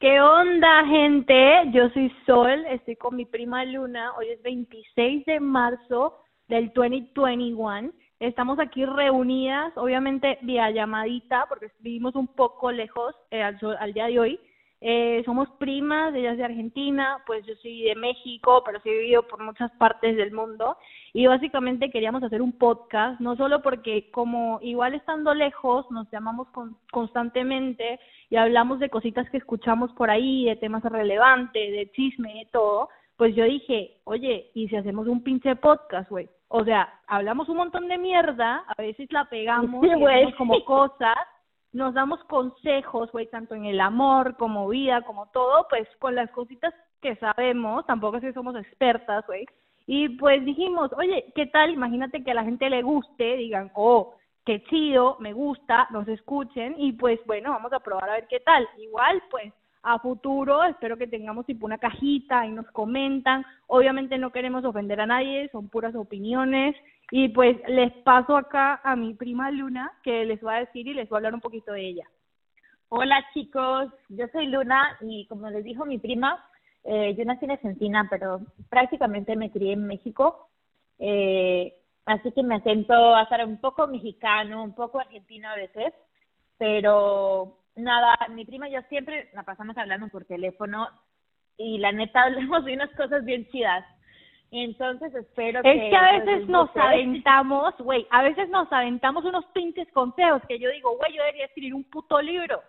¿Qué 0.00 0.20
onda, 0.20 0.84
gente? 0.86 1.70
Yo 1.72 1.88
soy 1.90 2.12
Sol, 2.26 2.64
estoy 2.66 2.96
con 2.96 3.16
mi 3.16 3.24
prima 3.24 3.64
Luna. 3.64 4.12
Hoy 4.18 4.28
es 4.28 4.42
26 4.42 5.24
de 5.24 5.40
marzo 5.40 6.18
del 6.48 6.72
2021. 6.74 7.92
Estamos 8.18 8.58
aquí 8.58 8.84
reunidas, 8.84 9.72
obviamente 9.76 10.38
vía 10.42 10.70
llamadita, 10.70 11.46
porque 11.48 11.68
vivimos 11.78 12.16
un 12.16 12.26
poco 12.26 12.72
lejos 12.72 13.14
eh, 13.30 13.42
al, 13.42 13.58
al 13.78 13.92
día 13.94 14.06
de 14.06 14.18
hoy. 14.18 14.40
Eh, 14.80 15.22
somos 15.24 15.48
primas, 15.58 16.14
ella 16.14 16.32
es 16.32 16.38
de 16.38 16.44
Argentina, 16.44 17.18
pues 17.26 17.44
yo 17.46 17.54
soy 17.56 17.82
de 17.82 17.94
México, 17.94 18.62
pero 18.66 18.80
sí 18.80 18.90
he 18.90 18.98
vivido 18.98 19.26
por 19.26 19.42
muchas 19.42 19.70
partes 19.72 20.16
del 20.16 20.32
mundo. 20.32 20.76
Y 21.12 21.26
básicamente 21.26 21.90
queríamos 21.90 22.22
hacer 22.22 22.42
un 22.42 22.52
podcast, 22.52 23.20
no 23.20 23.36
solo 23.36 23.62
porque 23.62 24.10
como 24.10 24.58
igual 24.62 24.94
estando 24.94 25.32
lejos 25.32 25.90
nos 25.90 26.10
llamamos 26.10 26.48
constantemente 26.90 27.98
y 28.28 28.36
hablamos 28.36 28.80
de 28.80 28.90
cositas 28.90 29.28
que 29.30 29.38
escuchamos 29.38 29.92
por 29.92 30.10
ahí, 30.10 30.46
de 30.46 30.56
temas 30.56 30.82
relevantes, 30.82 31.72
de 31.72 31.90
chisme, 31.92 32.34
de 32.34 32.48
todo, 32.52 32.88
pues 33.16 33.34
yo 33.34 33.44
dije, 33.44 33.98
oye, 34.04 34.50
¿y 34.54 34.68
si 34.68 34.76
hacemos 34.76 35.06
un 35.06 35.22
pinche 35.22 35.54
podcast, 35.56 36.10
güey? 36.10 36.28
O 36.48 36.64
sea, 36.64 37.00
hablamos 37.06 37.48
un 37.48 37.56
montón 37.56 37.88
de 37.88 37.98
mierda, 37.98 38.64
a 38.66 38.82
veces 38.82 39.10
la 39.12 39.24
pegamos, 39.28 39.82
sí, 39.82 40.32
como 40.36 40.54
cosas, 40.64 41.16
nos 41.74 41.92
damos 41.92 42.22
consejos, 42.24 43.10
güey, 43.12 43.26
tanto 43.26 43.54
en 43.54 43.66
el 43.66 43.80
amor 43.80 44.36
como 44.36 44.68
vida, 44.68 45.02
como 45.02 45.26
todo, 45.26 45.66
pues 45.68 45.86
con 45.98 46.14
las 46.14 46.30
cositas 46.30 46.72
que 47.02 47.16
sabemos, 47.16 47.84
tampoco 47.84 48.16
es 48.16 48.22
que 48.22 48.32
somos 48.32 48.56
expertas, 48.56 49.26
güey. 49.26 49.44
Y 49.86 50.08
pues 50.10 50.42
dijimos, 50.44 50.90
oye, 50.96 51.32
¿qué 51.34 51.46
tal? 51.46 51.70
Imagínate 51.70 52.24
que 52.24 52.30
a 52.30 52.34
la 52.34 52.44
gente 52.44 52.70
le 52.70 52.82
guste, 52.82 53.36
digan, 53.36 53.70
oh, 53.74 54.14
qué 54.46 54.62
chido, 54.64 55.16
me 55.18 55.32
gusta, 55.32 55.88
nos 55.90 56.06
escuchen 56.08 56.76
y 56.78 56.92
pues 56.92 57.20
bueno, 57.26 57.50
vamos 57.50 57.72
a 57.72 57.80
probar 57.80 58.08
a 58.08 58.14
ver 58.14 58.26
qué 58.28 58.40
tal. 58.40 58.66
Igual, 58.78 59.22
pues 59.30 59.52
a 59.84 59.98
futuro 59.98 60.64
espero 60.64 60.96
que 60.96 61.06
tengamos 61.06 61.44
tipo 61.44 61.66
una 61.66 61.78
cajita 61.78 62.46
y 62.46 62.52
nos 62.52 62.66
comentan. 62.70 63.44
Obviamente 63.66 64.16
no 64.16 64.32
queremos 64.32 64.64
ofender 64.64 65.00
a 65.00 65.06
nadie, 65.06 65.48
son 65.50 65.68
puras 65.68 65.94
opiniones. 65.94 66.74
Y 67.10 67.28
pues 67.28 67.56
les 67.68 67.92
paso 68.02 68.34
acá 68.34 68.80
a 68.82 68.96
mi 68.96 69.12
prima 69.12 69.50
Luna 69.50 69.92
que 70.02 70.24
les 70.24 70.42
va 70.44 70.56
a 70.56 70.60
decir 70.60 70.88
y 70.88 70.94
les 70.94 71.10
va 71.12 71.16
a 71.16 71.18
hablar 71.18 71.34
un 71.34 71.42
poquito 71.42 71.72
de 71.72 71.86
ella. 71.86 72.08
Hola 72.88 73.22
chicos, 73.34 73.92
yo 74.08 74.26
soy 74.32 74.46
Luna 74.46 74.96
y 75.02 75.26
como 75.26 75.50
les 75.50 75.62
dijo 75.62 75.84
mi 75.84 75.98
prima, 75.98 76.42
eh, 76.84 77.14
yo 77.16 77.24
nací 77.26 77.44
en 77.44 77.50
Argentina, 77.50 78.06
pero 78.08 78.40
prácticamente 78.70 79.36
me 79.36 79.50
crié 79.50 79.74
en 79.74 79.86
México. 79.86 80.48
Eh, 80.98 81.74
así 82.06 82.32
que 82.32 82.42
me 82.42 82.56
acento 82.56 83.14
a 83.14 83.28
ser 83.28 83.44
un 83.44 83.60
poco 83.60 83.86
mexicano, 83.86 84.64
un 84.64 84.74
poco 84.74 84.98
argentino 84.98 85.50
a 85.50 85.56
veces. 85.56 85.92
Pero 86.56 87.58
nada, 87.76 88.16
mi 88.30 88.44
prima 88.44 88.68
y 88.68 88.72
yo 88.72 88.82
siempre 88.88 89.30
la 89.34 89.42
pasamos 89.42 89.76
hablando 89.76 90.08
por 90.08 90.24
teléfono 90.24 90.88
y 91.56 91.78
la 91.78 91.92
neta 91.92 92.22
hablamos 92.24 92.64
de 92.64 92.74
unas 92.74 92.90
cosas 92.96 93.24
bien 93.24 93.46
chidas. 93.50 93.84
Entonces 94.50 95.12
espero 95.14 95.62
que... 95.62 95.72
Es 95.72 95.90
que 95.90 95.96
a 95.96 96.12
veces 96.18 96.48
nos 96.48 96.70
aventamos, 96.76 97.74
güey, 97.78 98.06
a 98.10 98.22
veces 98.22 98.48
nos 98.50 98.72
aventamos 98.72 99.24
unos 99.24 99.44
pinches 99.46 99.90
consejos 99.92 100.42
que 100.48 100.58
yo 100.58 100.70
digo, 100.70 100.96
güey, 100.96 101.12
yo 101.12 101.22
debería 101.22 101.46
escribir 101.46 101.74
un 101.74 101.84
puto 101.84 102.20
libro. 102.20 102.62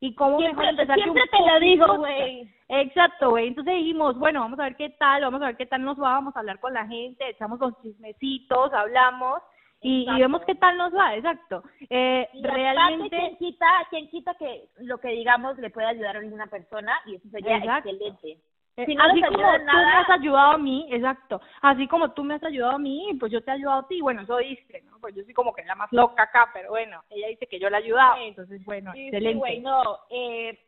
Y 0.00 0.14
cómo 0.14 0.38
siempre, 0.38 0.66
mejor 0.66 0.80
empezar 0.80 0.96
Siempre 0.96 1.24
te 1.26 1.52
lo 1.52 1.60
digo, 1.60 1.96
güey. 1.96 2.48
Exacto, 2.68 3.30
güey. 3.30 3.48
Entonces 3.48 3.74
dijimos, 3.74 4.16
bueno, 4.16 4.40
vamos 4.40 4.58
a 4.60 4.64
ver 4.64 4.76
qué 4.76 4.90
tal, 4.90 5.22
vamos 5.22 5.42
a 5.42 5.46
ver 5.46 5.56
qué 5.56 5.66
tal 5.66 5.82
nos 5.82 5.98
va, 5.98 6.12
vamos 6.12 6.36
a 6.36 6.40
hablar 6.40 6.60
con 6.60 6.72
la 6.72 6.86
gente, 6.86 7.28
echamos 7.28 7.58
los 7.58 7.80
chismecitos, 7.82 8.72
hablamos 8.72 9.42
y, 9.80 10.06
y, 10.10 10.18
vemos 10.18 10.42
qué 10.44 10.54
tal 10.54 10.76
nos 10.76 10.94
va, 10.94 11.14
exacto. 11.14 11.62
Eh, 11.88 12.28
realmente... 12.42 13.16
¿quién 13.16 13.36
quita, 13.36 13.66
¿quién 13.90 14.08
quita 14.08 14.34
que 14.34 14.68
lo 14.78 14.98
que 14.98 15.08
digamos 15.08 15.56
le 15.58 15.70
puede 15.70 15.86
ayudar 15.86 16.16
a 16.16 16.20
alguna 16.20 16.46
persona? 16.46 16.92
Y 17.06 17.16
eso 17.16 17.28
sería 17.30 17.58
excelente. 17.58 18.38
Eh, 18.76 18.86
si 18.86 18.94
no 18.94 19.02
Así 19.02 19.20
como 19.20 19.36
tú 19.36 19.76
me 19.76 19.92
has 19.92 20.10
ayudado 20.10 20.52
a 20.52 20.58
mí, 20.58 20.86
exacto. 20.90 21.40
Así 21.62 21.88
como 21.88 22.12
tú 22.12 22.22
me 22.22 22.34
has 22.34 22.44
ayudado 22.44 22.76
a 22.76 22.78
mí, 22.78 23.10
pues 23.18 23.32
yo 23.32 23.42
te 23.42 23.50
he 23.50 23.54
ayudado 23.54 23.80
a 23.80 23.88
ti. 23.88 24.00
Bueno, 24.00 24.22
eso 24.22 24.36
dice, 24.36 24.82
¿no? 24.82 24.98
Pues 25.00 25.16
yo 25.16 25.24
soy 25.24 25.34
como 25.34 25.52
que 25.52 25.64
la 25.64 25.74
más 25.74 25.92
loca 25.92 26.22
acá, 26.22 26.48
pero 26.52 26.70
bueno, 26.70 27.02
ella 27.10 27.26
dice 27.26 27.48
que 27.48 27.58
yo 27.58 27.70
la 27.70 27.78
he 27.78 27.82
ayudado. 27.82 28.16
Entonces, 28.20 28.64
bueno, 28.64 28.92
excelente. 28.94 29.32
Sí, 29.32 29.38
güey, 29.38 29.60
no. 29.60 29.82
Eh, 30.10 30.58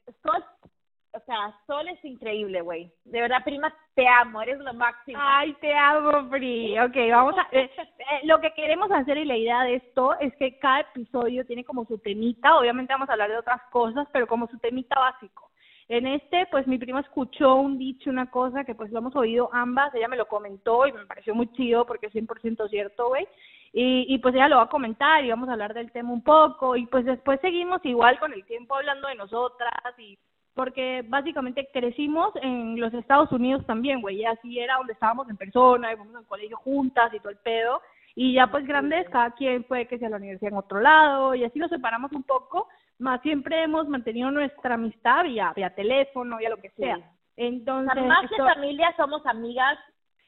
o 1.12 1.21
sea, 1.21 1.54
Sol 1.66 1.88
es 1.88 2.04
increíble, 2.04 2.60
güey. 2.60 2.93
De 3.04 3.21
verdad, 3.21 3.43
prima, 3.44 3.75
te 3.94 4.06
amo, 4.06 4.41
eres 4.43 4.59
lo 4.59 4.72
máximo. 4.75 5.19
Ay, 5.21 5.54
te 5.60 5.75
amo, 5.75 6.28
Pri. 6.28 6.78
Ok, 6.78 6.97
vamos 7.10 7.34
a... 7.37 7.48
Eh, 7.50 7.71
eh, 7.76 8.21
lo 8.25 8.41
que 8.41 8.53
queremos 8.54 8.91
hacer 8.93 9.19
y 9.19 9.25
la 9.25 9.37
idea 9.37 9.62
de 9.65 9.76
esto 9.76 10.19
es 10.20 10.34
que 10.37 10.59
cada 10.59 10.81
episodio 10.81 11.44
tiene 11.44 11.65
como 11.65 11.84
su 11.87 11.99
temita. 11.99 12.56
Obviamente 12.56 12.93
vamos 12.93 13.09
a 13.09 13.12
hablar 13.12 13.31
de 13.31 13.38
otras 13.38 13.60
cosas, 13.70 14.06
pero 14.12 14.26
como 14.26 14.47
su 14.49 14.59
temita 14.59 14.99
básico. 14.99 15.50
En 15.88 16.06
este, 16.06 16.47
pues 16.53 16.69
mi 16.69 16.78
prima 16.78 17.00
escuchó 17.00 17.56
un 17.56 17.76
dicho, 17.76 18.10
una 18.10 18.31
cosa 18.31 18.62
que 18.62 18.76
pues 18.76 18.93
lo 18.93 19.00
hemos 19.00 19.16
oído 19.16 19.50
ambas, 19.53 19.93
ella 19.93 20.06
me 20.06 20.16
lo 20.16 20.28
comentó 20.28 20.87
y 20.87 20.93
me 20.93 21.04
pareció 21.04 21.34
muy 21.34 21.50
chido 21.53 21.84
porque 21.84 22.06
es 22.06 22.15
100% 22.15 22.69
cierto, 22.69 23.09
güey. 23.09 23.26
Y, 23.72 24.06
y 24.09 24.19
pues 24.19 24.34
ella 24.37 24.49
lo 24.49 24.56
va 24.59 24.62
a 24.62 24.69
comentar 24.69 25.25
y 25.25 25.31
vamos 25.31 25.49
a 25.49 25.53
hablar 25.53 25.75
del 25.75 25.91
tema 25.91 26.12
un 26.12 26.22
poco 26.22 26.76
y 26.76 26.87
pues 26.87 27.04
después 27.04 27.41
seguimos 27.41 27.84
igual 27.84 28.20
con 28.20 28.32
el 28.32 28.44
tiempo 28.44 28.76
hablando 28.76 29.09
de 29.09 29.16
nosotras 29.16 29.72
y 29.99 30.16
porque 30.60 31.03
básicamente 31.09 31.71
crecimos 31.72 32.34
en 32.43 32.78
los 32.78 32.93
Estados 32.93 33.32
Unidos 33.32 33.65
también, 33.65 34.03
güey, 34.03 34.19
y 34.19 34.26
así 34.26 34.59
era 34.59 34.76
donde 34.76 34.93
estábamos 34.93 35.26
en 35.31 35.38
persona, 35.38 35.91
íbamos 35.91 36.15
al 36.15 36.26
colegio 36.26 36.59
juntas 36.59 37.10
y 37.15 37.19
todo 37.19 37.31
el 37.31 37.38
pedo, 37.38 37.81
y 38.15 38.34
ya 38.34 38.47
pues 38.48 38.66
grandes, 38.66 39.09
cada 39.09 39.31
quien 39.31 39.65
fue 39.65 39.87
que 39.87 39.99
sea 39.99 40.09
a 40.09 40.10
la 40.10 40.16
universidad 40.19 40.53
en 40.53 40.59
otro 40.59 40.81
lado, 40.82 41.34
y 41.34 41.44
así 41.44 41.59
nos 41.59 41.70
separamos 41.70 42.12
un 42.12 42.25
poco, 42.25 42.69
más 42.99 43.22
siempre 43.22 43.62
hemos 43.62 43.88
mantenido 43.88 44.31
nuestra 44.31 44.75
amistad 44.75 45.22
vía, 45.22 45.50
vía 45.56 45.75
teléfono, 45.75 46.37
vía 46.37 46.50
lo 46.50 46.59
que 46.59 46.69
sea. 46.72 46.99
Entonces, 47.38 48.04
más 48.04 48.28
que 48.28 48.37
familia 48.37 48.93
somos 48.99 49.25
amigas 49.25 49.78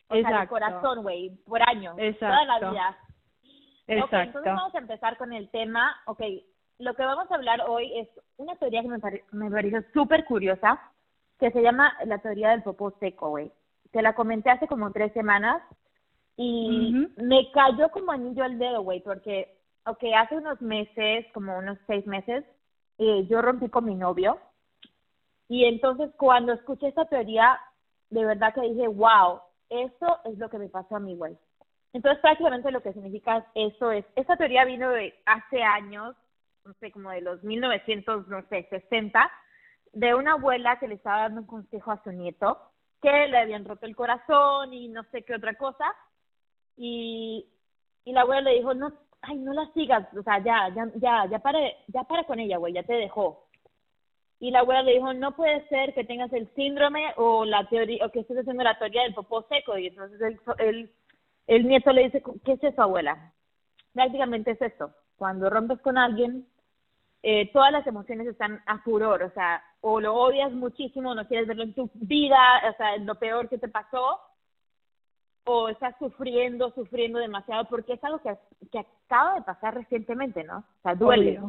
o 0.09 0.15
sea, 0.15 0.41
de 0.41 0.49
corazón, 0.49 1.03
güey, 1.03 1.29
por 1.45 1.61
años, 1.69 1.95
toda 2.19 2.45
la 2.47 2.71
vida. 2.71 2.99
Exacto. 3.87 4.17
entonces 4.17 4.55
vamos 4.55 4.75
a 4.75 4.79
empezar 4.79 5.19
con 5.19 5.35
el 5.35 5.51
tema, 5.51 5.95
ok, 6.07 6.23
lo 6.79 6.95
que 6.95 7.05
vamos 7.05 7.31
a 7.31 7.35
hablar 7.35 7.63
hoy 7.69 7.99
es 7.99 8.09
una 8.37 8.57
teoría 8.57 8.83
que 8.83 8.89
me, 8.89 8.99
me 9.33 9.51
parece 9.51 9.85
súper 9.93 10.25
curiosa, 10.25 10.81
que 11.39 11.51
se 11.51 11.63
llama 11.63 11.93
la 12.05 12.19
teoría 12.19 12.51
del 12.51 12.63
popó 12.63 12.93
seco, 13.01 13.31
güey. 13.31 13.51
Te 13.91 14.03
la 14.03 14.15
comenté 14.15 14.51
hace 14.51 14.67
como 14.67 14.93
tres 14.93 15.13
semanas 15.13 15.63
y 16.37 17.09
me 17.17 17.51
cayó 17.53 17.91
como 17.91 18.13
anillo 18.13 18.45
al 18.45 18.59
dedo, 18.59 18.83
güey, 18.83 19.01
porque, 19.01 19.57
ok, 19.87 20.03
hace 20.17 20.37
unos 20.37 20.61
meses, 20.63 21.27
como 21.35 21.59
unos 21.59 21.79
seis 21.87 22.07
meses, 22.07 22.45
eh, 22.99 23.27
yo 23.29 23.43
rompí 23.43 23.69
con 23.69 23.85
mi 23.85 23.95
novio. 23.95 24.39
Y 25.49 25.65
entonces 25.65 26.11
cuando 26.17 26.53
escuché 26.53 26.89
esta 26.89 27.05
teoría, 27.05 27.59
de 28.11 28.25
verdad 28.25 28.55
que 28.55 28.63
dije, 28.63 28.89
wow, 28.89 29.41
eso 29.69 30.19
es 30.25 30.39
lo 30.39 30.49
que 30.49 30.59
me 30.59 30.69
pasó 30.69 30.97
a 30.97 31.01
mí, 31.01 31.15
güey. 31.17 31.37
Entonces 31.93 32.21
prácticamente 32.23 32.71
lo 32.71 32.83
que 32.83 32.93
significa 32.93 33.47
eso 33.55 33.91
es, 33.91 34.05
esta 34.17 34.37
teoría 34.37 34.65
vino 34.65 34.91
de 34.91 35.15
hace 35.27 35.63
años, 35.63 36.17
no 36.65 36.75
sé, 36.75 36.91
como 36.93 37.11
de 37.11 37.21
los 37.21 37.43
1900, 37.43 38.29
no 38.29 38.43
sé, 38.49 38.67
60, 38.71 39.31
de 39.93 40.15
una 40.15 40.33
abuela 40.33 40.79
que 40.79 40.89
le 40.89 40.95
estaba 40.95 41.23
dando 41.23 41.43
un 41.43 41.47
consejo 41.47 41.91
a 41.91 42.03
su 42.03 42.13
nieto, 42.13 42.59
que 43.01 43.11
le 43.29 43.39
habían 43.39 43.65
roto 43.65 43.87
el 43.87 43.97
corazón 43.97 44.73
y 44.73 44.89
no 44.89 45.03
sé 45.11 45.23
qué 45.23 45.35
otra 45.35 45.55
cosa. 45.55 45.85
Y, 46.77 47.47
y 48.05 48.13
la 48.13 48.23
abuela 48.23 48.51
le 48.51 48.57
dijo, 48.57 48.75
no, 48.75 48.93
ay, 49.23 49.37
no 49.39 49.53
la 49.53 49.71
sigas, 49.73 50.07
o 50.17 50.23
sea, 50.23 50.39
ya, 50.43 50.69
ya, 50.75 50.91
ya, 50.97 51.27
ya 51.31 51.39
para, 51.41 51.59
ya 51.89 52.05
para 52.05 52.25
con 52.25 52.41
ella, 52.41 52.59
güey, 52.59 52.73
ya 52.73 52.83
te 52.83 52.95
dejó. 52.95 53.47
Y 54.39 54.51
la 54.51 54.61
abuela 54.61 54.83
le 54.83 54.95
dijo, 54.95 55.13
no 55.13 55.37
puede 55.37 55.67
ser 55.69 55.95
que 55.95 56.05
tengas 56.05 56.33
el 56.33 56.53
síndrome 56.55 57.13
o 57.17 57.45
la 57.45 57.69
teoría, 57.69 58.05
o 58.05 58.11
que 58.11 58.21
estés 58.21 58.39
haciendo 58.39 58.65
la 58.65 58.77
teoría 58.77 59.03
del 59.03 59.15
popó 59.15 59.43
seco. 59.49 59.79
Y 59.79 59.87
entonces 59.87 60.21
el, 60.21 60.41
el, 60.59 60.93
el 61.47 61.69
nieto 61.69 61.93
le 61.93 62.05
dice, 62.05 62.23
¿qué 62.45 62.53
es 62.53 62.65
eso, 62.65 62.83
abuela? 62.83 63.33
Prácticamente 63.93 64.53
es 64.53 64.63
esto. 64.63 64.93
Cuando 65.17 65.49
rompes 65.49 65.81
con 65.81 65.97
alguien, 65.97 66.45
eh, 67.23 67.51
todas 67.53 67.71
las 67.71 67.87
emociones 67.87 68.27
están 68.27 68.61
a 68.67 68.79
furor, 68.79 69.23
o 69.23 69.31
sea, 69.31 69.63
o 69.81 70.01
lo 70.01 70.15
odias 70.15 70.53
muchísimo, 70.53 71.15
no 71.15 71.27
quieres 71.29 71.47
verlo 71.47 71.63
en 71.63 71.75
tu 71.75 71.89
vida, 71.95 72.39
o 72.69 72.77
sea, 72.77 72.97
lo 72.99 73.15
peor 73.15 73.49
que 73.49 73.59
te 73.59 73.69
pasó, 73.69 74.21
o 75.45 75.69
estás 75.69 75.95
sufriendo, 75.99 76.73
sufriendo 76.73 77.19
demasiado, 77.19 77.65
porque 77.67 77.95
es 77.95 78.05
algo 78.05 78.21
que, 78.21 78.37
que 78.71 78.81
acaba 78.81 79.37
de 79.37 79.43
pasar 79.43 79.75
recientemente, 79.75 80.45
¿no? 80.45 80.59
O 80.59 80.83
sea, 80.83 80.95
duele. 80.95 81.41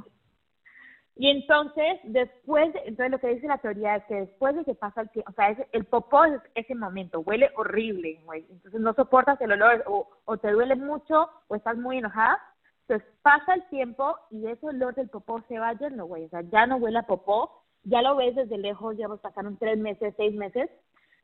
Y 1.15 1.29
entonces, 1.29 1.99
después, 2.03 2.73
entonces 2.85 3.11
lo 3.11 3.19
que 3.19 3.35
dice 3.35 3.47
la 3.47 3.59
teoría 3.59 3.97
es 3.97 4.03
que 4.05 4.15
después 4.15 4.55
de 4.55 4.65
que 4.65 4.73
pasa 4.73 5.01
el 5.01 5.09
tiempo, 5.11 5.31
o 5.31 5.35
sea, 5.35 5.55
el 5.71 5.85
popó 5.85 6.25
es 6.25 6.41
ese 6.55 6.73
momento, 6.73 7.19
huele 7.19 7.51
horrible, 7.55 8.19
güey. 8.25 8.45
Entonces 8.49 8.81
no 8.81 8.93
soportas 8.93 9.39
el 9.41 9.51
olor, 9.51 9.83
o, 9.85 10.07
o 10.25 10.37
te 10.37 10.51
duele 10.51 10.75
mucho, 10.75 11.29
o 11.47 11.55
estás 11.55 11.77
muy 11.77 11.99
enojada. 11.99 12.39
Entonces 12.87 13.07
pasa 13.21 13.53
el 13.53 13.67
tiempo 13.69 14.15
y 14.29 14.47
ese 14.47 14.65
olor 14.67 14.95
del 14.95 15.09
popó 15.09 15.41
se 15.47 15.59
va 15.59 15.73
yendo, 15.73 16.05
güey. 16.05 16.25
O 16.25 16.29
sea, 16.29 16.41
ya 16.41 16.65
no 16.67 16.77
huele 16.77 16.99
a 16.99 17.03
popó, 17.03 17.63
ya 17.83 18.01
lo 18.01 18.15
ves 18.15 18.35
desde 18.35 18.57
lejos, 18.57 18.97
ya 18.97 19.07
pasaron 19.07 19.57
tres 19.57 19.77
meses, 19.77 20.13
seis 20.17 20.33
meses, 20.33 20.69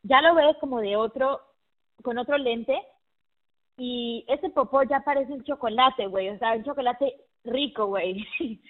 ya 0.03 0.21
lo 0.21 0.35
ves 0.35 0.55
como 0.59 0.79
de 0.79 0.95
otro, 0.95 1.41
con 2.01 2.17
otro 2.17 2.37
lente 2.37 2.81
y 3.77 4.25
ese 4.27 4.49
popó 4.49 4.83
ya 4.83 5.01
parece 5.01 5.31
un 5.31 5.43
chocolate, 5.43 6.07
güey, 6.07 6.29
o 6.29 6.37
sea, 6.37 6.53
un 6.53 6.63
chocolate 6.63 7.15
rico, 7.43 7.87
güey. 7.87 8.25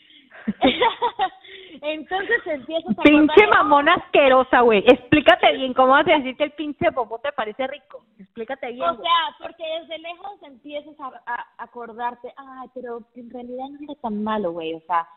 Entonces 1.82 2.46
empiezas 2.46 2.98
a 2.98 3.02
Pinche 3.04 3.48
mamona 3.48 3.94
asquerosa, 3.94 4.62
güey. 4.62 4.80
Explícate 4.80 5.54
bien 5.54 5.74
cómo 5.74 5.94
vas 5.94 6.08
a 6.08 6.18
decir 6.18 6.36
que 6.36 6.46
el 6.46 6.52
pinche 6.52 6.92
popó 6.92 7.20
te 7.20 7.32
parece 7.32 7.68
rico. 7.68 8.04
Explícate 8.18 8.72
bien. 8.72 8.90
O 8.90 8.96
sea, 8.96 9.36
porque 9.40 9.64
desde 9.80 10.00
lejos 10.00 10.44
empiezas 10.44 11.00
a, 11.00 11.08
a 11.26 11.46
acordarte, 11.58 12.34
ay, 12.36 12.68
pero 12.74 13.02
en 13.16 13.30
realidad 13.30 13.66
no 13.70 13.78
era 13.84 14.02
tan 14.02 14.24
malo, 14.24 14.52
güey, 14.52 14.74
o 14.74 14.82
sea, 14.82 15.08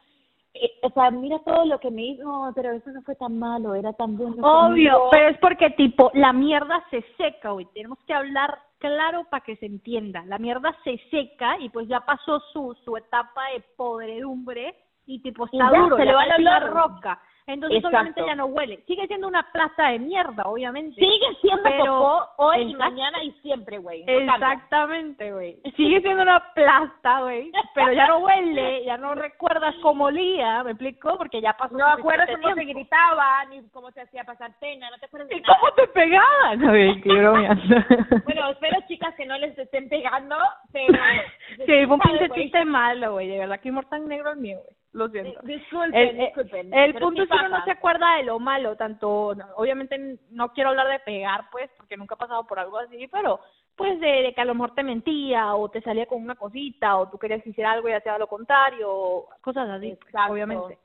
eh, 0.54 0.70
o 0.82 0.90
sea, 0.90 1.10
mira 1.10 1.38
todo 1.40 1.64
lo 1.64 1.78
que 1.80 1.90
me 1.90 2.02
hizo, 2.02 2.24
no, 2.24 2.52
pero 2.54 2.72
eso 2.72 2.90
no 2.90 3.00
fue 3.02 3.14
tan 3.14 3.38
malo, 3.38 3.74
era 3.74 3.92
tan 3.94 4.16
bueno. 4.16 4.36
Obvio, 4.42 4.92
conmigo". 4.92 5.08
pero 5.10 5.28
es 5.28 5.38
porque 5.38 5.70
tipo, 5.70 6.10
la 6.14 6.32
mierda 6.32 6.84
se 6.90 7.02
seca, 7.16 7.52
güey. 7.52 7.66
Tenemos 7.72 7.98
que 8.06 8.12
hablar 8.12 8.58
claro 8.78 9.24
para 9.30 9.42
que 9.42 9.56
se 9.56 9.66
entienda. 9.66 10.24
La 10.26 10.38
mierda 10.38 10.76
se 10.84 10.98
seca 11.10 11.58
y 11.58 11.70
pues 11.70 11.88
ya 11.88 12.00
pasó 12.00 12.40
su, 12.52 12.76
su 12.84 12.96
etapa 12.96 13.42
de 13.54 13.64
podredumbre 13.76 14.74
y 15.06 15.20
tipo 15.22 15.46
Y 15.50 15.56
está 15.58 15.70
ya, 15.72 15.78
duro, 15.78 15.96
se 15.96 16.04
le 16.04 16.14
va 16.14 16.24
el 16.24 16.46
olor. 16.46 16.70
roca. 16.70 17.20
Entonces 17.44 17.78
Exacto. 17.78 17.96
obviamente 17.96 18.22
ya 18.24 18.34
no 18.36 18.46
huele. 18.46 18.84
Sigue 18.86 19.04
siendo 19.08 19.26
una 19.26 19.42
plaza 19.50 19.88
de 19.88 19.98
mierda, 19.98 20.44
obviamente. 20.44 20.94
Sigue 20.94 21.26
siendo 21.40 21.62
pero- 21.64 21.84
popó 21.86 22.28
hoy 22.44 22.58
y 22.58 22.62
Exacto. 22.70 22.84
mañana 22.84 23.24
y 23.24 23.32
siempre, 23.42 23.78
güey. 23.78 24.04
no. 24.04 24.12
Exactamente, 24.12 25.32
güey. 25.32 25.56
Sigue 25.76 26.00
siendo 26.02 26.22
una 26.22 26.38
plasta, 26.54 27.20
güey, 27.22 27.50
pero 27.74 27.92
ya 27.92 28.06
no 28.06 28.18
huele, 28.18 28.84
ya 28.84 28.96
no 28.96 29.16
recuerdas 29.16 29.74
cómo 29.82 30.04
olía, 30.04 30.62
¿me 30.62 30.70
explico? 30.70 31.18
Porque 31.18 31.40
ya 31.40 31.52
pasó 31.54 31.76
No 31.76 31.84
acuerdas 31.88 32.28
cómo 32.30 32.48
se 32.50 32.54
tiempo. 32.60 32.74
gritaba, 32.74 33.44
ni 33.46 33.60
cómo 33.70 33.90
se 33.90 34.02
hacía 34.02 34.22
pasar 34.22 34.52
pena, 34.60 34.88
no 34.90 34.98
te 34.98 35.06
acuerdas 35.06 35.28
de 35.28 35.36
¿Y 35.36 35.40
nada. 35.40 35.58
cómo 35.58 35.72
te 35.74 35.86
pegaban? 35.88 36.60
Güey, 36.60 37.00
qué 37.00 37.08
bromeando. 37.18 37.76
Bueno, 38.24 38.50
espero 38.50 38.78
chicas 38.86 39.14
que 39.16 39.26
no 39.26 39.36
les 39.38 39.58
estén 39.58 39.88
pegando, 39.88 40.36
pero... 40.72 40.94
Sí, 41.66 41.86
fue 41.86 41.96
un 41.96 42.00
¿sabes, 42.02 42.20
pinche 42.20 42.34
chiste 42.40 42.64
malo, 42.64 43.12
güey. 43.14 43.26
De 43.28 43.38
verdad 43.40 43.58
que 43.60 43.70
humor 43.70 43.84
tan 43.86 44.06
negro 44.06 44.30
el 44.30 44.38
mío, 44.38 44.58
güey. 44.64 44.76
Lo 44.92 45.08
siento. 45.08 45.40
Di- 45.42 45.54
Disculpen, 45.54 45.94
El, 45.94 46.08
el- 46.08 46.26
disculpen. 46.26 46.74
el 46.74 46.94
punto 46.94 47.22
sí 47.22 47.22
es 47.22 47.28
que 47.40 47.46
uno 47.46 47.58
no 47.58 47.64
se 47.64 47.70
acuerda 47.70 48.16
de 48.16 48.24
lo 48.24 48.38
malo, 48.38 48.76
tanto, 48.76 49.34
no, 49.34 49.46
obviamente 49.56 50.18
no 50.30 50.52
quiero 50.52 50.70
hablar 50.70 50.88
de 50.88 50.98
pegar, 51.00 51.48
pues, 51.50 51.70
porque 51.78 51.96
nunca 51.96 52.14
he 52.14 52.18
pasado 52.18 52.44
por 52.46 52.58
algo 52.58 52.78
así, 52.78 53.08
pero 53.08 53.40
pues 53.74 53.98
de, 54.00 54.06
de 54.22 54.34
que 54.34 54.40
a 54.42 54.44
lo 54.44 54.54
mejor 54.54 54.74
te 54.74 54.82
mentía 54.82 55.54
o 55.54 55.70
te 55.70 55.80
salía 55.80 56.04
con 56.04 56.20
una 56.22 56.34
cosita 56.34 56.98
o 56.98 57.08
tú 57.08 57.18
querías 57.18 57.42
que 57.42 57.50
hiciera 57.50 57.72
algo 57.72 57.88
y 57.88 57.92
hacía 57.92 58.18
lo 58.18 58.26
contrario, 58.26 59.24
cosas 59.40 59.66
así, 59.70 59.94
pues, 59.96 60.08
Exacto. 60.08 60.32
obviamente. 60.34 60.78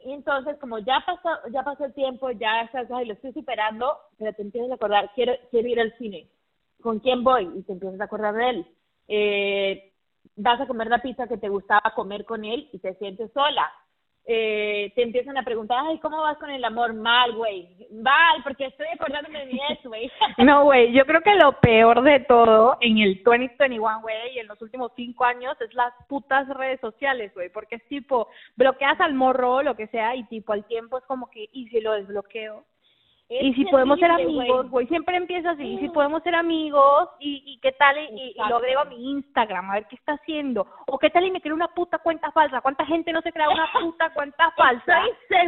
Y 0.00 0.12
entonces, 0.12 0.56
como 0.58 0.78
ya 0.80 1.02
pasó, 1.06 1.30
ya 1.52 1.62
pasó 1.62 1.84
el 1.84 1.94
tiempo, 1.94 2.30
ya 2.32 2.62
estás, 2.62 2.90
ay, 2.90 3.06
lo 3.06 3.14
estoy 3.14 3.32
superando, 3.32 3.96
pero 4.18 4.32
te 4.32 4.42
empiezas 4.42 4.72
a 4.72 4.74
acordar, 4.74 5.10
quiero, 5.14 5.34
quiero 5.50 5.68
ir 5.68 5.80
al 5.80 5.92
cine. 5.98 6.26
¿Con 6.82 6.98
quién 6.98 7.22
voy? 7.24 7.48
Y 7.56 7.62
te 7.62 7.72
empiezas 7.72 8.00
a 8.00 8.04
acordar 8.04 8.34
de 8.34 8.48
él. 8.50 8.66
Eh, 9.08 9.92
vas 10.36 10.60
a 10.60 10.66
comer 10.66 10.88
la 10.88 11.02
pizza 11.02 11.26
que 11.26 11.38
te 11.38 11.48
gustaba 11.48 11.92
comer 11.94 12.24
con 12.24 12.44
él 12.44 12.68
y 12.72 12.78
te 12.78 12.94
sientes 12.94 13.32
sola. 13.32 13.70
Eh, 14.28 14.90
te 14.96 15.02
empiezan 15.02 15.38
a 15.38 15.44
preguntar, 15.44 15.84
ay, 15.86 16.00
¿cómo 16.00 16.20
vas 16.20 16.36
con 16.38 16.50
el 16.50 16.64
amor? 16.64 16.92
Mal, 16.94 17.32
güey. 17.32 17.86
Mal, 17.92 18.42
porque 18.42 18.66
estoy 18.66 18.88
acordándome 18.92 19.46
de 19.46 19.52
mi 19.52 19.60
ex, 19.70 19.84
güey. 19.84 20.10
No, 20.38 20.64
güey, 20.64 20.92
yo 20.92 21.06
creo 21.06 21.20
que 21.20 21.36
lo 21.36 21.52
peor 21.60 22.02
de 22.02 22.18
todo 22.20 22.76
en 22.80 22.98
el 22.98 23.22
2021, 23.22 24.00
güey, 24.00 24.34
y 24.34 24.40
en 24.40 24.48
los 24.48 24.60
últimos 24.60 24.90
cinco 24.96 25.24
años 25.24 25.56
es 25.60 25.72
las 25.74 25.94
putas 26.08 26.48
redes 26.48 26.80
sociales, 26.80 27.32
güey, 27.34 27.50
porque 27.50 27.76
es 27.76 27.86
tipo, 27.86 28.26
bloqueas 28.56 29.00
al 29.00 29.14
morro, 29.14 29.62
lo 29.62 29.76
que 29.76 29.86
sea, 29.86 30.16
y 30.16 30.24
tipo 30.24 30.52
al 30.52 30.64
tiempo 30.64 30.98
es 30.98 31.04
como 31.04 31.30
que, 31.30 31.48
¿y 31.52 31.68
si 31.68 31.80
lo 31.80 31.92
desbloqueo? 31.92 32.64
Y 33.28 33.54
si 33.54 33.64
podemos 33.64 33.98
ser 33.98 34.10
amigos, 34.12 34.70
güey. 34.70 34.86
siempre 34.86 35.16
empieza 35.16 35.50
así, 35.50 35.64
y 35.64 35.78
si 35.80 35.88
podemos 35.88 36.22
ser 36.22 36.36
amigos, 36.36 37.08
y, 37.18 37.42
y 37.44 37.58
qué 37.58 37.72
tal, 37.72 37.96
y, 37.98 38.34
lo 38.48 38.56
agrego 38.56 38.82
a 38.82 38.84
mi 38.84 39.10
Instagram, 39.10 39.68
a 39.68 39.74
ver 39.74 39.86
qué 39.88 39.96
está 39.96 40.12
haciendo, 40.12 40.64
o 40.86 40.96
qué 40.96 41.10
tal 41.10 41.26
y 41.26 41.32
me 41.32 41.40
crea 41.40 41.54
una 41.54 41.66
puta 41.68 41.98
cuenta 41.98 42.30
falsa, 42.30 42.60
¿cuánta 42.60 42.86
gente 42.86 43.12
no 43.12 43.20
se 43.22 43.32
crea 43.32 43.50
una 43.50 43.66
puta 43.72 44.10
cuenta 44.14 44.52
falsa? 44.52 45.02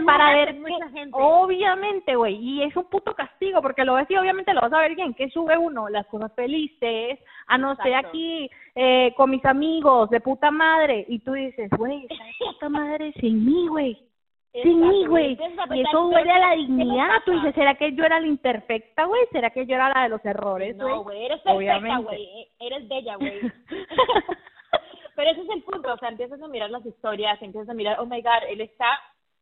Para 0.04 0.30
que 0.30 0.34
ver 0.34 0.54
mucha 0.58 0.88
gente. 0.90 1.10
obviamente, 1.12 2.16
güey, 2.16 2.34
y 2.34 2.62
es 2.64 2.74
un 2.76 2.86
puto 2.86 3.14
castigo, 3.14 3.62
porque 3.62 3.84
lo 3.84 3.94
ves 3.94 4.10
y 4.10 4.16
obviamente 4.16 4.54
lo 4.54 4.60
vas 4.60 4.72
a 4.72 4.80
ver 4.80 4.96
bien, 4.96 5.14
que 5.14 5.30
sube 5.30 5.56
uno 5.56 5.88
las 5.88 6.06
cosas 6.06 6.32
felices, 6.34 7.20
a 7.46 7.58
no 7.58 7.72
Exacto. 7.72 8.08
aquí 8.08 8.50
eh, 8.74 9.14
con 9.16 9.30
mis 9.30 9.44
amigos, 9.44 10.10
de 10.10 10.20
puta 10.20 10.50
madre, 10.50 11.04
y 11.08 11.20
tú 11.20 11.32
dices, 11.32 11.70
güey, 11.78 12.06
esta 12.10 12.24
de 12.24 12.32
puta 12.40 12.68
madre 12.68 13.12
sin 13.20 13.44
mí, 13.44 13.68
güey, 13.68 14.07
sin 14.62 14.80
mí, 14.80 14.86
Exacto, 15.02 15.10
güey, 15.10 15.38
y 15.78 15.80
eso 15.82 16.02
duele 16.02 16.30
a 16.32 16.38
la 16.38 16.50
¿qué- 16.50 16.56
qué 16.66 16.72
me 16.72 16.84
dignidad, 16.84 17.08
tú 17.24 17.32
dices, 17.32 17.54
¿será 17.54 17.74
que 17.74 17.92
yo 17.94 18.04
era 18.04 18.20
la 18.20 18.26
imperfecta, 18.26 19.04
güey? 19.04 19.22
¿Será 19.32 19.50
que 19.50 19.66
yo 19.66 19.74
era 19.74 19.90
la 19.94 20.02
de 20.04 20.08
los 20.10 20.24
errores, 20.24 20.76
güey? 20.76 20.88
No, 20.94 21.02
güey, 21.02 21.24
eres 21.26 21.40
perfecta, 21.40 21.98
güey. 21.98 22.22
e- 22.24 22.48
Eres 22.66 22.88
bella, 22.88 23.16
güey. 23.16 23.40
Pero 25.16 25.30
ese 25.30 25.40
es 25.42 25.48
el 25.50 25.62
punto, 25.62 25.92
o 25.92 25.96
sea, 25.98 26.08
empiezas 26.10 26.40
a 26.40 26.48
mirar 26.48 26.70
las 26.70 26.84
historias, 26.86 27.40
empiezas 27.42 27.68
a 27.68 27.74
mirar, 27.74 27.96
oh 27.98 28.06
my 28.06 28.20
god, 28.22 28.44
él 28.48 28.60
está, 28.60 28.86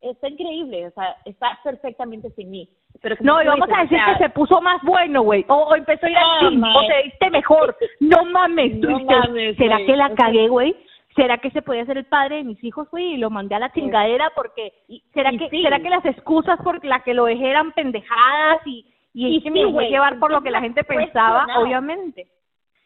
está 0.01 0.29
increíble, 0.29 0.87
o 0.87 0.91
sea, 0.93 1.17
está 1.27 1.59
perfectamente 1.63 2.31
sin 2.31 2.51
mí. 2.51 2.69
Pero 3.03 3.15
No, 3.21 3.43
y 3.43 3.47
vamos 3.47 3.69
dices, 3.69 3.79
a 3.79 3.83
decir 3.83 3.99
o 4.01 4.05
sea, 4.07 4.15
que 4.17 4.25
se 4.25 4.31
puso 4.31 4.61
más 4.63 4.81
bueno, 4.83 5.21
güey. 5.23 5.45
O, 5.49 5.55
o 5.55 5.75
empezó 5.77 6.07
a 6.07 6.11
ir 6.11 6.17
al 6.17 6.49
gym, 6.51 6.65
o 6.65 6.81
se 6.87 7.03
viste 7.05 7.31
mejor. 7.31 7.77
No 8.01 8.25
mames, 8.25 8.77
No 8.79 8.99
mames, 9.01 9.57
¿será 9.59 9.77
que 9.85 9.95
la 9.97 10.07
O 10.07 10.09
sea- 10.09 10.17
cagué, 10.17 10.49
güey? 10.49 10.75
¿Será 11.17 11.39
que 11.39 11.51
se 11.51 11.63
podía 11.63 11.87
ser 11.87 11.97
el 11.97 12.05
padre 12.05 12.37
de 12.37 12.45
mis 12.45 12.63
hijos, 12.63 12.89
güey? 12.91 13.15
Y 13.15 13.17
lo 13.17 13.31
mandé 13.31 13.55
a 13.55 13.59
la 13.59 13.73
chingadera 13.73 14.31
porque... 14.37 14.73
¿Será 15.15 15.33
y 15.33 15.39
que 15.39 15.49
sí. 15.49 15.63
será 15.63 15.81
que 15.81 15.89
las 15.89 16.05
excusas 16.05 16.61
por 16.63 16.85
las 16.85 17.03
que 17.03 17.15
lo 17.15 17.25
dejé 17.25 17.51
eran 17.51 17.73
pendejadas 17.73 18.61
y, 18.67 18.87
y, 19.15 19.27
Y 19.27 19.37
es 19.39 19.43
que 19.43 19.51
sí, 19.51 19.65
me 19.65 19.73
dejé 19.73 19.91
llevar 19.91 20.19
por 20.19 20.31
lo 20.31 20.43
que 20.43 20.51
la 20.51 20.61
gente 20.61 20.85
pensaba, 20.85 21.47
obviamente? 21.59 22.29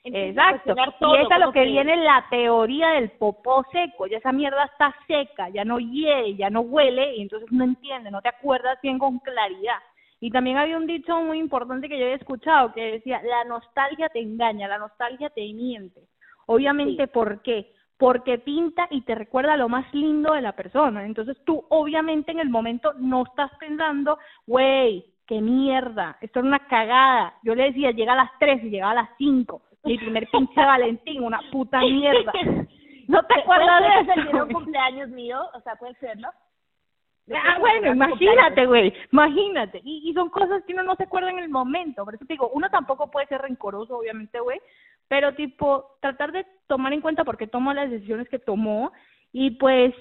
Exacto. 0.05 0.75
todo, 0.99 1.17
y 1.17 1.23
es 1.23 1.31
a 1.31 1.39
lo 1.39 1.53
que 1.53 1.65
viene 1.65 1.97
la 1.97 2.25
teoría 2.31 2.91
del 2.91 3.11
popó 3.11 3.65
seco. 3.71 4.07
Ya 4.07 4.19
esa 4.19 4.33
mierda 4.33 4.65
está 4.65 4.95
seca, 5.07 5.49
ya 5.51 5.65
no 5.65 5.79
hiede, 5.79 6.37
ya 6.37 6.51
no 6.51 6.61
huele, 6.61 7.17
y 7.17 7.23
entonces 7.23 7.51
no 7.53 7.65
entiende, 7.65 8.11
no 8.11 8.23
te 8.23 8.29
acuerdas 8.29 8.79
bien 8.83 8.99
con 8.99 9.19
claridad. 9.19 9.79
Y 10.21 10.31
también 10.31 10.59
había 10.59 10.77
un 10.77 10.87
dicho 10.87 11.21
muy 11.21 11.39
importante 11.39 11.89
que 11.89 11.99
yo 11.99 12.05
había 12.05 12.17
escuchado 12.17 12.73
que 12.73 12.93
decía, 12.93 13.21
la 13.23 13.45
nostalgia 13.45 14.09
te 14.09 14.21
engaña, 14.21 14.69
la 14.69 14.79
nostalgia 14.79 15.31
te 15.31 15.41
miente. 15.53 16.01
Obviamente, 16.47 17.07
¿por 17.07 17.43
qué? 17.43 17.73
Porque 18.01 18.39
pinta 18.39 18.89
y 18.91 19.03
te 19.03 19.15
recuerda 19.15 19.59
lo 19.59 19.69
más 19.69 19.85
lindo 19.95 20.33
de 20.33 20.41
la 20.41 20.53
persona. 20.53 21.05
Entonces 21.05 21.37
tú, 21.45 21.63
obviamente, 21.69 22.33
en 22.33 22.41
el 22.41 22.49
momento 22.49 22.95
no 22.99 23.25
estás 23.25 23.53
pensando, 23.61 24.19
güey, 24.47 25.05
qué 25.27 25.41
mierda, 25.41 26.17
esto 26.23 26.41
es 26.41 26.47
una 26.47 26.67
cagada. 26.67 27.35
Yo 27.45 27.55
le 27.55 27.65
decía, 27.65 27.91
llega 27.91 28.15
a 28.15 28.17
las 28.17 28.31
3 28.41 28.65
y 28.65 28.71
llegaba 28.71 28.93
a 28.93 29.03
las 29.03 29.11
5. 29.19 29.63
Mi 29.85 29.99
primer 29.99 30.27
pinche 30.29 30.55
Valentín, 30.65 31.23
una 31.23 31.41
puta 31.53 31.79
mierda. 31.81 32.33
¿No 33.07 33.23
te 33.25 33.41
acuerdas 33.41 33.83
¿Puedes 34.07 34.25
de 34.25 34.31
eso? 34.31 34.45
un 34.45 34.53
cumpleaños 34.53 35.09
mío? 35.11 35.39
O 35.55 35.61
sea, 35.61 35.77
¿puedes 35.77 35.99
creerlo? 35.99 36.29
Ah, 37.33 37.59
bueno, 37.61 37.93
imagínate, 37.93 38.67
güey, 38.67 38.93
imagínate. 39.13 39.81
Y, 39.85 40.11
y 40.11 40.15
son 40.15 40.31
cosas 40.31 40.65
que 40.65 40.73
uno 40.73 40.83
no 40.83 40.97
se 40.97 41.05
acuerda 41.05 41.31
en 41.31 41.39
el 41.39 41.49
momento. 41.49 42.05
Por 42.05 42.15
eso 42.15 42.25
te 42.25 42.33
digo, 42.33 42.51
uno 42.53 42.69
tampoco 42.71 43.11
puede 43.11 43.27
ser 43.27 43.43
rencoroso, 43.43 43.99
obviamente, 43.99 44.41
güey, 44.41 44.61
pero 45.11 45.35
tipo, 45.35 45.97
tratar 45.99 46.31
de 46.31 46.47
tomar 46.69 46.93
en 46.93 47.01
cuenta 47.01 47.25
por 47.25 47.37
qué 47.37 47.49
tomó 47.49 47.75
las 47.75 47.91
decisiones 47.91 48.29
que 48.29 48.39
tomó 48.39 48.93
y 49.33 49.51
pues 49.51 49.93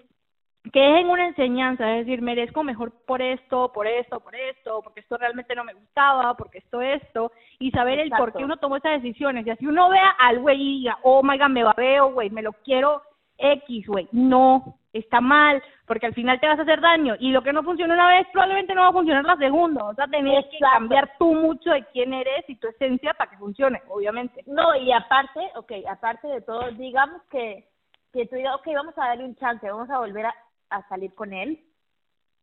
que 0.72 0.80
dejen 0.80 1.10
una 1.10 1.26
enseñanza, 1.26 1.98
es 1.98 2.06
decir, 2.06 2.22
merezco 2.22 2.64
mejor 2.64 2.92
por 3.08 3.20
esto, 3.20 3.74
por 3.74 3.88
esto, 3.88 4.20
por 4.20 4.36
esto, 4.36 4.82
porque 4.84 5.00
esto 5.00 5.18
realmente 5.18 5.56
no 5.56 5.64
me 5.64 5.74
gustaba, 5.74 6.38
porque 6.38 6.60
esto, 6.60 6.80
esto, 6.84 7.32
y 7.58 7.72
saber 7.72 7.98
el 7.98 8.12
por 8.12 8.34
qué 8.34 8.44
uno 8.44 8.58
tomó 8.58 8.78
esas 8.78 9.02
decisiones. 9.02 9.48
Y 9.48 9.50
así 9.50 9.66
uno 9.66 9.90
vea 9.90 10.12
al 10.20 10.38
güey 10.42 10.62
y 10.62 10.78
diga, 10.82 11.00
oh 11.02 11.24
my 11.24 11.40
god, 11.40 11.50
me 11.50 11.64
babeo, 11.64 12.12
güey, 12.12 12.30
me 12.30 12.44
lo 12.44 12.54
quiero 12.54 13.02
X, 13.40 13.88
güey. 13.88 14.08
No, 14.12 14.76
está 14.94 15.22
mal, 15.22 15.62
porque 15.86 16.06
al 16.06 16.14
final 16.14 16.40
te 16.40 16.48
vas 16.48 16.60
a 16.60 16.64
hacer 16.64 16.82
daño. 16.82 17.16
Y 17.20 17.32
lo 17.32 17.44
que 17.44 17.54
no 17.54 17.64
funciona 17.64 17.94
una 17.94 18.08
vez 18.08 18.28
probablemente 18.32 18.74
no 18.74 18.82
va 18.82 18.88
a 18.88 18.94
funcionar 18.94 19.24
la 19.26 19.38
segunda. 19.38 19.86
O 19.86 19.94
sea, 19.94 20.08
tener 20.08 20.50
que 20.50 20.60
cambiar 20.60 21.12
tú 21.18 21.34
mucho 21.34 21.72
de 21.72 21.86
quién 21.94 22.14
eres 22.14 22.46
y 22.48 22.56
tu 22.56 22.68
esencia 22.68 23.14
para 23.14 23.30
que 23.30 23.38
funcione, 23.38 23.82
obviamente. 23.88 24.44
No, 24.48 24.76
y 24.76 24.92
aparte, 24.92 25.40
ok, 25.56 25.72
aparte 25.90 26.28
de 26.28 26.42
todo, 26.42 26.72
digamos 26.72 27.22
que, 27.32 27.68
que 28.14 28.26
tú 28.26 28.36
digas, 28.36 28.56
ok, 28.56 28.68
vamos 28.74 28.98
a 28.98 29.08
darle 29.08 29.26
un 29.26 29.36
chance, 29.36 29.70
vamos 29.70 29.90
a 29.90 30.00
volver 30.00 30.26
a, 30.26 30.36
a 30.70 30.88
salir 30.88 31.14
con 31.14 31.34
él. 31.34 31.60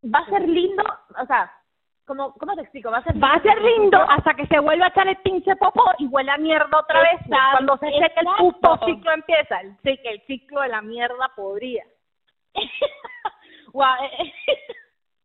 Va 0.05 0.21
a 0.21 0.26
ser 0.26 0.49
lindo, 0.49 0.85
o 1.21 1.26
sea, 1.26 1.50
¿cómo, 2.05 2.33
cómo 2.35 2.55
te 2.55 2.62
explico? 2.62 2.91
Va 2.91 2.99
a 2.99 3.03
ser 3.03 3.23
Va 3.23 3.33
a 3.35 3.43
ser 3.43 3.61
lindo 3.61 3.99
hasta 4.09 4.35
que 4.35 4.47
se 4.47 4.61
vuelva 4.61 4.87
a 4.87 4.88
echar 4.88 5.09
el 5.09 5.17
pinche 5.17 5.57
popo 5.57 5.83
y 5.99 6.07
huele 6.07 6.31
a 6.31 6.37
mierda 6.37 6.79
otra 6.79 7.00
vez. 7.00 7.21
Exacto, 7.23 7.50
Cuando 7.53 7.76
se 7.79 7.91
seque 7.91 8.21
el 8.21 8.26
puto 8.38 8.79
ciclo 8.87 9.12
empieza, 9.12 9.61
el, 9.61 9.76
sí, 9.83 9.99
que 9.99 10.11
el 10.11 10.21
ciclo 10.26 10.61
de 10.61 10.69
la 10.69 10.83
mierda 10.83 11.31
podría. 11.35 11.85
Guau, 13.73 14.05
eh, 14.05 14.33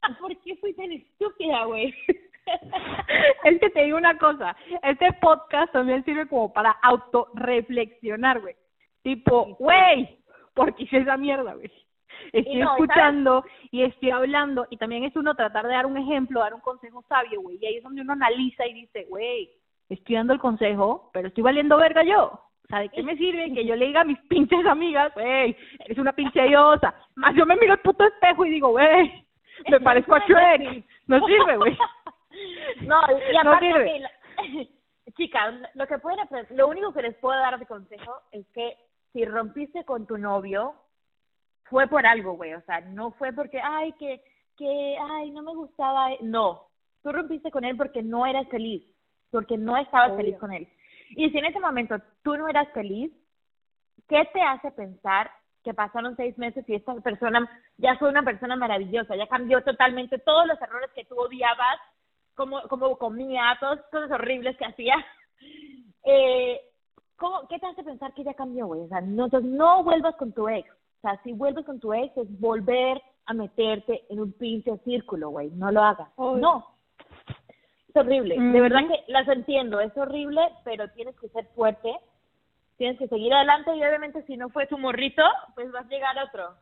¿Por 0.20 0.36
qué 0.42 0.56
fui 0.58 0.74
tan 0.74 0.92
estúpida, 0.92 1.66
güey? 1.66 1.94
es 3.44 3.60
que 3.60 3.70
te 3.70 3.84
digo 3.84 3.98
una 3.98 4.18
cosa, 4.18 4.56
este 4.84 5.14
podcast 5.14 5.72
también 5.72 6.04
sirve 6.04 6.28
como 6.28 6.52
para 6.52 6.72
autorreflexionar, 6.72 8.42
güey. 8.42 8.56
Tipo, 9.04 9.56
güey, 9.56 10.20
¿por 10.54 10.76
qué 10.76 10.84
hice 10.84 10.98
esa 10.98 11.18
mierda, 11.18 11.54
güey? 11.54 11.72
Estoy 12.34 12.54
Y 12.54 12.60
no, 12.60 12.68
¿sabes? 12.68 12.82
escuchando 12.82 13.46
y 13.72 13.84
estoy 13.84 14.12
hablando 14.12 14.68
y 14.70 14.78
también 14.78 15.04
es 15.04 15.16
uno 15.16 15.36
tratar 15.36 15.66
de 15.66 15.74
dar 15.74 15.86
un 15.86 15.98
ejemplo, 15.98 16.40
dar 16.40 16.54
un 16.54 16.62
consejo 16.62 17.04
sabio, 17.08 17.42
güey. 17.42 17.58
Y 17.62 17.66
ahí 17.66 17.78
es 17.78 17.84
donde 17.84 18.02
uno 18.02 18.14
analiza 18.14 18.66
y 18.66 18.74
dice, 18.74 19.06
güey, 19.06 19.50
estoy 19.90 20.16
dando 20.16 20.34
el 20.34 20.40
consejo, 20.40 21.10
pero 21.14 21.28
estoy 21.30 21.44
valiendo 21.44 21.78
verga 21.78 22.04
yo. 22.04 22.40
Sea, 22.72 22.80
¿de 22.80 22.90
qué 22.90 23.04
me 23.04 23.16
sirve 23.18 23.54
que 23.54 23.66
yo 23.66 23.75
le 23.78 23.88
diga 23.88 24.01
a 24.01 24.06
mis 24.06 24.20
pinches 24.22 24.66
amigas, 24.66 25.13
güey, 25.13 25.56
eres 25.86 25.98
una 25.98 26.13
pinche 26.13 26.42
diosa? 26.44 26.94
Más 27.16 27.36
yo 27.36 27.46
me 27.46 27.56
miro 27.56 27.74
el 27.74 27.80
puto 27.80 28.04
espejo 28.04 28.46
y 28.46 28.51
digo, 28.51 28.70
güey, 28.70 29.25
me 29.70 29.80
parezco 29.80 30.16
a 30.16 30.20
Shrek. 30.25 30.86
No 31.08 31.25
sirve, 31.25 31.58
güey. 31.58 31.78
No, 32.82 33.01
y 33.12 33.44
no 33.44 33.60
chicas, 35.18 35.54
lo 35.75 35.86
que 35.86 36.00
pueden 36.00 36.20
lo 36.51 36.70
único 36.70 36.94
que 36.94 37.01
les 37.01 37.16
puedo 37.18 37.38
dar 37.38 37.60
de 37.60 37.66
consejo 37.66 38.13
es 38.32 38.48
que 38.54 38.78
si 39.12 39.25
rompiste 39.25 39.84
con 39.84 40.08
tu 40.08 40.18
novio, 40.18 40.74
fue 41.66 41.88
por 41.88 42.06
algo, 42.06 42.34
güey, 42.34 42.54
o 42.54 42.62
sea, 42.62 42.82
no 42.82 43.12
fue 43.12 43.34
porque, 43.34 43.60
ay, 43.62 43.94
que, 43.94 44.22
que, 44.58 44.98
ay, 44.98 45.32
no 45.32 45.42
me 45.42 45.54
gustaba, 45.54 46.10
no, 46.22 46.68
tú 47.04 47.12
rompiste 47.12 47.51
con 47.51 47.63
él 47.63 47.78
porque 47.78 48.01
no 48.01 48.25
eras 48.25 48.48
feliz, 48.50 48.84
porque 49.30 49.58
no 49.58 49.78
estabas 49.78 50.16
feliz 50.16 50.38
con 50.38 50.51
él. 50.54 50.68
Y 51.15 51.30
si 51.30 51.38
en 51.38 51.46
ese 51.46 51.60
momento 51.60 51.96
tú 52.24 52.36
no 52.38 52.48
eras 52.48 52.68
feliz, 52.74 53.12
¿qué 54.08 54.27
te 54.34 54.41
hace 54.41 54.72
pensar 54.72 55.32
que 55.63 55.74
pasaron 55.74 56.15
seis 56.15 56.38
meses 56.38 56.68
y 56.68 56.75
esta 56.75 56.94
persona 56.96 57.50
ya 57.77 57.96
fue 57.98 58.10
una 58.10 58.24
persona 58.24 58.56
maravillosa, 58.56 59.15
ya 59.15 59.27
cambió 59.27 59.63
totalmente 59.63 60.18
todos 60.20 60.48
los 60.48 60.62
errores 60.62 60.89
que 60.96 61.06
tú 61.06 61.15
odiabas, 61.20 61.77
como, 62.36 62.62
como 62.63 62.98
comía, 62.98 63.58
todas 63.60 63.77
las 63.77 63.88
cosas 63.88 64.12
horribles 64.12 64.58
que 64.58 64.65
hacía? 64.65 64.96
Eh, 66.03 66.60
¿cómo, 67.15 67.48
¿Qué 67.48 67.60
te 67.60 67.68
hace 67.68 67.84
pensar 67.84 68.12
que 68.15 68.24
ya 68.24 68.34
cambió, 68.34 68.65
güey? 68.65 68.82
O 68.82 68.88
sea, 68.88 69.01
no, 69.01 69.25
entonces 69.25 69.51
no 69.51 69.84
vuelvas 69.84 70.15
con 70.15 70.34
tu 70.34 70.50
ex. 70.50 70.68
O 70.68 71.01
sea, 71.01 71.22
si 71.24 71.32
vuelves 71.32 71.63
con 71.63 71.80
tu 71.80 71.94
ex 71.94 72.18
es 72.18 72.39
volver 72.39 73.00
a 73.27 73.36
meterte 73.36 74.03
en 74.10 74.20
un 74.20 74.34
pinche 74.34 74.75
círculo, 74.80 75.30
güey. 75.30 75.51
No 75.51 75.72
lo 75.72 75.84
hagas. 75.84 76.10
No, 76.18 76.71
es 77.92 77.96
horrible. 77.96 78.36
De 78.40 78.62
verdad 78.62 78.82
que 78.88 79.12
las 79.12 79.28
entiendo, 79.28 79.80
es 79.80 79.96
horrible, 79.98 80.42
pero 80.64 80.88
tienes 80.90 81.16
que 81.20 81.30
ser 81.30 81.46
fuerte, 81.56 81.94
tienes 82.78 82.98
que 82.98 83.08
seguir 83.08 83.34
adelante 83.34 83.76
y 83.76 83.84
obviamente 83.84 84.24
si 84.24 84.38
no 84.38 84.50
fue 84.50 84.68
tu 84.68 84.78
morrito, 84.78 85.24
pues 85.56 85.72
vas 85.72 85.86
a 85.86 85.90
llegar 85.90 86.16
otro. 86.18 86.56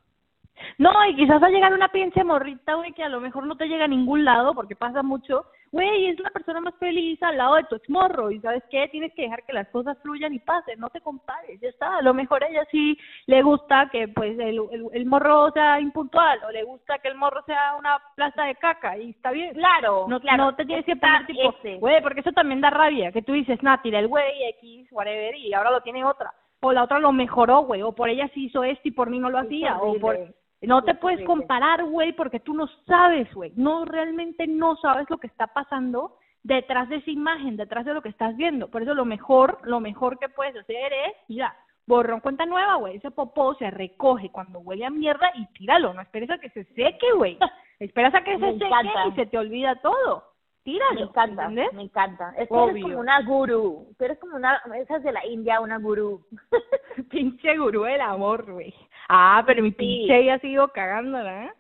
No, 0.78 0.92
y 1.06 1.16
quizás 1.16 1.42
va 1.42 1.48
a 1.48 1.52
llegar 1.52 1.74
una 1.74 1.90
pinche 1.90 2.24
morrita, 2.24 2.76
güey, 2.76 2.94
que 2.94 3.04
a 3.04 3.10
lo 3.10 3.20
mejor 3.20 3.46
no 3.46 3.56
te 3.56 3.68
llega 3.68 3.86
a 3.86 3.90
ningún 3.90 4.24
lado, 4.26 4.54
porque 4.54 4.76
pasa 4.76 5.04
mucho, 5.04 5.46
güey, 5.72 6.08
es 6.08 6.20
la 6.20 6.30
persona 6.32 6.62
más 6.62 6.76
feliz 6.76 7.22
al 7.22 7.38
lado 7.38 7.56
de 7.56 7.64
tu 7.64 7.80
morro 7.90 8.32
y 8.32 8.40
¿sabes 8.40 8.64
qué? 8.70 8.88
Tienes 8.88 9.14
que 9.14 9.24
dejar 9.24 9.44
que 9.46 9.54
las 9.54 9.68
cosas 9.70 9.98
fluyan 10.02 10.34
y 10.34 10.40
pasen, 10.40 10.80
no 10.80 10.90
te 10.90 11.02
compares, 11.02 11.60
ya 11.62 11.70
está. 11.70 11.98
A 11.98 12.02
lo 12.02 12.14
mejor 12.14 12.44
a 12.44 12.48
ella 12.48 12.66
sí 12.72 12.98
le 13.28 13.42
gusta 13.42 13.90
que, 13.92 14.08
pues, 14.08 14.38
el, 14.40 14.60
el, 14.94 15.06
morro 15.06 15.52
sea 15.52 15.80
impuntual, 15.80 16.40
o 16.48 16.52
le 16.52 16.64
gusta 16.64 17.00
que 17.00 17.10
el 17.10 17.16
morro 17.16 17.44
sea 17.46 17.76
una 17.78 18.00
plaza 18.16 18.44
de 18.44 18.56
caca, 18.56 18.98
y 18.98 19.12
está 19.12 19.32
bien. 19.32 19.54
Claro, 19.54 20.06
no, 20.08 20.20
claro. 20.20 20.46
No 20.46 20.56
te 20.56 20.66
tienes 20.66 20.86
que 20.86 20.96
poner 20.96 21.26
tipo, 21.26 21.56
güey, 21.80 22.02
porque 22.02 22.22
eso 22.22 22.32
también 22.32 22.62
da 22.62 22.70
rabia, 22.70 23.12
que 23.12 23.22
tú 23.22 23.34
dices, 23.34 23.62
nah, 23.64 23.82
tira 23.82 24.00
el 24.00 24.08
güey, 24.08 24.44
X, 24.60 24.88
whatever, 24.92 25.36
y 25.36 25.54
ahora 25.54 25.72
lo 25.72 25.82
tiene 25.82 26.04
otra. 26.04 26.34
O 26.62 26.74
la 26.74 26.84
otra 26.84 27.00
lo 27.00 27.14
mejoró, 27.14 27.62
güey, 27.62 27.82
o 27.82 27.94
por 27.94 28.10
ella 28.10 28.30
sí 28.34 28.46
hizo 28.46 28.64
esto 28.64 28.88
y 28.88 28.92
por 28.92 29.10
mí 29.10 29.20
no 29.20 29.30
lo 29.30 29.40
hacía, 29.40 29.78
o 29.78 29.98
por 29.98 30.18
no 30.62 30.84
te 30.84 30.96
puedes 30.96 31.26
comparar, 31.26 31.84
güey, 31.86 32.14
porque 32.14 32.40
tú 32.40 32.54
no 32.54 32.68
sabes, 32.86 33.34
güey. 33.34 33.54
No, 33.56 33.86
realmente 33.86 34.46
no 34.48 34.76
sabes 34.78 35.10
lo 35.10 35.18
que 35.18 35.28
está 35.28 35.48
pasando 35.48 36.18
detrás 36.44 36.90
de 36.90 36.98
esa 36.98 37.12
imagen, 37.12 37.58
detrás 37.58 37.86
de 37.86 37.94
lo 37.94 38.02
que 38.02 38.10
estás 38.10 38.36
viendo. 38.36 38.70
Por 38.70 38.82
eso 38.82 38.94
lo 38.94 39.06
mejor, 39.06 39.60
lo 39.64 39.80
mejor 39.80 40.20
que 40.20 40.30
puedes 40.30 40.56
hacer 40.56 40.92
es, 40.94 41.14
mira, 41.28 41.56
borrón 41.88 42.20
cuenta 42.20 42.46
nueva, 42.46 42.76
güey. 42.76 42.98
Ese 42.98 43.12
popó 43.12 43.56
se 43.56 43.72
recoge 43.72 44.30
cuando 44.32 44.60
huele 44.60 44.86
a 44.86 44.90
mierda 44.90 45.32
y 45.36 45.46
tíralo. 45.54 45.94
No 45.94 46.02
esperes 46.02 46.30
a 46.30 46.38
que 46.38 46.50
se 46.50 46.64
seque, 46.76 47.12
güey. 47.16 47.38
Esperas 47.80 48.14
a 48.14 48.24
que 48.24 48.38
se 48.38 48.52
seque 48.54 48.92
y 49.08 49.12
se 49.16 49.26
te 49.28 49.38
olvida 49.38 49.76
todo. 49.82 50.26
Tíralo. 50.64 50.96
Me 50.96 51.02
encanta, 51.02 51.50
me 51.50 51.82
encanta. 51.82 52.34
Es 52.38 52.50
que 52.50 52.64
eres 52.64 52.84
como 52.84 53.00
una 53.00 53.22
gurú. 53.22 53.88
Tú 53.98 54.06
eres 54.06 54.20
como 54.20 54.36
una, 54.36 54.62
esas 54.76 55.02
de 55.02 55.14
la 55.14 55.26
India, 55.26 55.62
una 55.62 55.78
gurú. 55.78 56.26
pinche 57.10 57.58
gurú 57.58 57.84
del 57.84 58.02
amor, 58.02 58.52
güey. 58.52 58.74
Ah, 59.10 59.44
pero 59.46 59.64
mi 59.64 59.72
pinche 59.72 60.24
ya 60.24 60.38
sigo 60.38 60.68
cagándola, 60.68 61.46
¿eh? 61.46 61.52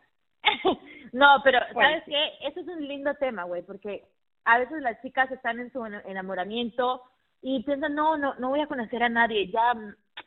no, 1.12 1.41
pero 1.44 1.60
¿sabes 1.74 2.03
qué? 2.06 2.34
Eso 2.41 2.60
es 2.60 2.68
un 2.68 2.88
lindo 2.88 3.13
tema, 3.15 3.44
güey, 3.44 3.63
porque 3.63 4.06
a 4.46 4.60
veces 4.60 4.82
las 4.84 5.01
chicas 5.01 5.32
están 5.32 5.60
en 5.60 5.72
su 5.74 5.84
enamoramiento 5.84 7.01
y 7.41 7.63
piensan, 7.63 7.96
no, 7.96 8.18
no, 8.18 8.36
no 8.36 8.50
voy 8.50 8.62
a 8.62 8.68
conocer 8.68 9.01
a 9.01 9.10
nadie, 9.10 9.50
ya 9.50 9.74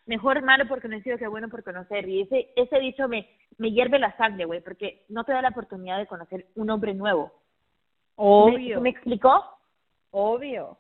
mejor 0.07 0.43
malo 0.43 0.67
por 0.67 0.83
conocido 0.83 1.17
que 1.17 1.29
bueno 1.29 1.49
por 1.49 1.63
conocer. 1.63 2.09
Y 2.09 2.23
ese, 2.23 2.51
ese 2.57 2.79
dicho 2.81 3.07
me, 3.07 3.29
me 3.59 3.71
hierve 3.71 4.01
la 4.01 4.17
sangre, 4.17 4.45
güey, 4.45 4.61
porque 4.61 5.05
no 5.09 5.23
te 5.25 5.33
da 5.33 5.43
la 5.43 5.51
oportunidad 5.51 5.99
de 5.99 6.07
conocer 6.07 6.47
un 6.57 6.71
hombre 6.71 6.93
nuevo. 6.93 7.33
Obvio. 8.17 8.81
¿Me, 8.81 8.91
explicó? 8.91 9.45
Obvio. 10.11 10.77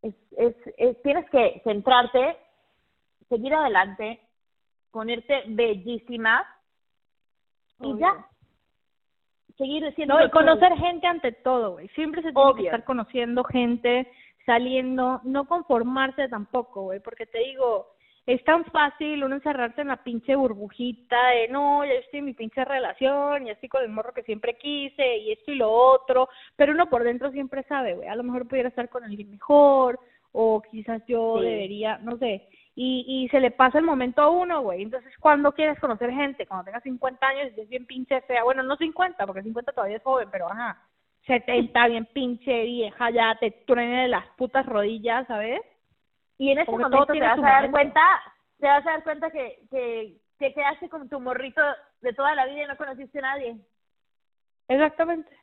Es, 0.00 0.14
es, 0.36 0.54
es, 0.78 1.02
tienes 1.02 1.28
que 1.30 1.60
centrarte, 1.64 2.36
seguir 3.28 3.54
adelante, 3.54 4.20
ponerte 4.92 5.42
bellísima 5.48 6.46
y 7.80 7.98
ya. 7.98 8.26
Seguir 9.58 9.92
siendo. 9.94 10.18
No, 10.18 10.24
y 10.24 10.30
conocer 10.30 10.72
gente 10.76 11.06
ante 11.06 11.32
todo, 11.32 11.72
güey. 11.72 11.88
Siempre 11.88 12.22
se 12.22 12.32
tiene 12.32 12.54
que 12.54 12.64
estar 12.64 12.84
conociendo 12.84 13.44
gente, 13.44 14.10
saliendo, 14.46 15.20
no 15.24 15.46
conformarse 15.46 16.28
tampoco, 16.28 16.82
güey, 16.82 17.00
porque 17.00 17.26
te 17.26 17.38
digo, 17.38 17.88
es 18.26 18.42
tan 18.44 18.64
fácil 18.66 19.24
uno 19.24 19.36
encerrarse 19.36 19.80
en 19.80 19.88
la 19.88 20.02
pinche 20.02 20.36
burbujita 20.36 21.28
de 21.28 21.48
no, 21.48 21.84
ya 21.84 21.92
estoy 21.92 22.20
en 22.20 22.26
mi 22.26 22.34
pinche 22.34 22.64
relación, 22.64 23.46
y 23.46 23.50
estoy 23.50 23.68
con 23.68 23.82
el 23.82 23.90
morro 23.90 24.12
que 24.12 24.22
siempre 24.22 24.56
quise, 24.56 25.18
y 25.18 25.32
esto 25.32 25.52
y 25.52 25.56
lo 25.56 25.70
otro, 25.70 26.28
pero 26.56 26.72
uno 26.72 26.88
por 26.88 27.04
dentro 27.04 27.30
siempre 27.30 27.62
sabe, 27.64 27.94
güey, 27.94 28.08
a 28.08 28.16
lo 28.16 28.22
mejor 28.22 28.48
pudiera 28.48 28.68
estar 28.68 28.88
con 28.88 29.04
alguien 29.04 29.30
mejor, 29.30 29.98
o 30.32 30.62
quizás 30.62 31.02
yo 31.06 31.40
debería, 31.40 31.98
no 31.98 32.16
sé, 32.16 32.48
y, 32.74 33.04
y 33.06 33.28
se 33.28 33.40
le 33.40 33.50
pasa 33.50 33.78
el 33.78 33.84
momento 33.84 34.22
a 34.22 34.30
uno, 34.30 34.62
güey. 34.62 34.82
Entonces, 34.82 35.12
cuando 35.18 35.52
quieres 35.52 35.78
conocer 35.78 36.10
gente? 36.10 36.46
Cuando 36.46 36.64
tengas 36.64 36.82
50 36.82 37.26
años 37.26 37.52
y 37.56 37.60
es 37.60 37.68
bien 37.68 37.86
pinche 37.86 38.20
fea. 38.22 38.44
Bueno, 38.44 38.62
no 38.62 38.76
50, 38.76 39.26
porque 39.26 39.42
50 39.42 39.72
todavía 39.72 39.98
es 39.98 40.02
joven, 40.02 40.28
pero 40.30 40.50
ajá. 40.50 40.82
70, 41.26 41.86
bien 41.88 42.06
pinche 42.06 42.64
vieja, 42.64 43.10
ya 43.10 43.36
te 43.38 43.50
truene 43.66 44.02
de 44.02 44.08
las 44.08 44.26
putas 44.36 44.64
rodillas, 44.66 45.26
¿sabes? 45.26 45.60
Y 46.38 46.50
en 46.50 46.58
ese 46.58 46.70
momento 46.70 47.06
te 47.06 47.20
vas 47.20 47.38
a 47.38 47.42
dar 47.42 47.70
cuenta, 47.70 48.00
te 48.58 48.66
vas 48.66 48.86
a 48.86 48.90
dar 48.90 49.04
cuenta 49.04 49.30
que, 49.30 49.60
que, 49.70 50.16
que 50.38 50.54
quedaste 50.54 50.88
con 50.88 51.08
tu 51.08 51.20
morrito 51.20 51.60
de 52.00 52.12
toda 52.14 52.34
la 52.34 52.46
vida 52.46 52.64
y 52.64 52.66
no 52.66 52.76
conociste 52.76 53.18
a 53.18 53.22
nadie. 53.22 53.56
Exactamente 54.66 55.41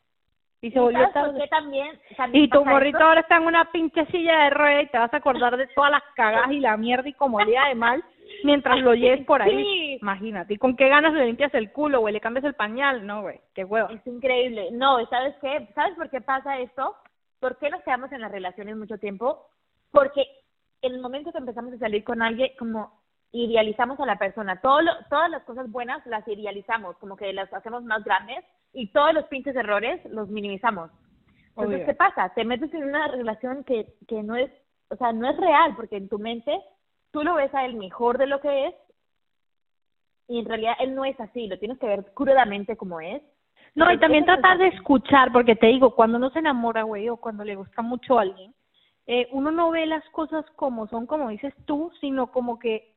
y 0.62 0.72
se 0.72 0.80
volvió 0.80 1.10
tarde. 1.12 1.48
También, 1.48 2.00
y 2.34 2.50
tu 2.50 2.66
morrito 2.66 3.00
ahora 3.00 3.22
está 3.22 3.38
en 3.38 3.44
una 3.44 3.72
pinche 3.72 4.06
silla 4.08 4.44
de 4.44 4.50
ruedas 4.50 4.84
y 4.84 4.88
te 4.88 4.98
vas 4.98 5.14
a 5.14 5.18
acordar 5.18 5.56
de 5.58 5.68
todas 5.68 5.92
las 5.92 6.04
cagadas 6.16 6.52
y 6.52 6.60
la 6.60 6.76
mierda 6.78 7.08
y 7.08 7.14
como 7.14 7.44
día 7.46 7.66
de 7.66 7.76
mal 7.76 8.04
mientras 8.44 8.80
lo 8.80 8.94
lleves 8.94 9.26
por 9.26 9.42
ahí. 9.42 9.98
Imagínate. 10.02 10.54
¿Y 10.54 10.58
con 10.58 10.76
qué 10.76 10.90
ganas 10.90 11.14
le 11.14 11.26
limpias 11.26 11.54
el 11.54 11.72
culo, 11.72 12.02
güey? 12.02 12.14
¿Le 12.14 12.22
cambias 12.22 12.46
el 12.46 12.54
pañal? 12.54 13.06
No, 13.06 13.22
güey. 13.22 13.40
Qué 13.54 13.64
huevo. 13.64 13.90
Es 13.90 14.06
increíble. 14.06 14.70
No, 14.72 15.06
¿sabes 15.08 15.36
qué? 15.42 15.68
¿Sabes 15.76 15.96
por 15.96 16.10
qué 16.10 16.22
pasa 16.22 16.60
esto? 16.60 16.96
¿Por 17.40 17.58
qué 17.58 17.70
nos 17.70 17.82
quedamos 17.84 18.12
en 18.12 18.22
las 18.22 18.32
relaciones 18.32 18.76
mucho 18.76 18.98
tiempo? 18.98 19.48
Porque 19.92 20.26
en 20.82 20.94
el 20.94 21.02
momento 21.02 21.32
que 21.32 21.38
empezamos 21.38 21.74
a 21.74 21.78
salir 21.78 22.04
con 22.04 22.22
alguien, 22.22 22.52
como 22.58 23.00
idealizamos 23.32 24.00
a 24.00 24.06
la 24.06 24.18
persona. 24.18 24.60
Todo 24.62 24.80
todas 25.10 25.30
las 25.30 25.44
cosas 25.44 25.70
buenas 25.72 26.06
las 26.06 26.28
idealizamos, 26.28 26.98
como 26.98 27.16
que 27.16 27.32
las 27.34 27.52
hacemos 27.54 27.84
más 27.84 28.04
grandes 28.04 28.44
y 28.74 28.92
todos 28.92 29.14
los 29.14 29.26
pinches 29.26 29.56
errores 29.56 30.04
los 30.06 30.30
minimizamos. 30.30 30.92
Entonces, 31.50 31.86
¿qué 31.86 31.94
pasa? 31.94 32.30
Te 32.34 32.46
metes 32.46 32.74
en 32.74 32.86
una 32.86 33.08
relación 33.08 33.64
que, 33.64 33.88
que 34.08 34.24
no 34.24 34.36
es, 34.36 34.50
o 34.90 34.96
sea, 34.96 35.12
no 35.12 35.30
es 35.30 35.38
real, 35.38 35.76
porque 35.76 35.98
en 35.98 36.08
tu 36.08 36.18
mente 36.18 36.58
tú 37.12 37.24
lo 37.24 37.36
ves 37.36 37.54
a 37.54 37.66
él 37.66 37.76
mejor 37.76 38.18
de 38.18 38.28
lo 38.28 38.40
que 38.40 38.68
es 38.68 38.76
y 40.30 40.40
en 40.40 40.46
realidad 40.46 40.76
él 40.80 40.96
no 40.96 41.04
es 41.06 41.20
así, 41.20 41.48
lo 41.48 41.58
tienes 41.58 41.80
que 41.80 41.88
ver 41.88 42.06
crudamente 42.14 42.78
como 42.78 43.02
es. 43.02 43.22
No, 43.76 43.92
y 43.92 44.00
también 44.00 44.26
tratar 44.26 44.58
de 44.58 44.68
escuchar, 44.68 45.32
porque 45.32 45.56
te 45.56 45.68
digo, 45.68 45.96
cuando 45.96 46.18
uno 46.18 46.30
se 46.30 46.40
enamora, 46.40 46.84
güey, 46.84 47.10
o 47.10 47.18
cuando 47.18 47.44
le 47.44 47.56
gusta 47.56 47.82
mucho 47.82 48.18
a 48.18 48.22
alguien, 48.22 48.54
eh, 49.08 49.28
uno 49.32 49.52
no 49.52 49.72
ve 49.72 49.86
las 49.86 50.08
cosas 50.10 50.46
como 50.56 50.88
son, 50.88 51.08
como 51.08 51.30
dices 51.30 51.54
tú, 51.66 51.92
sino 52.00 52.32
como 52.32 52.60
que 52.60 52.96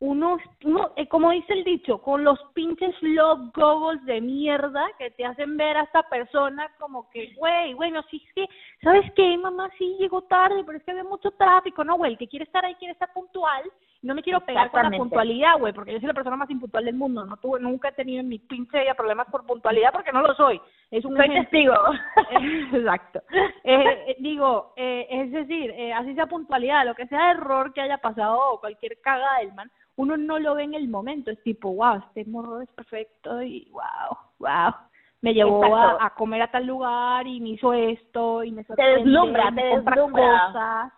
uno, 0.00 0.36
uno 0.64 0.92
eh, 0.96 1.08
como 1.08 1.30
dice 1.30 1.52
el 1.52 1.64
dicho, 1.64 1.98
con 1.98 2.24
los 2.24 2.38
pinches 2.52 2.94
love 3.00 3.52
goggles 3.54 4.04
de 4.04 4.20
mierda 4.20 4.86
que 4.98 5.10
te 5.12 5.24
hacen 5.24 5.56
ver 5.56 5.76
a 5.76 5.82
esta 5.82 6.02
persona 6.08 6.68
como 6.78 7.08
que, 7.10 7.32
güey, 7.36 7.74
bueno, 7.74 8.02
sí, 8.10 8.22
sí, 8.34 8.46
¿sabes 8.82 9.10
qué, 9.14 9.36
mamá? 9.38 9.70
Sí, 9.78 9.96
llegó 9.98 10.22
tarde, 10.22 10.62
pero 10.64 10.78
es 10.78 10.84
que 10.84 10.90
había 10.90 11.04
mucho 11.04 11.30
tráfico, 11.32 11.84
¿no, 11.84 11.96
güey? 11.96 12.12
El 12.12 12.18
que 12.18 12.28
quiere 12.28 12.44
estar 12.44 12.64
ahí 12.64 12.74
quiere 12.74 12.92
estar 12.92 13.12
puntual. 13.12 13.62
No 14.02 14.14
me 14.14 14.22
quiero 14.22 14.44
pegar 14.44 14.70
con 14.70 14.82
la 14.82 14.90
puntualidad, 14.90 15.58
güey, 15.58 15.72
porque 15.72 15.92
yo 15.94 15.98
soy 15.98 16.08
la 16.08 16.14
persona 16.14 16.36
más 16.36 16.50
impuntual 16.50 16.84
del 16.84 16.94
mundo. 16.94 17.24
No 17.24 17.38
tuve, 17.38 17.58
nunca 17.58 17.88
he 17.88 17.92
tenido 17.92 18.20
en 18.20 18.28
mi 18.28 18.38
pinche 18.38 18.80
vida 18.80 18.92
problemas 18.92 19.26
por 19.30 19.46
puntualidad 19.46 19.92
porque 19.92 20.12
no 20.12 20.20
lo 20.20 20.34
soy. 20.34 20.60
Es 20.90 21.06
un 21.06 21.16
soy 21.16 21.30
testigo. 21.30 21.72
Exacto. 22.74 23.22
Eh, 23.32 24.04
eh, 24.08 24.16
digo, 24.18 24.74
eh, 24.76 25.06
es 25.08 25.32
decir, 25.32 25.70
eh, 25.70 25.94
así 25.94 26.14
sea 26.14 26.26
puntualidad, 26.26 26.84
lo 26.84 26.94
que 26.94 27.06
sea 27.06 27.30
error 27.30 27.72
que 27.72 27.80
haya 27.80 27.96
pasado 27.96 28.38
o 28.50 28.60
cualquier 28.60 29.00
caga 29.00 29.38
del 29.38 29.54
man, 29.54 29.70
uno 29.96 30.16
no 30.16 30.38
lo 30.38 30.54
ve 30.54 30.64
en 30.64 30.74
el 30.74 30.88
momento, 30.88 31.30
es 31.30 31.42
tipo, 31.42 31.72
wow, 31.74 31.96
este 31.96 32.24
morro 32.24 32.60
es 32.60 32.68
perfecto 32.70 33.42
y 33.42 33.68
wow, 33.70 34.16
wow, 34.38 34.74
me 35.20 35.32
llevó 35.32 35.64
a, 35.64 36.12
comer 36.16 36.42
a 36.42 36.50
tal 36.50 36.66
lugar 36.66 37.26
y 37.26 37.40
me 37.40 37.50
hizo 37.50 37.72
esto 37.72 38.44
y 38.44 38.52
me 38.52 38.62
te 38.64 38.82
deslumbra, 38.82 39.50
te 39.54 39.62
deslumbra. 39.62 40.46
Cosas. 40.48 40.92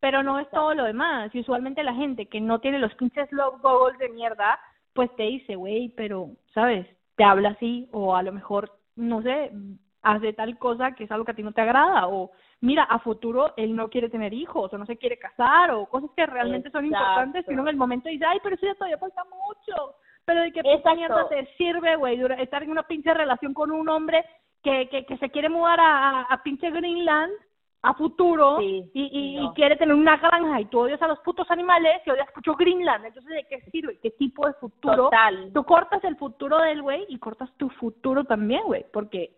pero 0.00 0.22
no 0.22 0.40
es 0.40 0.50
todo 0.50 0.74
lo 0.74 0.84
demás. 0.84 1.32
Y 1.32 1.40
usualmente 1.40 1.84
la 1.84 1.94
gente 1.94 2.26
que 2.26 2.40
no 2.40 2.58
tiene 2.58 2.80
los 2.80 2.92
pinches 2.94 3.30
love 3.30 3.60
goggles 3.62 3.98
de 3.98 4.08
mierda, 4.08 4.58
pues 4.94 5.14
te 5.14 5.22
dice, 5.24 5.54
güey, 5.54 5.90
pero, 5.96 6.30
¿sabes? 6.54 6.88
Te 7.16 7.22
habla 7.22 7.50
así, 7.50 7.88
o 7.92 8.16
a 8.16 8.22
lo 8.22 8.32
mejor, 8.32 8.72
no 8.96 9.22
sé, 9.22 9.52
hace 10.02 10.32
tal 10.32 10.58
cosa 10.58 10.92
que 10.92 11.04
es 11.04 11.10
algo 11.10 11.24
que 11.24 11.32
a 11.32 11.34
ti 11.34 11.42
no 11.42 11.52
te 11.52 11.60
agrada, 11.60 12.08
o 12.08 12.30
mira, 12.60 12.84
a 12.84 12.98
futuro 12.98 13.52
él 13.56 13.74
no 13.74 13.88
quiere 13.88 14.08
tener 14.08 14.32
hijos, 14.32 14.72
o 14.72 14.78
no 14.78 14.86
se 14.86 14.96
quiere 14.96 15.18
casar, 15.18 15.70
o 15.72 15.86
cosas 15.86 16.10
que 16.16 16.26
realmente 16.26 16.70
son 16.70 16.86
importantes, 16.86 17.44
y 17.48 17.52
uno 17.52 17.62
en 17.62 17.68
el 17.68 17.76
momento 17.76 18.08
dice, 18.08 18.24
ay, 18.24 18.38
pero 18.42 18.56
eso 18.56 18.66
ya 18.66 18.74
todavía 18.74 18.98
falta 18.98 19.24
mucho. 19.24 19.96
Pero 20.24 20.42
de 20.42 20.52
qué 20.52 20.62
puta 20.62 20.94
mierda 20.94 21.28
te 21.28 21.46
sirve, 21.56 21.96
güey, 21.96 22.20
estar 22.38 22.62
en 22.62 22.70
una 22.70 22.82
pinche 22.82 23.14
relación 23.14 23.54
con 23.54 23.70
un 23.70 23.88
hombre 23.88 24.24
que, 24.62 24.88
que, 24.90 25.06
que 25.06 25.16
se 25.16 25.30
quiere 25.30 25.48
mudar 25.48 25.80
a, 25.80 26.22
a 26.22 26.42
pinche 26.42 26.70
Greenland 26.70 27.32
a 27.82 27.94
futuro 27.94 28.60
y, 28.60 28.90
y, 28.92 29.48
quiere 29.54 29.76
tener 29.76 29.94
una 29.94 30.16
granja 30.16 30.60
y 30.60 30.64
tú 30.64 30.80
odias 30.80 31.00
a 31.00 31.06
los 31.06 31.20
putos 31.20 31.48
animales 31.50 32.02
y 32.04 32.10
odias 32.10 32.28
mucho 32.34 32.54
Greenland, 32.54 33.06
entonces 33.06 33.32
¿de 33.32 33.46
qué 33.48 33.60
sirve? 33.70 33.98
¿Qué 34.02 34.10
tipo 34.10 34.46
de 34.46 34.54
futuro? 34.54 35.04
Total. 35.04 35.50
Tú 35.54 35.64
cortas 35.64 36.02
el 36.04 36.16
futuro 36.16 36.58
del 36.58 36.82
güey 36.82 37.06
y 37.08 37.18
cortas 37.18 37.50
tu 37.56 37.70
futuro 37.70 38.24
también, 38.24 38.62
güey, 38.64 38.84
porque 38.92 39.37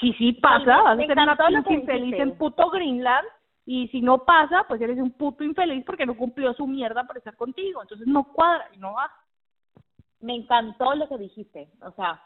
si 0.00 0.12
sí 0.14 0.32
pasa, 0.34 0.82
vas 0.82 0.98
a 0.98 1.06
ser 1.06 1.18
una 1.18 1.36
pinche 1.36 1.74
infeliz 1.74 2.14
en 2.18 2.36
puto 2.36 2.70
Greenland 2.70 3.26
y 3.66 3.88
si 3.88 4.00
no 4.02 4.24
pasa, 4.24 4.64
pues 4.68 4.80
eres 4.80 4.98
un 4.98 5.12
puto 5.12 5.44
infeliz 5.44 5.84
porque 5.84 6.06
no 6.06 6.16
cumplió 6.16 6.52
su 6.54 6.66
mierda 6.66 7.04
por 7.04 7.16
estar 7.16 7.36
contigo, 7.36 7.82
entonces 7.82 8.06
no 8.06 8.24
cuadra 8.24 8.68
y 8.72 8.78
no 8.78 8.94
va. 8.94 9.10
Me 10.20 10.34
encantó 10.34 10.94
lo 10.94 11.08
que 11.08 11.18
dijiste, 11.18 11.70
o 11.80 11.90
sea, 11.92 12.22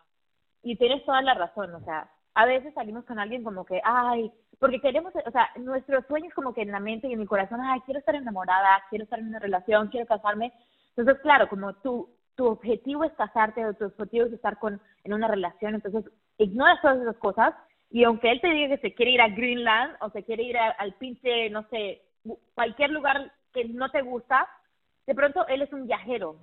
y 0.62 0.76
tienes 0.76 1.04
toda 1.04 1.22
la 1.22 1.34
razón, 1.34 1.74
o 1.74 1.80
sea, 1.80 2.10
a 2.34 2.46
veces 2.46 2.74
salimos 2.74 3.04
con 3.04 3.18
alguien 3.18 3.42
como 3.42 3.64
que, 3.64 3.80
ay, 3.84 4.32
porque 4.58 4.80
queremos, 4.80 5.12
o 5.14 5.30
sea, 5.30 5.50
nuestros 5.56 6.04
sueños 6.06 6.32
como 6.34 6.52
que 6.52 6.62
en 6.62 6.72
la 6.72 6.80
mente 6.80 7.08
y 7.08 7.12
en 7.12 7.20
mi 7.20 7.26
corazón, 7.26 7.60
ay, 7.60 7.80
quiero 7.82 8.00
estar 8.00 8.14
enamorada, 8.14 8.82
quiero 8.90 9.04
estar 9.04 9.18
en 9.18 9.28
una 9.28 9.38
relación, 9.38 9.88
quiero 9.88 10.06
casarme. 10.06 10.52
Entonces, 10.96 11.22
claro, 11.22 11.48
como 11.48 11.74
tu, 11.74 12.08
tu 12.34 12.46
objetivo 12.46 13.04
es 13.04 13.12
casarte 13.12 13.64
o 13.64 13.74
tu 13.74 13.86
objetivo 13.86 14.26
es 14.26 14.32
estar 14.32 14.58
con, 14.58 14.80
en 15.04 15.14
una 15.14 15.28
relación, 15.28 15.74
entonces 15.74 16.04
ignoras 16.38 16.80
todas 16.80 17.00
esas 17.00 17.16
cosas 17.16 17.54
y 17.90 18.04
aunque 18.04 18.30
él 18.30 18.40
te 18.40 18.48
diga 18.48 18.76
que 18.76 18.88
se 18.88 18.94
quiere 18.94 19.12
ir 19.12 19.20
a 19.20 19.28
Greenland 19.28 19.96
o 20.00 20.10
se 20.10 20.24
quiere 20.24 20.42
ir 20.42 20.58
al 20.58 20.92
pinche, 20.94 21.50
no 21.50 21.66
sé, 21.68 22.02
cualquier 22.54 22.90
lugar 22.90 23.32
que 23.52 23.64
no 23.64 23.90
te 23.90 24.02
gusta, 24.02 24.48
de 25.06 25.14
pronto 25.14 25.46
él 25.48 25.62
es 25.62 25.72
un 25.72 25.86
viajero. 25.86 26.36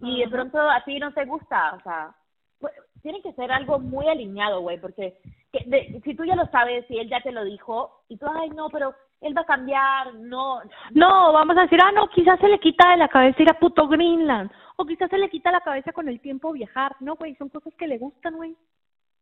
Y 0.00 0.20
de 0.20 0.28
pronto 0.28 0.58
a 0.58 0.82
ti 0.84 0.98
no 0.98 1.12
te 1.12 1.24
gusta, 1.24 1.74
o 1.74 1.82
sea, 1.82 2.14
pues, 2.58 2.72
tiene 3.02 3.20
que 3.20 3.32
ser 3.32 3.50
algo 3.50 3.78
muy 3.78 4.08
alineado, 4.08 4.60
güey, 4.60 4.80
porque 4.80 5.18
que 5.52 6.00
si 6.04 6.14
tú 6.14 6.24
ya 6.24 6.36
lo 6.36 6.46
sabes 6.46 6.84
y 6.90 6.98
él 6.98 7.08
ya 7.08 7.20
te 7.20 7.32
lo 7.32 7.44
dijo 7.44 8.02
y 8.08 8.16
tú, 8.16 8.26
ay, 8.32 8.50
no, 8.50 8.68
pero 8.68 8.94
él 9.20 9.36
va 9.36 9.42
a 9.42 9.46
cambiar, 9.46 10.14
no. 10.14 10.60
No, 10.92 11.32
vamos 11.32 11.56
a 11.56 11.62
decir, 11.62 11.80
ah, 11.82 11.92
no, 11.92 12.08
quizás 12.08 12.38
se 12.38 12.48
le 12.48 12.58
quita 12.58 12.90
de 12.90 12.98
la 12.98 13.08
cabeza 13.08 13.42
ir 13.42 13.50
a 13.50 13.58
puto 13.58 13.88
Greenland, 13.88 14.50
o 14.76 14.84
quizás 14.84 15.10
se 15.10 15.18
le 15.18 15.28
quita 15.28 15.50
la 15.50 15.60
cabeza 15.60 15.92
con 15.92 16.08
el 16.08 16.20
tiempo 16.20 16.52
viajar. 16.52 16.94
No, 17.00 17.16
güey, 17.16 17.34
son 17.36 17.48
cosas 17.48 17.74
que 17.74 17.88
le 17.88 17.98
gustan, 17.98 18.36
güey. 18.36 18.56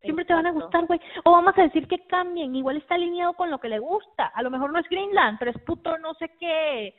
Siempre 0.03 0.25
te 0.25 0.35
van 0.35 0.47
a 0.47 0.53
gustar, 0.53 0.85
güey. 0.87 1.01
O 1.25 1.33
vamos 1.33 1.57
a 1.57 1.63
decir 1.63 1.89
que 1.89 2.07
cambien, 2.07 2.55
igual 2.55 2.77
está 2.77 2.95
alineado 2.95 3.33
con 3.33 3.51
lo 3.51 3.59
que 3.59 3.69
le 3.69 3.79
gusta. 3.79 4.27
A 4.27 4.43
lo 4.43 4.51
mejor 4.51 4.73
no 4.73 4.79
es 4.79 4.89
Greenland, 4.89 5.39
pero 5.39 5.51
es 5.51 5.59
puto 5.63 5.97
no 5.99 6.15
sé 6.15 6.31
qué. 6.39 6.95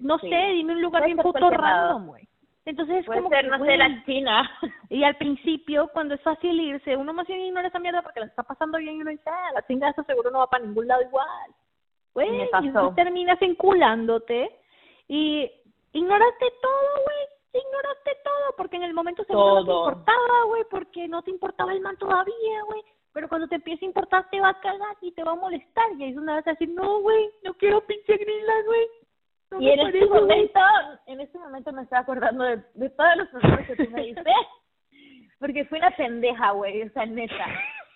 No 0.00 0.18
sé, 0.18 0.52
dime 0.52 0.74
un 0.74 0.82
lugar 0.82 1.04
bien 1.04 1.18
puto 1.18 1.50
random, 1.50 2.06
güey. 2.06 2.28
Entonces 2.68 2.98
es 2.98 3.06
como 3.06 3.30
ser, 3.30 3.48
no 3.48 3.64
sé, 3.64 3.78
la 3.78 4.04
China. 4.04 4.50
Y 4.90 5.02
al 5.02 5.16
principio, 5.16 5.88
cuando 5.92 6.14
es 6.14 6.20
fácil 6.22 6.60
irse, 6.60 6.96
uno 6.96 7.14
más 7.14 7.26
bien 7.26 7.40
ignora 7.40 7.68
esa 7.68 7.78
mierda 7.78 8.02
porque 8.02 8.20
la 8.20 8.26
está 8.26 8.42
pasando 8.42 8.78
bien 8.78 8.96
y 8.96 9.00
uno 9.00 9.10
dice, 9.10 9.28
ah, 9.30 9.52
la 9.54 9.66
chinga 9.66 9.90
eso 9.90 10.02
seguro 10.04 10.30
no 10.30 10.38
va 10.38 10.50
para 10.50 10.64
ningún 10.64 10.86
lado 10.86 11.02
igual. 11.02 11.50
Güey, 12.12 12.36
y 12.36 12.40
entonces 12.42 12.94
terminas 12.94 13.40
enculándote 13.40 14.50
y 15.08 15.50
ignoraste 15.92 16.46
todo, 16.60 17.04
güey. 17.04 17.62
Ignoraste 17.64 18.10
todo 18.22 18.56
porque 18.56 18.76
en 18.76 18.82
el 18.82 18.94
momento 18.94 19.24
seguro 19.24 19.60
no 19.60 19.64
te 19.64 19.72
importaba, 19.72 20.44
güey, 20.46 20.62
porque 20.70 21.08
no 21.08 21.22
te 21.22 21.30
importaba 21.30 21.72
el 21.72 21.80
man 21.80 21.96
todavía, 21.96 22.62
güey. 22.66 22.82
Pero 23.12 23.28
cuando 23.28 23.48
te 23.48 23.56
empieza 23.56 23.84
a 23.84 23.88
importar 23.88 24.28
te 24.30 24.40
va 24.40 24.50
a 24.50 24.60
cagar 24.60 24.96
y 25.00 25.12
te 25.12 25.24
va 25.24 25.32
a 25.32 25.36
molestar 25.36 25.86
y 25.98 26.04
ahí 26.04 26.10
es 26.10 26.16
donde 26.16 26.32
vas 26.32 26.46
a 26.46 26.50
decir, 26.50 26.68
no, 26.68 27.00
güey, 27.00 27.30
no 27.44 27.54
quiero 27.54 27.80
pinche 27.86 28.16
Greenland, 28.16 28.66
güey 28.66 28.88
y 29.58 29.70
en 29.70 29.80
este 29.80 30.06
momento, 30.06 30.60
en 31.06 31.20
este 31.20 31.38
momento 31.38 31.72
me 31.72 31.82
estoy 31.82 31.98
acordando 31.98 32.44
de, 32.44 32.62
de 32.74 32.90
todos 32.90 33.16
los 33.16 33.34
errores 33.34 33.66
que 33.66 33.84
tú 33.84 33.90
me 33.90 34.02
diste, 34.02 34.32
porque 35.38 35.64
fui 35.64 35.78
una 35.78 35.90
pendeja, 35.92 36.50
güey, 36.50 36.82
o 36.82 36.90
sea, 36.90 37.06
neta. 37.06 37.46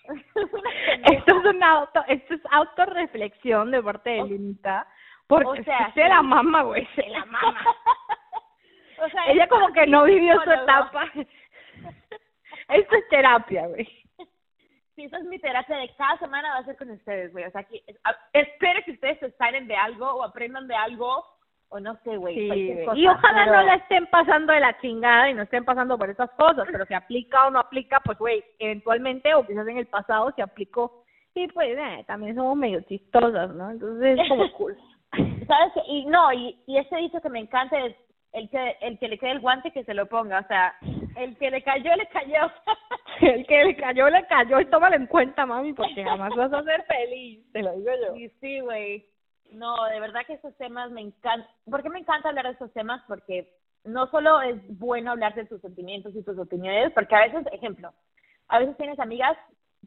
esto 1.13 1.39
es 1.39 1.45
una 1.45 1.71
auto, 1.73 2.05
esto 2.09 2.35
es 2.35 2.41
autorreflexión 2.51 3.71
de 3.71 3.83
parte 3.83 4.11
de 4.11 4.25
Linita, 4.25 4.87
porque 5.27 5.61
o 5.61 5.65
sea, 5.65 5.93
se 5.93 6.09
la 6.09 6.23
mama, 6.23 6.63
güey, 6.63 6.87
se 6.95 7.07
la 7.09 7.25
mama. 7.27 7.65
o 9.05 9.09
sea, 9.09 9.27
ella 9.29 9.47
como 9.49 9.73
que 9.73 9.87
no 9.87 10.05
vivió 10.05 10.43
su 10.43 10.51
etapa. 10.51 11.05
esto 12.69 12.97
es 12.97 13.09
terapia, 13.09 13.67
güey. 13.69 13.87
Sí, 14.95 15.05
esa 15.05 15.19
es 15.19 15.25
mi 15.25 15.39
terapia 15.39 15.77
de 15.77 15.95
cada 15.97 16.19
semana 16.19 16.51
va 16.51 16.59
a 16.59 16.65
ser 16.65 16.77
con 16.77 16.91
ustedes, 16.91 17.33
güey. 17.33 17.45
O 17.45 17.51
sea, 17.51 17.63
que 17.65 17.83
espero 18.33 18.81
que 18.85 18.93
ustedes 18.93 19.19
se 19.21 19.31
salen 19.33 19.67
de 19.67 19.77
algo 19.77 20.07
o 20.07 20.23
aprendan 20.23 20.67
de 20.67 20.75
algo 20.75 21.25
o 21.73 21.81
no 21.81 21.97
sé, 22.05 22.17
güey. 22.17 22.39
y 22.39 23.07
ojalá 23.07 23.47
no 23.47 23.63
la 23.63 23.75
estén 23.77 24.07
pasando 24.09 24.53
de 24.53 24.61
la 24.61 24.79
chingada 24.81 25.31
y 25.31 25.35
no 25.35 25.43
estén 25.43 25.65
pasando 25.65 25.97
por 25.97 26.11
esas 26.11 26.31
cosas, 26.33 26.69
pero 26.71 26.85
si 26.85 26.93
aplica 26.93 27.47
o 27.47 27.51
no 27.51 27.61
aplica, 27.61 27.99
pues, 28.01 28.19
güey, 28.19 28.45
eventualmente 28.59 29.35
o 29.35 29.47
quizás 29.47 29.67
en 29.67 29.79
el 29.79 29.87
pasado 29.87 30.31
se 30.37 30.43
aplicó. 30.43 31.03
Y 31.35 31.49
pues, 31.49 31.77
eh, 31.79 32.05
también 32.07 32.35
somos 32.35 32.57
medio 32.57 32.83
chistosas, 32.83 33.55
¿no? 33.55 33.71
Entonces 33.71 34.19
es 34.19 34.29
como 34.29 34.53
cool. 34.53 34.77
¿Sabes? 35.47 35.73
Y 35.89 36.05
no, 36.05 36.31
y, 36.33 36.59
y 36.67 36.77
ese 36.77 36.97
dicho 36.97 37.23
que 37.23 37.31
me 37.31 37.41
encanta 37.41 37.79
es 37.79 37.97
el 38.33 38.51
que, 38.51 38.77
el 38.83 38.99
que 38.99 39.09
le 39.09 39.19
quede 39.19 39.31
el 39.31 39.41
guante 39.41 39.71
que 39.71 39.85
se 39.85 39.95
lo 39.95 40.07
ponga, 40.07 40.41
o 40.41 40.47
sea, 40.49 40.75
el 41.17 41.37
que 41.39 41.51
le 41.51 41.63
cayó, 41.63 41.97
le 41.97 42.07
cayó. 42.09 42.53
el 43.23 43.47
que 43.47 43.65
le 43.65 43.77
cayó, 43.77 44.11
le 44.11 44.27
cayó 44.27 44.61
y 44.61 44.67
tómalo 44.67 44.97
en 44.97 45.07
cuenta, 45.07 45.47
mami, 45.47 45.73
porque 45.73 46.05
jamás 46.05 46.35
vas 46.37 46.53
a 46.53 46.63
ser 46.65 46.85
feliz, 46.85 47.51
te 47.53 47.63
lo 47.63 47.73
digo 47.73 47.91
yo. 48.05 48.15
Sí, 48.15 48.29
sí, 48.41 48.61
güey. 48.61 49.07
No, 49.55 49.85
de 49.87 50.01
verdad 50.01 50.23
que 50.27 50.35
esos 50.35 50.57
temas 50.57 50.91
me 50.91 51.01
encantan. 51.01 51.47
¿Por 51.71 51.83
qué 51.83 51.91
me 51.91 51.99
encanta 51.99 52.29
hablar 52.29 52.47
de 52.47 52.53
esos 52.53 52.73
temas? 52.73 53.03
Porque 53.07 53.53
no 53.85 54.07
solo 54.11 54.41
es 54.41 54.57
bueno 54.79 55.11
hablar 55.11 55.35
de 55.35 55.47
tus 55.47 55.61
sentimientos 55.61 56.15
y 56.15 56.23
tus 56.23 56.39
opiniones, 56.39 56.93
porque 56.93 57.15
a 57.15 57.27
veces, 57.27 57.47
ejemplo, 57.53 57.93
a 58.49 58.59
veces 58.59 58.77
tienes 58.77 58.99
amigas 58.99 59.37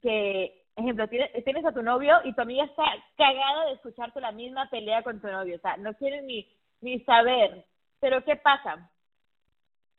que, 0.02 0.66
ejemplo, 0.76 1.08
tienes, 1.08 1.32
tienes 1.44 1.66
a 1.66 1.72
tu 1.72 1.82
novio 1.82 2.18
y 2.24 2.34
tu 2.34 2.42
amiga 2.42 2.66
está 2.66 2.84
cagada 3.18 3.66
de 3.66 3.74
escucharte 3.74 4.20
la 4.20 4.32
misma 4.32 4.70
pelea 4.70 5.04
con 5.04 5.22
tu 5.22 5.28
novio, 5.28 5.56
o 5.56 5.60
sea, 5.60 5.78
no 5.78 5.94
quiere 5.94 6.22
ni, 6.22 6.48
ni 6.82 7.00
saber. 7.02 7.66
Pero 8.00 8.24
¿qué 8.24 8.36
pasa? 8.36 8.90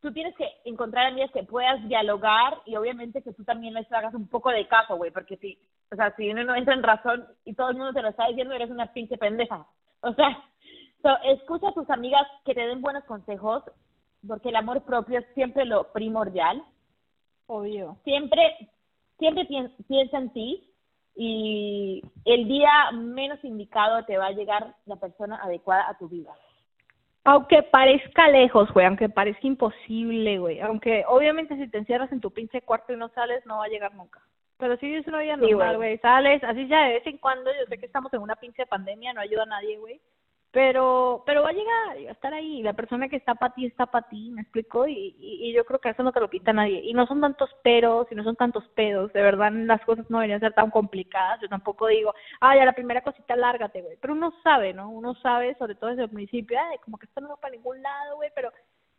Tú 0.00 0.12
tienes 0.12 0.36
que 0.36 0.46
encontrar 0.64 1.06
amigas 1.06 1.30
que 1.32 1.42
puedas 1.42 1.82
dialogar 1.88 2.60
y 2.66 2.76
obviamente 2.76 3.22
que 3.22 3.32
tú 3.32 3.44
también 3.44 3.74
les 3.74 3.90
hagas 3.90 4.14
un 4.14 4.28
poco 4.28 4.50
de 4.50 4.68
caso, 4.68 4.96
güey, 4.96 5.10
porque 5.10 5.36
si 5.38 5.58
o 5.92 5.96
sea, 5.96 6.14
si 6.16 6.30
uno 6.30 6.44
no 6.44 6.54
entra 6.54 6.74
en 6.74 6.82
razón 6.82 7.26
y 7.44 7.54
todo 7.54 7.70
el 7.70 7.76
mundo 7.76 7.92
te 7.92 8.02
lo 8.02 8.08
está 8.08 8.26
diciendo, 8.28 8.54
eres 8.54 8.70
una 8.70 8.92
pinche 8.92 9.16
pendeja. 9.16 9.66
O 10.00 10.12
sea, 10.14 10.44
escucha 11.24 11.68
a 11.68 11.74
tus 11.74 11.88
amigas 11.90 12.26
que 12.44 12.54
te 12.54 12.66
den 12.66 12.82
buenos 12.82 13.04
consejos, 13.04 13.62
porque 14.26 14.48
el 14.48 14.56
amor 14.56 14.82
propio 14.82 15.20
es 15.20 15.26
siempre 15.34 15.64
lo 15.64 15.92
primordial. 15.92 16.62
Obvio. 17.46 17.96
Siempre, 18.04 18.70
siempre 19.18 19.46
piensa 19.86 20.18
en 20.18 20.32
ti 20.32 20.72
y 21.14 22.02
el 22.24 22.48
día 22.48 22.90
menos 22.92 23.42
indicado 23.44 24.04
te 24.04 24.18
va 24.18 24.26
a 24.26 24.32
llegar 24.32 24.74
la 24.84 24.96
persona 24.96 25.36
adecuada 25.36 25.88
a 25.88 25.96
tu 25.96 26.08
vida. 26.08 26.32
Aunque 27.24 27.62
parezca 27.62 28.28
lejos, 28.28 28.72
güey, 28.72 28.86
aunque 28.86 29.08
parezca 29.08 29.46
imposible, 29.46 30.38
güey, 30.38 30.60
aunque 30.60 31.04
obviamente 31.08 31.56
si 31.56 31.68
te 31.68 31.78
encierras 31.78 32.12
en 32.12 32.20
tu 32.20 32.30
pinche 32.30 32.62
cuarto 32.62 32.92
y 32.92 32.96
no 32.96 33.08
sales, 33.08 33.44
no 33.46 33.58
va 33.58 33.64
a 33.64 33.68
llegar 33.68 33.94
nunca. 33.94 34.20
Pero 34.58 34.76
sí 34.78 34.94
es 34.94 35.06
una 35.06 35.20
vida 35.20 35.36
normal, 35.36 35.76
güey. 35.76 35.98
Sales, 35.98 36.42
así 36.44 36.66
ya 36.66 36.84
de 36.84 36.94
vez 36.94 37.06
en 37.06 37.18
cuando. 37.18 37.50
Yo 37.52 37.66
sé 37.68 37.78
que 37.78 37.86
estamos 37.86 38.12
en 38.14 38.20
una 38.20 38.36
pinche 38.36 38.66
pandemia, 38.66 39.12
no 39.12 39.20
ayuda 39.20 39.42
a 39.42 39.46
nadie, 39.46 39.78
güey. 39.78 40.00
Pero, 40.56 41.22
pero 41.26 41.42
va 41.42 41.50
a 41.50 41.52
llegar, 41.52 41.96
va 42.06 42.08
a 42.08 42.12
estar 42.12 42.32
ahí. 42.32 42.62
La 42.62 42.72
persona 42.72 43.10
que 43.10 43.16
está 43.16 43.34
para 43.34 43.52
ti 43.54 43.66
está 43.66 43.84
para 43.84 44.08
ti, 44.08 44.30
¿me 44.30 44.40
explico? 44.40 44.88
Y, 44.88 45.14
y, 45.18 45.52
yo 45.52 45.66
creo 45.66 45.80
que 45.80 45.90
eso 45.90 46.02
no 46.02 46.12
te 46.12 46.20
lo 46.20 46.30
quita 46.30 46.54
nadie. 46.54 46.80
Y 46.82 46.94
no 46.94 47.06
son 47.06 47.20
tantos 47.20 47.50
peros 47.62 48.06
y 48.10 48.14
no 48.14 48.24
son 48.24 48.36
tantos 48.36 48.66
pedos. 48.68 49.12
De 49.12 49.20
verdad, 49.20 49.52
las 49.52 49.84
cosas 49.84 50.08
no 50.08 50.18
deberían 50.18 50.40
ser 50.40 50.54
tan 50.54 50.70
complicadas. 50.70 51.42
Yo 51.42 51.48
tampoco 51.48 51.88
digo, 51.88 52.14
ay, 52.40 52.60
a 52.60 52.64
la 52.64 52.72
primera 52.72 53.02
cosita, 53.02 53.36
lárgate, 53.36 53.82
güey. 53.82 53.98
Pero 54.00 54.14
uno 54.14 54.32
sabe, 54.42 54.72
¿no? 54.72 54.88
Uno 54.88 55.14
sabe, 55.16 55.54
sobre 55.56 55.74
todo 55.74 55.90
desde 55.90 56.04
el 56.04 56.10
principio, 56.10 56.58
ay, 56.58 56.78
como 56.78 56.96
que 56.96 57.04
esto 57.04 57.20
no 57.20 57.28
va 57.28 57.36
para 57.36 57.54
ningún 57.54 57.82
lado, 57.82 58.16
güey, 58.16 58.30
pero 58.34 58.50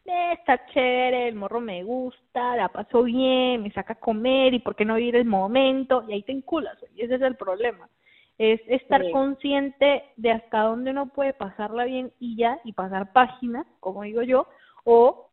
está 0.07 0.65
chévere, 0.67 1.27
el 1.27 1.35
morro 1.35 1.59
me 1.59 1.83
gusta, 1.83 2.55
la 2.55 2.69
paso 2.69 3.03
bien, 3.03 3.63
me 3.63 3.71
saca 3.71 3.93
a 3.93 3.99
comer 3.99 4.53
y 4.53 4.59
por 4.59 4.75
qué 4.75 4.85
no 4.85 4.95
vivir 4.95 5.15
el 5.15 5.25
momento 5.25 6.05
y 6.07 6.13
ahí 6.13 6.23
te 6.23 6.31
enculas, 6.31 6.77
y 6.95 7.01
ese 7.01 7.15
es 7.15 7.21
el 7.21 7.35
problema. 7.35 7.89
Es 8.37 8.61
estar 8.67 9.01
consciente 9.11 10.03
de 10.15 10.31
hasta 10.31 10.61
dónde 10.61 10.91
uno 10.91 11.07
puede 11.07 11.33
pasarla 11.33 11.85
bien 11.85 12.11
y 12.19 12.37
ya, 12.37 12.59
y 12.63 12.73
pasar 12.73 13.11
páginas, 13.11 13.65
como 13.79 14.03
digo 14.03 14.21
yo, 14.21 14.47
o 14.83 15.29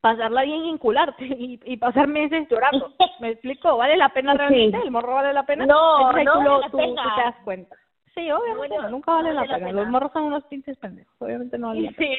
pasarla 0.00 0.42
bien 0.42 0.64
y 0.64 0.70
encularte 0.70 1.24
y, 1.26 1.60
y 1.64 1.76
pasar 1.76 2.06
meses 2.06 2.46
llorando. 2.48 2.92
¿Me 3.20 3.30
explico? 3.30 3.76
¿Vale 3.76 3.96
la 3.96 4.10
pena 4.10 4.34
realmente? 4.34 4.78
¿El 4.78 4.90
morro 4.90 5.14
vale 5.14 5.32
la 5.32 5.44
pena? 5.44 5.66
No, 5.66 6.12
no 6.12 6.60
tú, 6.70 6.78
te 6.78 7.22
das 7.22 7.36
cuenta. 7.44 7.76
Sí, 8.14 8.30
obviamente 8.30 8.76
no, 8.78 8.88
nunca 8.88 9.12
vale, 9.12 9.34
la, 9.34 9.44
pena. 9.44 9.72
Los 9.72 9.88
morros 9.88 10.10
son 10.12 10.24
unos 10.24 10.44
pinches 10.44 10.78
pendejos, 10.78 11.14
obviamente 11.18 11.58
no 11.58 11.68
vale 11.68 11.82
la 11.82 11.92
pena. 11.92 12.16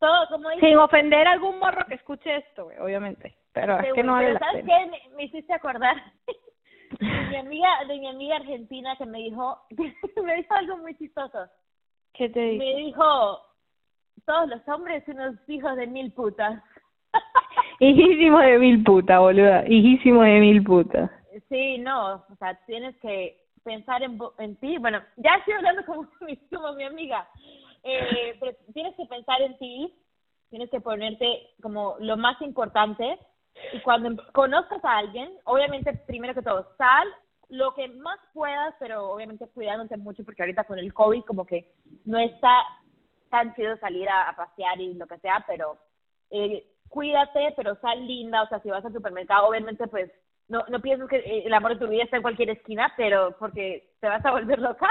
Sí. 0.00 0.06
Todo, 0.06 0.26
como 0.28 0.50
Sin 0.60 0.76
ofender 0.76 1.26
a 1.26 1.32
algún 1.32 1.58
morro 1.58 1.84
que 1.86 1.94
escuche 1.94 2.36
esto, 2.36 2.64
güey, 2.64 2.78
obviamente. 2.78 3.36
Pero 3.52 3.78
es 3.80 3.92
que 3.92 4.02
no 4.02 4.12
vale 4.12 4.32
la 4.32 4.38
¿sabes 4.38 4.64
pena. 4.64 4.78
¿Sabes 4.78 5.02
qué? 5.02 5.10
Me, 5.16 5.24
hiciste 5.24 5.52
acordar 5.52 5.96
de 6.98 7.06
mi 7.28 7.36
amiga, 7.36 7.68
de 7.86 7.98
mi 7.98 8.08
amiga 8.08 8.36
argentina 8.36 8.96
que 8.96 9.06
me 9.06 9.18
dijo, 9.18 9.58
me 10.24 10.36
dijo 10.36 10.54
algo 10.54 10.78
muy 10.78 10.96
chistoso. 10.96 11.46
¿Qué 12.14 12.28
te 12.28 12.40
dijo? 12.40 12.64
Me 12.64 12.74
dijo, 12.76 13.40
todos 14.24 14.48
los 14.48 14.68
hombres 14.68 15.06
unos 15.08 15.36
hijos 15.48 15.76
de 15.76 15.86
mil 15.86 16.12
putas. 16.12 16.62
Hijísimo 17.80 18.38
de 18.38 18.58
mil 18.58 18.82
putas, 18.82 19.18
boluda. 19.18 19.64
Hijísimo 19.66 20.22
de 20.22 20.40
mil 20.40 20.62
putas. 20.62 21.10
Sí, 21.48 21.78
no, 21.78 22.14
o 22.14 22.36
sea, 22.38 22.54
tienes 22.66 22.96
que 22.98 23.40
pensar 23.64 24.02
en, 24.02 24.18
en 24.38 24.56
ti. 24.56 24.78
Bueno, 24.78 25.00
ya 25.16 25.34
estoy 25.34 25.54
hablando 25.54 25.84
como 25.84 26.08
mi, 26.20 26.36
como 26.48 26.72
mi 26.74 26.84
amiga. 26.84 27.28
Eh, 27.82 28.36
pero 28.38 28.56
tienes 28.72 28.94
que 28.96 29.06
pensar 29.06 29.40
en 29.42 29.56
ti, 29.58 29.94
tienes 30.50 30.70
que 30.70 30.80
ponerte 30.80 31.50
como 31.62 31.96
lo 32.00 32.16
más 32.16 32.40
importante. 32.42 33.18
Y 33.72 33.80
cuando 33.80 34.08
em, 34.08 34.16
conozcas 34.32 34.84
a 34.84 34.98
alguien, 34.98 35.30
obviamente, 35.44 35.92
primero 36.06 36.34
que 36.34 36.42
todo, 36.42 36.74
sal 36.76 37.08
lo 37.48 37.74
que 37.74 37.88
más 37.88 38.18
puedas, 38.32 38.74
pero 38.78 39.10
obviamente 39.10 39.48
cuidándote 39.48 39.96
mucho, 39.96 40.24
porque 40.24 40.42
ahorita 40.42 40.64
con 40.64 40.78
el 40.78 40.94
COVID 40.94 41.22
como 41.24 41.44
que 41.44 41.72
no 42.04 42.18
está 42.18 42.62
tan 43.28 43.54
chido 43.54 43.76
salir 43.78 44.08
a, 44.08 44.34
pasear 44.36 44.80
y 44.80 44.94
lo 44.94 45.06
que 45.06 45.18
sea, 45.18 45.44
pero 45.46 45.76
eh, 46.30 46.64
cuídate, 46.88 47.52
pero 47.56 47.76
sal 47.80 48.06
linda, 48.06 48.42
o 48.42 48.48
sea, 48.48 48.60
si 48.60 48.70
vas 48.70 48.84
al 48.84 48.92
supermercado, 48.92 49.48
obviamente 49.48 49.86
pues 49.88 50.10
no, 50.48 50.64
no 50.68 50.80
pienses 50.80 51.08
que 51.08 51.18
eh, 51.18 51.42
el 51.46 51.54
amor 51.54 51.74
de 51.74 51.84
tu 51.84 51.90
vida 51.90 52.04
está 52.04 52.16
en 52.16 52.22
cualquier 52.22 52.50
esquina, 52.50 52.92
pero 52.96 53.36
porque 53.38 53.94
te 54.00 54.08
vas 54.08 54.24
a 54.24 54.32
volver 54.32 54.58
loca. 54.58 54.88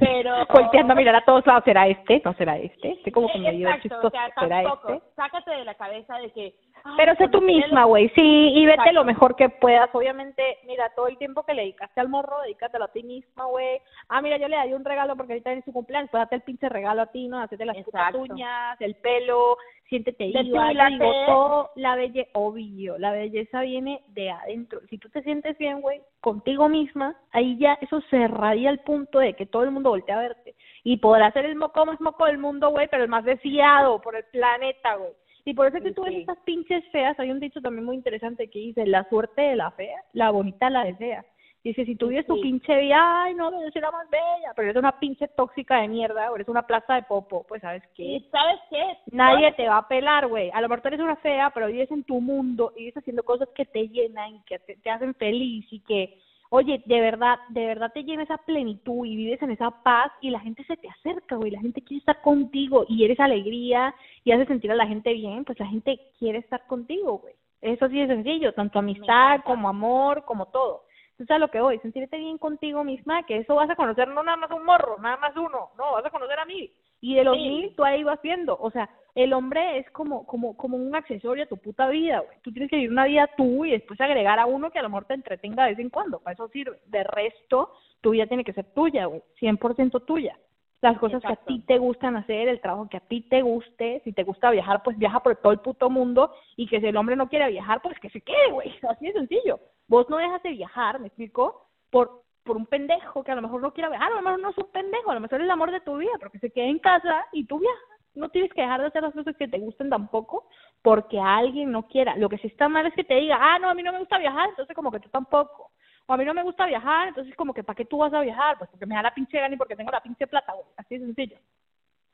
Pero. 0.00 0.46
Volteando 0.52 0.92
a 0.92 0.96
mirar 0.96 1.16
a 1.16 1.24
todos 1.24 1.46
lados, 1.46 1.64
¿será 1.64 1.86
este? 1.88 2.22
¿No 2.24 2.34
será 2.34 2.56
este? 2.58 2.92
Este 2.92 3.12
como 3.12 3.30
que 3.32 3.38
medio 3.40 3.68
chistoso. 3.80 4.08
O 4.08 4.10
sea, 4.10 4.30
¿Será 4.38 4.62
tampoco. 4.62 4.92
este? 4.94 5.06
Sácate 5.16 5.50
de 5.50 5.64
la 5.64 5.74
cabeza 5.74 6.16
de 6.18 6.30
que. 6.30 6.54
Pero 6.96 7.14
sé 7.16 7.28
tú 7.28 7.40
misma, 7.40 7.84
güey, 7.84 8.10
sí, 8.10 8.52
y 8.54 8.66
vete 8.66 8.92
lo 8.92 9.04
mejor 9.04 9.36
que 9.36 9.48
puedas. 9.48 9.88
Obviamente, 9.94 10.58
mira, 10.66 10.90
todo 10.94 11.08
el 11.08 11.16
tiempo 11.16 11.42
que 11.42 11.54
le 11.54 11.62
dedicaste 11.62 11.98
al 12.00 12.10
morro, 12.10 12.42
dedícatelo 12.42 12.84
a 12.84 12.92
ti 12.92 13.02
misma, 13.02 13.46
güey. 13.46 13.80
Ah, 14.08 14.20
mira, 14.20 14.36
yo 14.36 14.48
le 14.48 14.56
daría 14.56 14.76
un 14.76 14.84
regalo 14.84 15.16
porque 15.16 15.32
ahorita 15.32 15.52
es 15.52 15.64
su 15.64 15.72
cumpleaños, 15.72 16.10
pues 16.10 16.20
date 16.20 16.36
el 16.36 16.42
pinche 16.42 16.68
regalo 16.68 17.02
a 17.02 17.06
ti, 17.06 17.26
¿no? 17.26 17.40
Hacete 17.40 17.64
las 17.64 17.78
putas 17.78 18.14
uñas, 18.14 18.78
el 18.80 18.96
pelo, 18.96 19.56
siéntete 19.88 20.26
igual, 20.26 20.76
digo, 20.90 21.10
todo, 21.26 21.70
la 21.76 21.96
belleza, 21.96 22.30
obvio, 22.34 22.98
la 22.98 23.12
belleza 23.12 23.62
viene 23.62 24.02
de 24.08 24.30
adentro. 24.30 24.80
Si 24.90 24.98
tú 24.98 25.08
te 25.08 25.22
sientes 25.22 25.56
bien, 25.56 25.80
güey, 25.80 26.02
contigo 26.20 26.68
misma, 26.68 27.16
ahí 27.32 27.56
ya 27.58 27.78
eso 27.80 28.02
cerraría 28.10 28.68
el 28.68 28.80
punto 28.80 29.20
de 29.20 29.34
que 29.34 29.46
todo 29.46 29.62
el 29.62 29.70
mundo 29.70 29.90
voltea 29.90 30.16
a 30.16 30.22
verte. 30.22 30.54
Y 30.82 30.98
podrá 30.98 31.32
ser 31.32 31.46
el 31.46 31.56
moco 31.56 31.86
más 31.86 31.98
moco 32.00 32.26
del 32.26 32.36
mundo, 32.36 32.68
güey, 32.68 32.88
pero 32.88 33.02
el 33.02 33.08
más 33.08 33.24
deseado 33.24 34.02
por 34.02 34.16
el 34.16 34.24
planeta, 34.24 34.96
güey. 34.96 35.12
Y 35.44 35.54
por 35.54 35.66
eso 35.66 35.76
es 35.76 35.82
que 35.82 35.92
tú 35.92 36.02
ves 36.02 36.14
estas 36.14 36.38
pinches 36.38 36.84
feas, 36.90 37.18
hay 37.18 37.30
un 37.30 37.40
dicho 37.40 37.60
también 37.60 37.84
muy 37.84 37.96
interesante 37.96 38.48
que 38.48 38.58
dice, 38.58 38.86
la 38.86 39.08
suerte 39.08 39.42
de 39.42 39.56
la 39.56 39.70
fea, 39.72 39.96
la 40.12 40.30
bonita 40.30 40.70
la 40.70 40.84
desea. 40.84 41.24
Dice, 41.62 41.86
si 41.86 41.96
tú 41.96 42.08
vives 42.08 42.26
tu 42.26 42.38
pinche 42.42 42.78
vida, 42.78 43.22
ay, 43.24 43.34
no, 43.34 43.50
yo 43.50 43.70
soy 43.70 43.80
la 43.80 43.90
más 43.90 44.08
bella, 44.10 44.52
pero 44.54 44.68
eres 44.68 44.78
una 44.78 44.98
pinche 44.98 45.28
tóxica 45.28 45.80
de 45.80 45.88
mierda, 45.88 46.30
o 46.30 46.34
eres 46.34 46.48
una 46.48 46.66
plaza 46.66 46.94
de 46.94 47.04
popo, 47.04 47.42
pues, 47.48 47.62
¿sabes 47.62 47.82
qué? 47.94 48.22
¿Sabes 48.30 48.60
qué? 48.68 48.98
Nadie 49.12 49.50
te 49.52 49.66
va 49.66 49.78
a 49.78 49.88
pelar, 49.88 50.26
güey. 50.26 50.50
A 50.52 50.60
lo 50.60 50.68
mejor 50.68 50.82
tú 50.82 50.88
eres 50.88 51.00
una 51.00 51.16
fea, 51.16 51.50
pero 51.54 51.68
vives 51.68 51.90
en 51.90 52.04
tu 52.04 52.20
mundo 52.20 52.72
y 52.76 52.80
vives 52.80 52.98
haciendo 52.98 53.22
cosas 53.22 53.48
que 53.54 53.64
te 53.64 53.88
llenan, 53.88 54.44
que 54.44 54.58
te, 54.58 54.76
te 54.76 54.90
hacen 54.90 55.14
feliz 55.14 55.66
y 55.70 55.80
que, 55.80 56.18
oye, 56.54 56.80
de 56.86 57.00
verdad, 57.00 57.36
de 57.48 57.66
verdad 57.66 57.92
te 57.92 58.04
llena 58.04 58.22
esa 58.22 58.38
plenitud 58.38 59.04
y 59.04 59.16
vives 59.16 59.42
en 59.42 59.50
esa 59.50 59.72
paz 59.82 60.12
y 60.20 60.30
la 60.30 60.38
gente 60.38 60.62
se 60.64 60.76
te 60.76 60.88
acerca, 60.88 61.34
güey. 61.34 61.50
La 61.50 61.60
gente 61.60 61.82
quiere 61.82 61.98
estar 61.98 62.20
contigo 62.22 62.84
y 62.88 63.04
eres 63.04 63.18
alegría 63.18 63.92
y 64.22 64.30
haces 64.30 64.46
sentir 64.46 64.70
a 64.70 64.76
la 64.76 64.86
gente 64.86 65.12
bien, 65.12 65.44
pues 65.44 65.58
la 65.58 65.66
gente 65.66 65.98
quiere 66.16 66.38
estar 66.38 66.64
contigo, 66.68 67.18
güey. 67.18 67.34
Eso 67.60 67.88
sí 67.88 68.00
es 68.00 68.08
sencillo, 68.08 68.52
tanto 68.52 68.78
amistad 68.78 69.40
como 69.44 69.68
amor, 69.68 70.24
como 70.24 70.46
todo. 70.46 70.84
Entonces 71.12 71.34
a 71.34 71.38
lo 71.38 71.48
que 71.48 71.60
voy, 71.60 71.78
sentirte 71.80 72.18
bien 72.18 72.38
contigo 72.38 72.84
misma, 72.84 73.24
que 73.24 73.38
eso 73.38 73.56
vas 73.56 73.70
a 73.70 73.76
conocer 73.76 74.06
no 74.06 74.22
nada 74.22 74.36
más 74.36 74.50
un 74.52 74.64
morro, 74.64 74.96
nada 75.00 75.16
más 75.16 75.36
uno, 75.36 75.70
no, 75.76 75.92
vas 75.92 76.04
a 76.04 76.10
conocer 76.10 76.38
a 76.38 76.44
mí. 76.44 76.70
Y 77.04 77.16
de 77.16 77.24
los 77.24 77.36
mil 77.36 77.74
tú 77.76 77.84
ahí 77.84 78.02
vas 78.02 78.18
viendo, 78.22 78.56
o 78.58 78.70
sea, 78.70 78.88
el 79.14 79.34
hombre 79.34 79.76
es 79.76 79.90
como 79.90 80.24
como 80.24 80.56
como 80.56 80.78
un 80.78 80.96
accesorio 80.96 81.44
a 81.44 81.46
tu 81.46 81.58
puta 81.58 81.86
vida, 81.88 82.20
güey. 82.20 82.38
Tú 82.40 82.50
tienes 82.50 82.70
que 82.70 82.76
vivir 82.76 82.90
una 82.90 83.04
vida 83.04 83.28
tú 83.36 83.66
y 83.66 83.72
después 83.72 84.00
agregar 84.00 84.38
a 84.38 84.46
uno 84.46 84.70
que 84.70 84.78
a 84.78 84.82
lo 84.82 84.88
mejor 84.88 85.04
te 85.04 85.12
entretenga 85.12 85.64
de 85.64 85.72
vez 85.72 85.80
en 85.80 85.90
cuando, 85.90 86.20
para 86.20 86.32
eso 86.32 86.48
sirve. 86.48 86.78
De 86.86 87.04
resto, 87.04 87.74
tu 88.00 88.12
vida 88.12 88.26
tiene 88.26 88.42
que 88.42 88.54
ser 88.54 88.64
tuya, 88.72 89.04
güey, 89.04 89.20
100% 89.38 90.02
tuya. 90.06 90.38
Las 90.80 90.98
cosas 90.98 91.20
que 91.20 91.34
a 91.34 91.36
ti 91.36 91.60
te 91.66 91.76
gustan 91.76 92.16
hacer, 92.16 92.48
el 92.48 92.62
trabajo 92.62 92.88
que 92.88 92.96
a 92.96 93.06
ti 93.06 93.20
te 93.20 93.42
guste, 93.42 94.00
si 94.02 94.14
te 94.14 94.22
gusta 94.22 94.50
viajar, 94.50 94.82
pues 94.82 94.96
viaja 94.96 95.20
por 95.20 95.36
todo 95.36 95.52
el 95.52 95.60
puto 95.60 95.90
mundo 95.90 96.32
y 96.56 96.66
que 96.66 96.80
si 96.80 96.86
el 96.86 96.96
hombre 96.96 97.16
no 97.16 97.28
quiere 97.28 97.50
viajar, 97.50 97.82
pues 97.82 98.00
que 98.00 98.08
se 98.08 98.22
quede, 98.22 98.50
güey, 98.50 98.72
así 98.88 99.08
de 99.08 99.12
sencillo. 99.12 99.60
Vos 99.88 100.08
no 100.08 100.16
dejas 100.16 100.42
de 100.42 100.52
viajar, 100.52 101.00
¿me 101.00 101.08
explico? 101.08 101.66
Por, 101.90 102.23
por 102.44 102.56
un 102.56 102.66
pendejo 102.66 103.24
que 103.24 103.32
a 103.32 103.34
lo 103.34 103.42
mejor 103.42 103.60
no 103.60 103.72
quiera 103.72 103.88
viajar, 103.88 104.12
a 104.12 104.16
lo 104.16 104.22
mejor 104.22 104.40
no 104.40 104.50
es 104.50 104.58
un 104.58 104.70
pendejo, 104.70 105.10
a 105.10 105.14
lo 105.14 105.20
mejor 105.20 105.40
es 105.40 105.44
el 105.44 105.50
amor 105.50 105.70
de 105.70 105.80
tu 105.80 105.96
vida, 105.96 106.12
pero 106.18 106.30
que 106.30 106.38
se 106.38 106.50
quede 106.50 106.68
en 106.68 106.78
casa 106.78 107.26
y 107.32 107.44
tú 107.46 107.58
viajas. 107.58 107.82
No 108.14 108.28
tienes 108.28 108.52
que 108.52 108.62
dejar 108.62 108.80
de 108.80 108.86
hacer 108.86 109.02
las 109.02 109.12
cosas 109.12 109.36
que 109.36 109.48
te 109.48 109.58
gusten 109.58 109.90
tampoco 109.90 110.46
porque 110.82 111.18
alguien 111.18 111.72
no 111.72 111.88
quiera. 111.88 112.16
Lo 112.16 112.28
que 112.28 112.38
sí 112.38 112.46
está 112.46 112.68
mal 112.68 112.86
es 112.86 112.94
que 112.94 113.02
te 113.02 113.14
diga, 113.14 113.38
ah, 113.40 113.58
no, 113.58 113.70
a 113.70 113.74
mí 113.74 113.82
no 113.82 113.92
me 113.92 113.98
gusta 113.98 114.18
viajar, 114.18 114.50
entonces 114.50 114.76
como 114.76 114.92
que 114.92 115.00
tú 115.00 115.08
tampoco. 115.08 115.72
O 116.06 116.12
a 116.12 116.16
mí 116.16 116.24
no 116.24 116.34
me 116.34 116.42
gusta 116.42 116.66
viajar, 116.66 117.08
entonces 117.08 117.34
como 117.34 117.54
que 117.54 117.64
¿para 117.64 117.76
qué 117.76 117.86
tú 117.86 117.98
vas 117.98 118.12
a 118.12 118.20
viajar? 118.20 118.58
Pues 118.58 118.70
porque 118.70 118.86
me 118.86 118.94
da 118.94 119.02
la 119.02 119.14
pinche 119.14 119.40
gana 119.40 119.54
y 119.54 119.58
porque 119.58 119.74
tengo 119.74 119.90
la 119.90 120.02
pinche 120.02 120.26
plata, 120.26 120.52
güey. 120.52 120.66
Así 120.76 120.98
de 120.98 121.06
sencillo. 121.06 121.38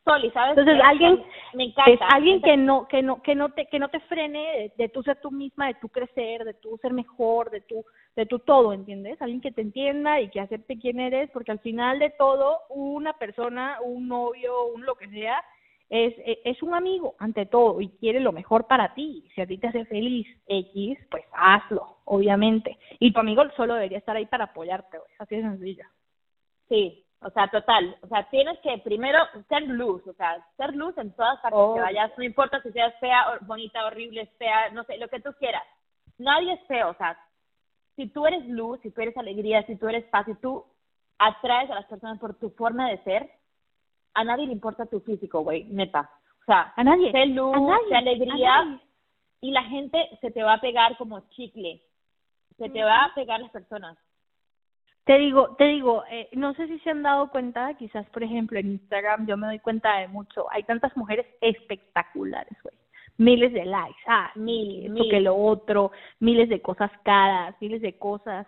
Soli, 0.05 0.31
¿sabes? 0.31 0.57
Entonces 0.57 0.83
alguien 0.83 1.23
me 1.55 1.65
encanta. 1.65 1.91
es 1.93 2.01
alguien 2.13 2.41
que 2.41 2.57
no 2.57 2.89
que 2.89 3.03
no 3.03 3.23
que 3.23 3.35
no 3.35 3.51
te 3.51 3.67
que 3.67 3.79
no 3.79 3.89
te 3.89 4.01
frene 4.01 4.41
de, 4.41 4.73
de 4.77 4.89
tú 4.89 5.03
ser 5.03 5.21
tú 5.21 5.31
misma, 5.31 5.67
de 5.67 5.75
tú 5.75 5.89
crecer, 5.89 6.45
de 6.45 6.55
tú 6.55 6.79
ser 6.79 6.93
mejor, 6.93 7.51
de 7.51 7.61
tú 7.61 7.85
de 8.17 8.27
tu 8.27 8.39
todo, 8.39 8.73
¿entiendes? 8.73 9.21
Alguien 9.21 9.41
que 9.41 9.53
te 9.53 9.61
entienda 9.61 10.21
y 10.21 10.31
que 10.31 10.41
acepte 10.41 10.79
quién 10.79 11.01
eres, 11.01 11.31
porque 11.31 11.53
al 11.53 11.61
final 11.61 11.99
de 11.99 12.11
todo 12.11 12.61
una 12.71 13.13
persona, 13.15 13.79
un 13.83 14.09
novio, 14.09 14.67
un 14.75 14.85
lo 14.87 14.95
que 14.95 15.09
sea, 15.11 15.43
es 15.91 16.15
es 16.45 16.63
un 16.63 16.75
amigo 16.75 17.15
ante 17.19 17.45
todo 17.47 17.81
y 17.81 17.89
quiere 17.99 18.21
lo 18.21 18.33
mejor 18.33 18.67
para 18.67 18.95
ti. 18.95 19.29
Si 19.35 19.41
a 19.43 19.47
ti 19.47 19.59
te 19.59 19.69
hace 19.69 19.85
feliz 19.85 20.27
X, 20.47 20.99
pues 21.11 21.25
hazlo, 21.33 21.99
obviamente. 22.05 22.79
Y 22.99 23.13
tu 23.13 23.21
amigo 23.21 23.43
solo 23.55 23.75
debería 23.75 23.99
estar 23.99 24.17
ahí 24.17 24.27
para 24.27 24.45
apoyarte, 24.45 24.99
güey. 24.99 25.11
Así 25.19 25.37
de 25.37 25.43
sencillo. 25.43 25.85
Sí, 26.69 27.05
o 27.23 27.31
sea, 27.31 27.49
total, 27.49 27.97
o 28.03 28.07
sea, 28.07 28.29
tienes 28.31 28.59
que 28.61 28.79
primero 28.79 29.19
ser 29.49 29.63
luz, 29.65 30.07
o 30.07 30.15
sea, 30.15 30.45
ser 30.57 30.75
luz 30.75 30.97
en 30.97 31.13
todas 31.13 31.39
partes 31.41 31.61
que 31.75 31.81
vayas, 31.81 32.13
no 32.17 32.25
importa 32.25 32.63
si 32.63 32.73
seas 32.73 32.95
fea, 32.99 33.39
bonita, 33.43 33.85
horrible, 33.85 34.27
fea, 34.39 34.71
no 34.71 34.85
sé, 34.85 34.97
lo 34.97 35.09
que 35.09 35.21
tú 35.21 35.31
quieras. 35.39 35.63
Nadie 36.17 36.55
es 36.55 36.67
feo, 36.67 36.91
o 36.91 36.95
sea, 36.95 37.19
si 37.97 38.09
tú 38.09 38.27
eres 38.27 38.47
luz, 38.49 38.81
si 38.83 38.91
tú 38.91 39.03
eres 39.03 39.17
alegría, 39.19 39.63
si 39.67 39.77
tú 39.77 39.89
eres 39.89 40.05
paz, 40.07 40.25
si 40.25 40.35
tú 40.37 40.65
atraes 41.19 41.71
a 41.71 41.75
las 41.75 41.85
personas 41.87 42.19
por 42.19 42.35
tu 42.35 42.51
forma 42.51 42.89
de 42.89 43.03
ser, 43.05 43.31
a 44.15 44.25
nadie 44.25 44.47
le 44.47 44.53
importa 44.53 44.87
tu 44.87 45.01
físico, 45.01 45.41
güey, 45.41 45.65
neta. 45.65 46.11
O 46.43 46.45
sea, 46.47 46.73
a 46.75 46.83
nadie, 46.83 47.13
sé 47.13 47.27
luz, 47.27 47.55
sé 47.89 47.97
alegría, 47.97 48.81
y 49.43 49.51
la 49.51 49.63
gente 49.65 50.09
se 50.23 50.31
te 50.31 50.43
va 50.43 50.55
a 50.55 50.61
pegar 50.61 50.97
como 50.97 51.21
chicle, 51.31 51.83
se 52.57 52.71
te 52.71 52.83
va 52.83 53.05
a 53.05 53.15
pegar 53.15 53.41
las 53.41 53.51
personas. 53.51 53.99
Te 55.05 55.19
digo, 55.19 55.57
te 55.57 55.65
digo, 55.65 56.05
eh, 56.11 56.29
no 56.33 56.55
sé 56.55 56.67
si 56.69 56.79
se 56.81 56.91
han 56.91 57.03
dado 57.03 57.31
cuenta, 57.31 57.75
quizás 57.75 58.09
por 58.11 58.23
ejemplo 58.23 58.59
en 58.59 58.73
Instagram 58.73 59.27
yo 59.27 59.37
me 59.37 59.47
doy 59.47 59.59
cuenta 59.59 59.99
de 59.99 60.09
mucho, 60.09 60.47
hay 60.51 60.63
tantas 60.65 60.97
mujeres 60.97 61.27
espectaculares, 61.41 62.57
güey. 62.63 62.75
Miles 63.17 63.53
de 63.53 63.67
likes, 63.67 64.01
ah, 64.07 64.31
mil, 64.35 64.87
esto 64.87 65.05
que 65.11 65.21
lo 65.21 65.37
otro, 65.37 65.93
miles 66.21 66.49
de 66.49 66.63
cosas 66.63 66.91
caras, 67.05 67.55
miles 67.61 67.83
de 67.83 67.99
cosas. 67.99 68.47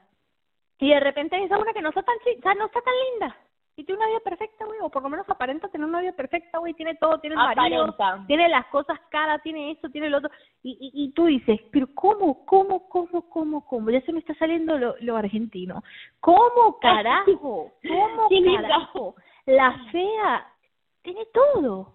Y 0.79 0.89
de 0.91 1.01
repente 1.01 1.43
esa 1.43 1.59
una 1.59 1.75
que 1.75 1.83
no 1.83 1.91
está 1.91 2.03
tan, 2.03 2.17
o 2.17 2.43
sea, 2.43 2.55
no 2.55 2.67
está 2.67 2.81
tan 2.81 2.95
linda. 3.11 3.37
Tiene 3.85 4.01
una 4.03 4.09
vida 4.09 4.21
perfecta, 4.21 4.65
güey, 4.65 4.79
o 4.83 4.91
por 4.91 5.03
lo 5.03 5.09
menos 5.09 5.29
aparenta 5.29 5.69
tener 5.69 5.87
una 5.87 6.01
vida 6.01 6.13
perfecta, 6.13 6.59
güey, 6.59 6.75
tiene 6.75 6.95
todo, 6.97 7.19
tiene 7.19 7.35
el 7.35 7.57
marido, 7.57 7.95
tiene 8.27 8.49
las 8.49 8.67
cosas 8.67 8.99
caras, 9.11 9.43
tiene 9.43 9.71
esto, 9.73 9.89
tiene 9.91 10.11
lo 10.11 10.19
otro, 10.19 10.31
y, 10.63 10.71
y, 10.71 11.05
y 11.05 11.13
tú 11.13 11.27
dices, 11.27 11.61
pero 11.71 11.89
¿cómo, 11.95 12.45
cómo, 12.45 12.89
cómo, 12.89 13.29
cómo, 13.29 13.65
cómo? 13.67 13.91
Ya 13.91 14.01
se 14.03 14.13
me 14.13 14.21
está 14.21 14.35
saliendo 14.35 14.79
lo, 14.79 14.95
lo 15.01 15.17
argentino. 15.17 15.83
¿Cómo 16.21 16.79
carajo? 16.81 17.73
¿Cómo 17.89 18.29
carajo? 18.57 19.15
La 19.47 19.73
fea 19.91 20.47
tiene 21.03 21.27
todo. 21.33 21.95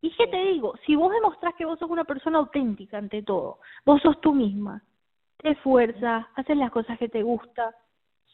¿Y 0.00 0.10
qué 0.16 0.26
te 0.26 0.36
digo? 0.36 0.74
Si 0.84 0.94
vos 0.96 1.10
demostrás 1.10 1.54
que 1.54 1.64
vos 1.64 1.78
sos 1.78 1.90
una 1.90 2.04
persona 2.04 2.38
auténtica 2.38 2.98
ante 2.98 3.22
todo, 3.22 3.58
vos 3.86 4.02
sos 4.02 4.20
tú 4.20 4.34
misma, 4.34 4.82
te 5.38 5.52
esfuerzas, 5.52 6.26
haces 6.34 6.56
las 6.58 6.70
cosas 6.70 6.98
que 6.98 7.08
te 7.08 7.22
gustan, 7.22 7.72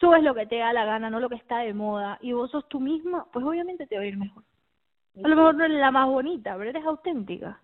subes 0.00 0.22
lo 0.22 0.34
que 0.34 0.46
te 0.46 0.56
da 0.56 0.72
la 0.72 0.84
gana, 0.84 1.10
no 1.10 1.20
lo 1.20 1.28
que 1.28 1.36
está 1.36 1.58
de 1.58 1.74
moda, 1.74 2.18
y 2.22 2.32
vos 2.32 2.50
sos 2.50 2.66
tú 2.68 2.80
misma, 2.80 3.26
pues 3.32 3.44
obviamente 3.44 3.86
te 3.86 3.96
va 3.96 4.02
a 4.02 4.06
ir 4.06 4.16
mejor. 4.16 4.42
A 5.22 5.28
lo 5.28 5.36
mejor 5.36 5.54
no 5.54 5.64
eres 5.64 5.78
la 5.78 5.90
más 5.90 6.06
bonita, 6.06 6.56
pero 6.56 6.70
eres 6.70 6.84
auténtica. 6.84 7.60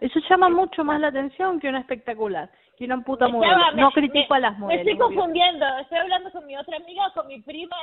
Eso 0.00 0.18
llama 0.28 0.48
mucho 0.48 0.84
más 0.84 1.00
la 1.00 1.08
atención 1.08 1.60
que 1.60 1.68
una 1.68 1.80
espectacular, 1.80 2.50
que 2.76 2.84
una 2.84 3.02
puta 3.02 3.28
modelo. 3.28 3.72
no 3.76 3.90
critico 3.90 4.34
a 4.34 4.40
las 4.40 4.58
modelos. 4.58 4.84
Me 4.84 4.90
estoy 4.90 5.06
confundiendo, 5.06 5.66
estoy 5.78 5.98
hablando 5.98 6.30
con 6.30 6.46
mi 6.46 6.56
otra 6.56 6.76
amiga 6.76 7.06
o 7.08 7.12
con 7.12 7.26
mi 7.26 7.40
prima 7.42 7.76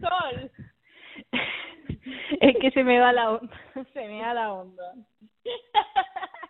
Sol. 0.00 0.50
es 2.40 2.56
que 2.58 2.70
se 2.70 2.84
me 2.84 2.98
va 2.98 3.12
la 3.12 3.30
onda, 3.32 3.56
se 3.92 4.08
me 4.08 4.22
va 4.22 4.34
la 4.34 4.52
onda. 4.52 4.94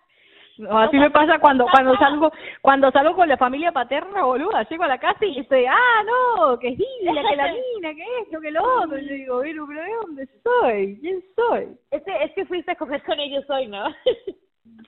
No, 0.59 0.79
así 0.79 0.99
me 0.99 1.11
pasa 1.11 1.39
cuando 1.39 1.67
cuando 1.71 1.97
salgo 1.97 2.31
cuando 2.61 2.91
salgo 2.91 3.15
con 3.15 3.29
la 3.29 3.37
familia 3.37 3.73
paterna, 3.73 4.25
boluda, 4.25 4.69
llego 4.69 4.85
a 4.85 4.89
la 4.89 4.99
casa 4.99 5.25
y 5.25 5.39
estoy, 5.39 5.65
ah, 5.67 6.03
no, 6.05 6.59
que 6.59 6.69
es 6.69 6.79
Lidia, 6.79 7.23
que 7.29 7.37
la 7.37 7.53
mina, 7.53 7.95
que 7.95 8.05
esto, 8.23 8.41
que 8.41 8.51
lo 8.51 8.83
otro, 8.83 8.99
y 8.99 9.09
yo 9.09 9.15
digo, 9.15 9.41
pero, 9.43 9.67
pero 9.67 9.83
¿de 9.83 9.95
dónde 10.03 10.29
soy? 10.43 10.99
¿Quién 11.01 11.25
soy? 11.35 11.77
Es 11.91 12.03
que, 12.03 12.25
es 12.25 12.33
que 12.33 12.45
fuiste 12.47 12.73
a 12.73 12.77
comer 12.77 13.03
con 13.03 13.19
ellos 13.19 13.49
hoy, 13.49 13.67
¿no? 13.67 13.85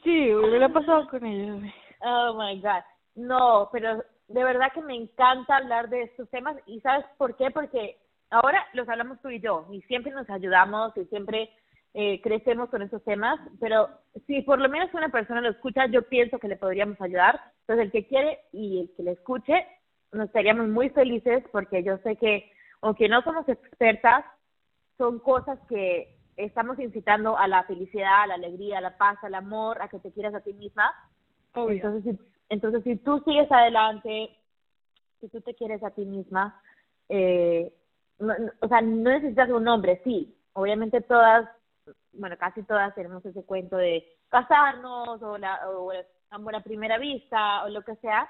sí, 0.05 0.31
me 0.31 0.59
lo 0.59 0.67
he 0.67 0.69
pasado 0.69 1.09
con 1.09 1.25
ellos. 1.25 1.63
Oh, 2.01 2.35
my 2.35 2.61
God. 2.61 2.83
No, 3.15 3.69
pero 3.73 4.03
de 4.29 4.45
verdad 4.45 4.73
que 4.73 4.83
me 4.83 4.95
encanta 4.95 5.57
hablar 5.57 5.89
de 5.89 6.03
estos 6.03 6.29
temas 6.31 6.57
y 6.67 6.81
¿sabes 6.81 7.07
por 7.17 7.37
qué? 7.37 7.51
Porque 7.51 7.99
ahora 8.31 8.67
los 8.73 8.89
hablamos 8.89 9.21
tú 9.21 9.31
y 9.31 9.41
yo 9.41 9.67
y 9.71 9.81
siempre 9.83 10.13
nos 10.13 10.29
ayudamos 10.29 10.97
y 10.97 11.05
siempre 11.07 11.51
eh, 11.97 12.21
crecemos 12.23 12.69
con 12.71 12.83
estos 12.83 13.05
temas, 13.05 13.39
pero 13.61 13.89
si 14.27 14.43
por 14.43 14.61
lo 14.61 14.69
menos 14.69 14.93
una 14.95 15.11
persona 15.11 15.41
lo 15.41 15.51
escucha, 15.51 15.87
yo 15.87 16.03
pienso 16.03 16.41
que 16.41 16.49
le 16.49 16.57
podríamos 16.57 17.01
ayudar. 17.01 17.41
Entonces, 17.61 17.87
el 17.87 17.93
que 17.93 18.09
quiere 18.09 18.41
y 18.53 18.81
el 18.81 18.91
que 18.97 19.05
le 19.05 19.13
escuche, 19.13 19.65
nos 20.11 20.27
estaríamos 20.27 20.69
muy 20.69 20.91
felices 20.91 21.45
porque 21.53 21.85
yo 21.85 21.99
sé 21.99 22.17
que, 22.17 22.51
aunque 22.81 23.09
no 23.09 23.23
somos 23.23 23.49
expertas, 23.49 24.25
son 24.99 25.21
cosas 25.21 25.57
que 25.69 26.19
estamos 26.37 26.81
incitando 26.81 27.39
a 27.39 27.47
la 27.47 27.63
felicidad, 27.63 28.23
a 28.23 28.27
la 28.27 28.35
alegría, 28.35 28.79
a 28.79 28.81
la 28.81 28.97
paz, 28.97 29.17
al 29.23 29.37
amor, 29.37 29.81
a 29.81 29.89
que 29.89 30.01
te 30.01 30.11
quieras 30.11 30.35
a 30.35 30.41
ti 30.41 30.53
misma. 30.53 30.93
Entonces, 31.55 32.03
si, 32.03 32.19
entonces, 32.49 32.83
si 32.83 32.97
tú 32.97 33.23
sigues 33.25 33.51
adelante, 33.53 34.37
si 35.21 35.29
tú 35.29 35.41
te 35.43 35.55
quieres 35.55 35.83
a 35.85 35.91
ti 35.91 36.05
misma, 36.05 36.61
eh, 37.09 37.73
o 38.19 38.69
sea, 38.69 38.81
no 38.81 39.11
necesitas 39.11 39.49
un 39.51 39.63
nombre, 39.63 40.01
sí. 40.03 40.37
Obviamente 40.55 41.01
todas 41.01 41.49
bueno, 42.17 42.37
casi 42.39 42.63
todas 42.63 42.95
tenemos 42.95 43.25
ese 43.25 43.45
cuento 43.45 43.77
de 43.77 44.05
casarnos 44.29 45.23
o 45.23 45.39
la 45.39 45.69
o 45.69 45.93
amor 46.31 46.57
a 46.57 46.63
primera 46.63 46.99
vista 46.99 47.65
o 47.65 47.69
lo 47.69 47.83
que 47.83 47.97
sea, 47.97 48.29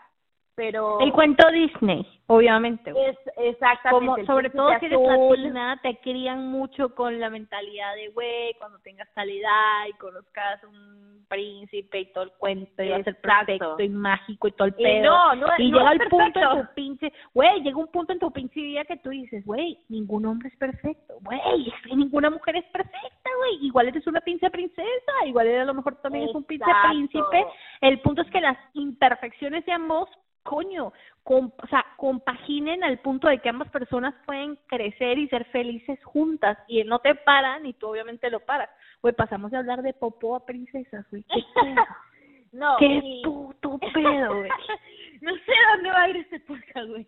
pero 0.55 1.01
el 1.01 1.13
cuento 1.13 1.51
Disney 1.51 2.07
obviamente. 2.27 2.91
Es 2.91 3.17
exactamente 3.37 4.07
como 4.07 4.27
sobre 4.27 4.51
todo 4.51 4.71
si 4.79 4.87
eres 4.87 4.99
latina 5.01 5.79
te 5.83 5.99
crían 5.99 6.49
mucho 6.49 6.95
con 6.95 7.21
la 7.21 7.31
mentalidad 7.31 7.95
de 7.97 8.09
güey 8.09 8.55
cuando 8.59 8.79
tengas 8.81 9.13
tal 9.15 9.29
edad 9.29 9.87
y 9.89 9.93
conozcas 9.95 10.63
un 10.65 11.25
príncipe 11.29 12.01
y 12.01 12.13
todo 12.13 12.25
el 12.25 12.33
cuento 12.33 12.83
y 12.83 12.89
va 12.91 12.97
a 12.97 13.03
ser 13.03 13.21
perfecto 13.21 13.81
y 13.81 13.89
mágico 13.89 14.49
y 14.49 14.53
todo 14.53 14.69
el 14.69 14.75
pedo. 14.75 14.87
y, 14.87 15.01
no, 15.01 15.35
no, 15.35 15.47
y 15.59 15.73
llega 15.73 15.93
el 15.93 16.09
punto 16.09 16.41
en 16.41 16.67
tu 16.67 16.75
pinche 16.75 17.13
güey 17.33 17.63
llega 17.63 17.77
un 17.77 17.89
punto 17.89 18.13
en 18.13 18.19
tu 18.19 18.31
pinche 18.31 18.61
vida 18.61 18.85
que 18.85 18.97
tú 18.99 19.11
dices 19.11 19.45
güey 19.45 19.79
ningún 19.89 20.27
hombre 20.27 20.49
es 20.49 20.57
perfecto. 20.57 21.15
Güey 21.23 21.69
es 21.69 21.75
que 21.83 21.97
ninguna 21.97 22.31
mujer 22.31 22.57
es 22.57 22.65
perfecta 22.67 23.31
güey. 23.39 23.67
Igual 23.67 23.89
eres 23.89 24.07
una 24.07 24.21
pinche 24.21 24.51
princesa 24.51 25.13
igual 25.27 25.49
a 25.49 25.65
lo 25.65 25.75
mejor 25.75 25.97
también 25.97 26.29
es 26.29 26.35
un 26.35 26.45
pinche 26.45 26.71
príncipe. 26.89 27.47
El 27.81 28.01
punto 28.01 28.23
es 28.23 28.31
que 28.31 28.41
las 28.41 28.57
imperfecciones 28.75 29.65
de 29.67 29.73
ambos 29.73 30.09
coño, 30.55 30.93
o 31.25 31.67
sea, 31.69 31.85
compaginen 31.97 32.85
al 32.85 32.99
punto 32.99 33.27
de 33.27 33.39
que 33.39 33.49
ambas 33.49 33.69
personas 33.71 34.15
pueden 34.25 34.57
crecer 34.69 35.19
y 35.19 35.29
ser 35.29 35.47
felices 35.47 35.99
juntas 36.05 36.57
y 36.69 36.81
él 36.81 36.89
no 36.89 37.01
te 37.01 37.17
para 37.17 37.59
ni 37.59 37.73
tú 37.73 37.89
obviamente 37.89 38.31
lo 38.31 38.39
paras. 38.39 38.71
Güey, 39.03 39.15
pasamos 39.15 39.51
de 39.51 39.59
hablar 39.59 39.83
de 39.83 39.95
popó 39.95 40.37
a 40.37 40.47
princesas, 40.47 41.05
güey. 41.11 41.25
¿Qué 41.25 41.43
no, 42.53 42.77
¿Qué 42.79 43.01
y... 43.03 43.23
puto 43.25 43.81
pedo, 43.93 44.37
güey? 44.37 44.51
no 45.23 45.35
sé 45.35 45.53
dónde 45.73 45.91
va 45.91 46.03
a 46.03 46.09
ir 46.09 46.17
este 46.19 46.39
podcast, 46.41 46.89
güey. 46.89 47.07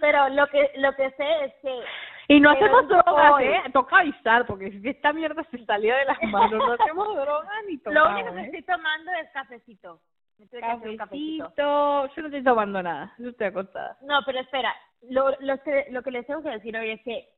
Pero 0.00 0.28
lo 0.28 0.46
que 0.46 0.70
lo 0.76 0.94
que 0.94 1.10
sé 1.10 1.44
es 1.44 1.54
que 1.62 1.80
y 2.28 2.38
no 2.38 2.50
hacemos 2.50 2.86
drogas, 2.86 3.42
¿eh? 3.42 3.60
Toca 3.72 3.98
avisar, 3.98 4.46
porque 4.46 4.70
si 4.70 4.88
esta 4.88 5.12
mierda 5.12 5.42
se 5.50 5.64
salió 5.64 5.96
de 5.96 6.04
las 6.04 6.22
manos, 6.22 6.52
no 6.52 6.72
hacemos 6.72 7.16
drogas 7.16 7.64
ni 7.66 7.78
tocamos, 7.78 8.08
Lo 8.08 8.14
único 8.14 8.34
que 8.34 8.40
¿eh? 8.40 8.44
estoy 8.44 8.62
tomando 8.62 9.10
es 9.20 9.30
cafecito. 9.30 10.00
Cafecito. 10.48 11.52
Yo 11.56 12.22
no 12.22 12.26
estoy 12.26 12.42
tomando 12.42 12.82
nada, 12.82 13.14
yo 13.18 13.30
estoy 13.30 13.48
acostada. 13.48 13.98
No, 14.02 14.20
pero 14.24 14.40
espera, 14.40 14.74
lo, 15.02 15.30
lo, 15.40 15.62
que, 15.62 15.86
lo 15.90 16.02
que 16.02 16.10
les 16.10 16.26
tengo 16.26 16.42
que 16.42 16.50
decir 16.50 16.76
hoy 16.76 16.90
es 16.90 17.02
que 17.02 17.28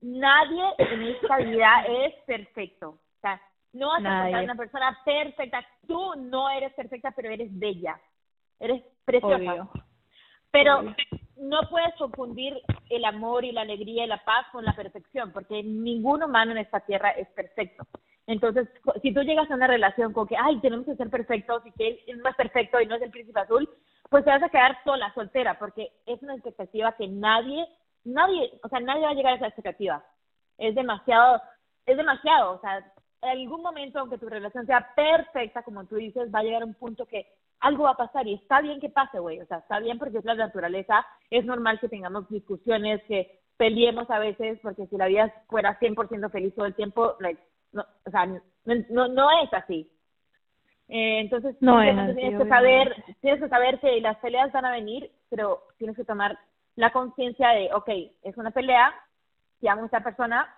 nadie 0.00 0.64
en 0.78 1.02
esta 1.02 1.36
vida 1.38 1.84
es 1.88 2.14
perfecto. 2.26 2.90
O 2.90 3.20
sea, 3.20 3.40
no 3.72 3.88
vas 3.88 4.04
a 4.04 4.18
encontrar 4.18 4.44
una 4.44 4.54
persona 4.54 4.98
perfecta. 5.04 5.64
Tú 5.86 6.14
no 6.16 6.50
eres 6.50 6.72
perfecta, 6.74 7.10
pero 7.10 7.30
eres 7.30 7.56
bella. 7.58 8.00
Eres 8.60 8.82
preciosa. 9.04 9.68
Pero 10.50 10.94
no 11.36 11.68
puedes 11.68 11.94
confundir 11.96 12.54
el 12.88 13.04
amor 13.04 13.44
y 13.44 13.52
la 13.52 13.62
alegría 13.62 14.04
y 14.04 14.08
la 14.08 14.24
paz 14.24 14.46
con 14.52 14.64
la 14.64 14.74
perfección, 14.74 15.32
porque 15.32 15.62
ningún 15.62 16.22
humano 16.22 16.52
en 16.52 16.58
esta 16.58 16.80
tierra 16.80 17.10
es 17.10 17.28
perfecto. 17.30 17.84
Entonces, 18.26 18.68
si 19.02 19.12
tú 19.12 19.22
llegas 19.22 19.50
a 19.50 19.54
una 19.54 19.66
relación 19.66 20.12
con 20.12 20.26
que, 20.26 20.36
ay, 20.36 20.58
tenemos 20.60 20.86
que 20.86 20.96
ser 20.96 21.10
perfectos 21.10 21.62
y 21.66 21.72
que 21.72 22.02
él 22.06 22.18
no 22.18 22.30
es 22.30 22.36
perfecto 22.36 22.80
y 22.80 22.86
no 22.86 22.94
es 22.94 23.02
el 23.02 23.10
príncipe 23.10 23.40
azul, 23.40 23.68
pues 24.08 24.24
te 24.24 24.30
vas 24.30 24.42
a 24.42 24.48
quedar 24.48 24.78
sola, 24.84 25.12
soltera, 25.14 25.58
porque 25.58 25.92
es 26.06 26.22
una 26.22 26.34
expectativa 26.34 26.92
que 26.92 27.08
nadie, 27.08 27.66
nadie, 28.04 28.58
o 28.62 28.68
sea, 28.68 28.80
nadie 28.80 29.02
va 29.02 29.10
a 29.10 29.14
llegar 29.14 29.32
a 29.34 29.36
esa 29.36 29.46
expectativa. 29.46 30.04
Es 30.56 30.74
demasiado, 30.74 31.40
es 31.84 31.96
demasiado, 31.96 32.52
o 32.52 32.60
sea, 32.60 32.78
en 33.22 33.28
algún 33.28 33.62
momento, 33.62 33.98
aunque 33.98 34.18
tu 34.18 34.28
relación 34.28 34.66
sea 34.66 34.94
perfecta, 34.94 35.62
como 35.62 35.84
tú 35.86 35.96
dices, 35.96 36.32
va 36.34 36.40
a 36.40 36.44
llegar 36.44 36.64
un 36.64 36.74
punto 36.74 37.06
que 37.06 37.26
algo 37.60 37.84
va 37.84 37.90
a 37.90 37.96
pasar 37.96 38.26
y 38.26 38.34
está 38.34 38.60
bien 38.60 38.80
que 38.80 38.90
pase, 38.90 39.18
güey, 39.18 39.40
o 39.40 39.46
sea, 39.46 39.58
está 39.58 39.80
bien 39.80 39.98
porque 39.98 40.18
es 40.18 40.24
la 40.24 40.34
naturaleza, 40.34 41.04
es 41.30 41.44
normal 41.44 41.80
que 41.80 41.88
tengamos 41.88 42.28
discusiones, 42.28 43.02
que 43.04 43.40
peleemos 43.56 44.10
a 44.10 44.18
veces, 44.18 44.58
porque 44.62 44.86
si 44.86 44.96
la 44.96 45.06
vida 45.06 45.32
fuera 45.48 45.78
100% 45.78 46.30
feliz 46.30 46.54
todo 46.54 46.66
el 46.66 46.74
tiempo, 46.74 47.16
like, 47.20 47.40
no, 47.74 47.84
o 48.06 48.10
sea, 48.10 48.26
no, 48.26 49.08
no, 49.08 49.42
es 49.42 49.52
así. 49.52 49.90
Eh, 50.88 51.20
entonces, 51.20 51.56
no 51.60 51.80
tienes 51.80 52.40
que 52.40 52.48
saber, 52.48 53.04
tienes 53.20 53.40
que 53.42 53.48
saber 53.48 53.80
que 53.80 54.00
las 54.00 54.16
peleas 54.18 54.52
van 54.52 54.64
a 54.64 54.72
venir, 54.72 55.10
pero 55.28 55.62
tienes 55.78 55.96
que 55.96 56.04
tomar 56.04 56.38
la 56.76 56.90
conciencia 56.92 57.50
de, 57.50 57.72
ok, 57.72 57.88
es 58.22 58.36
una 58.36 58.50
pelea, 58.50 58.94
si 59.60 59.68
amo 59.68 59.82
a 59.82 59.86
esta 59.86 60.02
persona, 60.02 60.48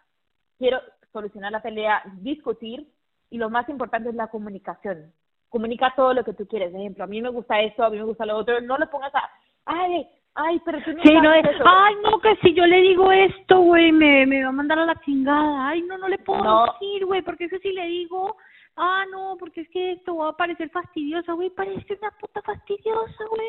quiero 0.58 0.80
solucionar 1.12 1.52
la 1.52 1.62
pelea, 1.62 2.02
discutir, 2.16 2.88
y 3.30 3.38
lo 3.38 3.50
más 3.50 3.68
importante 3.68 4.08
es 4.08 4.14
la 4.14 4.28
comunicación. 4.28 5.12
Comunica 5.48 5.92
todo 5.96 6.14
lo 6.14 6.24
que 6.24 6.34
tú 6.34 6.46
quieres. 6.46 6.70
Por 6.70 6.80
ejemplo, 6.80 7.04
a 7.04 7.06
mí 7.06 7.20
me 7.20 7.28
gusta 7.28 7.60
esto, 7.60 7.84
a 7.84 7.90
mí 7.90 7.96
me 7.96 8.04
gusta 8.04 8.26
lo 8.26 8.36
otro. 8.36 8.60
No 8.60 8.78
le 8.78 8.86
pongas 8.86 9.14
a, 9.14 9.30
ay, 9.64 10.08
ay, 10.36 10.60
pero 10.64 10.82
tú 10.82 10.92
no 10.92 11.02
sí, 11.02 11.12
no 11.14 11.32
es, 11.32 11.46
ay, 11.64 11.94
no, 12.02 12.18
que 12.20 12.36
si 12.36 12.54
yo 12.54 12.66
le 12.66 12.80
digo 12.82 13.10
esto, 13.10 13.58
güey, 13.60 13.90
me, 13.92 14.26
me 14.26 14.42
va 14.42 14.50
a 14.50 14.52
mandar 14.52 14.78
a 14.78 14.86
la 14.86 15.00
chingada. 15.00 15.68
Ay, 15.68 15.82
no, 15.82 15.98
no 15.98 16.08
le 16.08 16.18
puedo 16.18 16.66
decir, 16.66 17.04
güey, 17.06 17.22
porque 17.22 17.44
eso 17.44 17.56
si 17.58 17.72
le 17.72 17.86
digo, 17.86 18.36
ah, 18.76 19.04
no, 19.10 19.36
porque 19.38 19.62
es 19.62 19.68
que 19.70 19.92
esto 19.92 20.16
va 20.16 20.30
a 20.30 20.36
parecer 20.36 20.70
fastidiosa, 20.70 21.32
güey, 21.32 21.50
parece 21.50 21.98
una 22.00 22.10
puta 22.12 22.42
fastidiosa, 22.42 23.24
güey. 23.30 23.48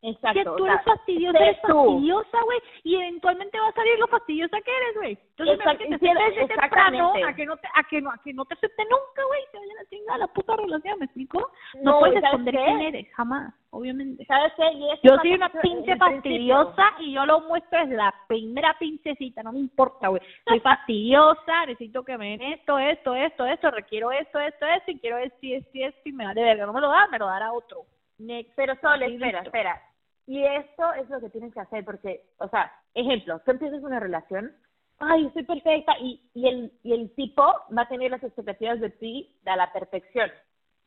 Exacto. 0.00 0.38
Que 0.38 0.44
tú 0.58 0.64
eres 0.64 0.84
fastidiosa, 0.84 1.38
eres 1.38 1.60
fastidiosa, 1.60 2.42
güey, 2.44 2.58
y 2.84 2.94
eventualmente 2.94 3.58
va 3.58 3.68
a 3.68 3.72
salir 3.72 3.98
lo 3.98 4.06
fastidiosa 4.06 4.60
que 4.60 4.70
eres, 4.70 4.94
güey. 4.94 5.18
Entonces, 5.36 5.58
que 5.78 5.98
te 5.98 6.46
temprano 6.46 7.12
a 7.26 7.34
que 7.34 7.44
no 7.44 7.56
te, 7.56 7.68
a 7.74 7.82
que 7.82 8.00
no, 8.00 8.10
a 8.10 8.18
que 8.18 8.32
no 8.32 8.44
te 8.44 8.54
acepte 8.54 8.84
nunca, 8.84 9.24
güey, 9.26 9.40
te 9.50 9.58
vayan 9.58 9.78
a 9.78 9.88
chingar 9.88 10.18
la 10.20 10.28
puta 10.28 10.56
relación, 10.56 10.98
¿me 11.00 11.06
explico? 11.06 11.50
No, 11.82 11.92
No, 11.92 11.98
puedes 11.98 12.14
¿sabes 12.14 12.26
esconder 12.26 12.54
quién 12.54 12.80
eres, 12.80 13.14
jamás, 13.14 13.52
obviamente. 13.70 14.24
¿Sabes 14.26 14.52
qué? 14.56 14.70
Y 14.72 14.88
Yo 15.02 15.16
soy 15.16 15.34
una 15.34 15.48
pinche 15.50 15.96
fastidiosa 15.96 16.74
principio. 16.74 17.06
y 17.06 17.12
yo 17.14 17.26
lo 17.26 17.40
muestro 17.42 17.80
es 17.80 17.88
la 17.90 18.14
primera 18.26 18.76
pincecita, 18.78 19.42
no 19.42 19.52
me 19.52 19.58
importa, 19.60 20.08
güey. 20.08 20.22
Soy 20.46 20.60
fastidiosa, 20.60 21.66
necesito 21.66 22.02
que 22.04 22.16
me 22.18 22.30
den 22.36 22.42
esto, 22.52 22.78
esto, 22.78 23.14
esto, 23.14 23.46
esto, 23.46 23.70
requiero 23.70 24.10
esto, 24.12 24.38
esto, 24.38 24.66
esto, 24.66 24.90
y 24.90 24.98
quiero 25.00 25.18
esto 25.18 25.38
y 25.42 25.54
esto 25.54 25.70
y 25.74 25.82
esto, 25.84 26.00
y 26.08 26.12
me 26.12 26.24
da 26.24 26.34
de 26.34 26.42
verga. 26.42 26.66
No 26.66 26.72
me 26.72 26.80
lo 26.80 26.88
da, 26.88 27.06
me 27.08 27.18
lo 27.18 27.26
dará 27.26 27.52
otro. 27.52 27.84
Next. 28.18 28.52
Pero 28.56 28.74
Sol, 28.80 29.02
Así 29.02 29.14
espera, 29.14 29.40
listo. 29.42 29.46
espera. 29.56 29.82
Y 30.26 30.44
esto 30.44 30.92
es 30.94 31.08
lo 31.08 31.20
que 31.20 31.30
tienes 31.30 31.54
que 31.54 31.60
hacer 31.60 31.84
porque, 31.84 32.22
o 32.38 32.48
sea, 32.48 32.70
ejemplo, 32.94 33.40
tú 33.44 33.50
empiezas 33.52 33.82
una 33.82 33.98
relación, 34.00 34.52
ay, 34.98 35.30
soy 35.32 35.44
perfecta, 35.44 35.94
y, 36.00 36.20
y, 36.34 36.48
el, 36.48 36.72
y 36.82 36.92
el 36.92 37.14
tipo 37.14 37.42
va 37.76 37.82
a 37.82 37.88
tener 37.88 38.10
las 38.10 38.22
expectativas 38.22 38.78
de 38.80 38.90
ti 38.90 39.38
a 39.46 39.56
la 39.56 39.72
perfección. 39.72 40.30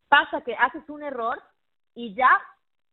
Pasa 0.09 0.41
que 0.41 0.53
haces 0.55 0.87
un 0.89 1.01
error 1.01 1.41
y 1.95 2.13
ya, 2.13 2.29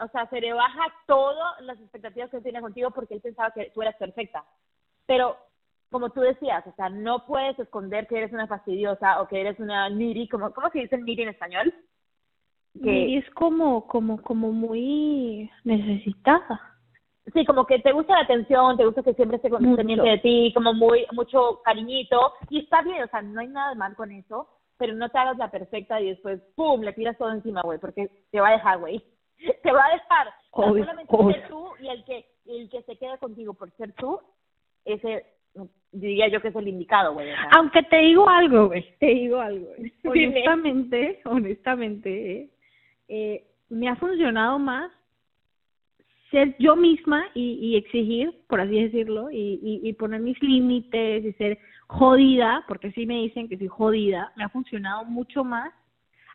o 0.00 0.08
sea, 0.08 0.28
se 0.28 0.40
le 0.40 0.52
baja 0.52 0.84
todas 1.06 1.60
las 1.62 1.78
expectativas 1.80 2.30
que 2.30 2.38
él 2.38 2.42
tenía 2.42 2.60
contigo 2.60 2.90
porque 2.90 3.14
él 3.14 3.20
pensaba 3.20 3.50
que 3.50 3.70
tú 3.74 3.82
eras 3.82 3.96
perfecta. 3.96 4.44
Pero, 5.06 5.36
como 5.90 6.10
tú 6.10 6.20
decías, 6.20 6.66
o 6.66 6.72
sea, 6.72 6.88
no 6.88 7.24
puedes 7.26 7.58
esconder 7.58 8.06
que 8.06 8.18
eres 8.18 8.32
una 8.32 8.46
fastidiosa 8.46 9.20
o 9.20 9.28
que 9.28 9.40
eres 9.40 9.58
una 9.58 9.88
needy, 9.88 10.28
como, 10.28 10.52
¿cómo 10.52 10.70
se 10.70 10.80
dice 10.80 10.98
needy 10.98 11.22
en 11.22 11.28
español? 11.30 11.74
Y 12.74 13.16
es 13.16 13.28
como, 13.30 13.86
como, 13.86 14.22
como 14.22 14.52
muy 14.52 15.50
necesitada. 15.64 16.60
Sí, 17.32 17.44
como 17.44 17.66
que 17.66 17.80
te 17.80 17.92
gusta 17.92 18.14
la 18.14 18.20
atención, 18.20 18.76
te 18.76 18.86
gusta 18.86 19.02
que 19.02 19.14
siempre 19.14 19.36
esté 19.36 19.50
pendiente 19.50 20.08
de 20.08 20.18
ti, 20.18 20.52
como 20.54 20.72
muy, 20.72 21.04
mucho 21.12 21.60
cariñito, 21.64 22.34
y 22.48 22.60
está 22.60 22.82
bien, 22.82 23.02
o 23.02 23.08
sea, 23.08 23.20
no 23.20 23.40
hay 23.40 23.48
nada 23.48 23.70
de 23.70 23.76
mal 23.76 23.94
con 23.96 24.10
eso, 24.12 24.48
pero 24.78 24.94
no 24.94 25.10
te 25.10 25.18
hagas 25.18 25.36
la 25.36 25.50
perfecta 25.50 26.00
y 26.00 26.08
después, 26.10 26.40
¡pum!, 26.54 26.80
le 26.80 26.92
tiras 26.92 27.18
todo 27.18 27.30
encima, 27.30 27.60
güey, 27.62 27.78
porque 27.78 28.08
te 28.30 28.40
va 28.40 28.48
a 28.48 28.52
dejar, 28.52 28.78
güey. 28.78 29.02
Te 29.38 29.72
va 29.72 29.86
a 29.86 29.92
dejar. 29.92 30.28
Obvio, 30.50 30.84
solamente 30.84 31.14
obvio. 31.16 31.34
ser 31.34 31.48
tú 31.48 31.68
y 31.80 31.88
el 31.88 32.04
que, 32.04 32.26
el 32.46 32.68
que 32.68 32.82
se 32.82 32.96
quede 32.96 33.18
contigo 33.18 33.54
por 33.54 33.70
ser 33.72 33.92
tú, 33.92 34.20
ese 34.84 35.24
diría 35.92 36.28
yo 36.28 36.40
que 36.40 36.48
es 36.48 36.56
el 36.56 36.68
indicado, 36.68 37.14
güey. 37.14 37.28
Aunque 37.56 37.82
te 37.82 37.96
digo 37.96 38.28
algo, 38.28 38.68
güey, 38.68 38.84
te 38.98 39.06
digo 39.06 39.40
algo. 39.40 39.68
Honestamente, 40.04 41.20
honestamente, 41.24 42.50
eh, 43.08 43.44
me 43.68 43.88
ha 43.88 43.96
funcionado 43.96 44.58
más 44.58 44.92
ser 46.30 46.54
yo 46.58 46.76
misma 46.76 47.24
y, 47.34 47.54
y 47.54 47.76
exigir, 47.76 48.34
por 48.48 48.60
así 48.60 48.82
decirlo, 48.82 49.30
y, 49.30 49.58
y, 49.62 49.88
y 49.88 49.92
poner 49.94 50.20
mis 50.20 50.40
límites 50.42 51.24
y 51.24 51.32
ser 51.34 51.58
jodida, 51.86 52.64
porque 52.68 52.92
sí 52.92 53.06
me 53.06 53.22
dicen 53.22 53.48
que 53.48 53.56
soy 53.56 53.68
jodida, 53.68 54.32
me 54.36 54.44
ha 54.44 54.50
funcionado 54.50 55.06
mucho 55.06 55.42
más 55.42 55.72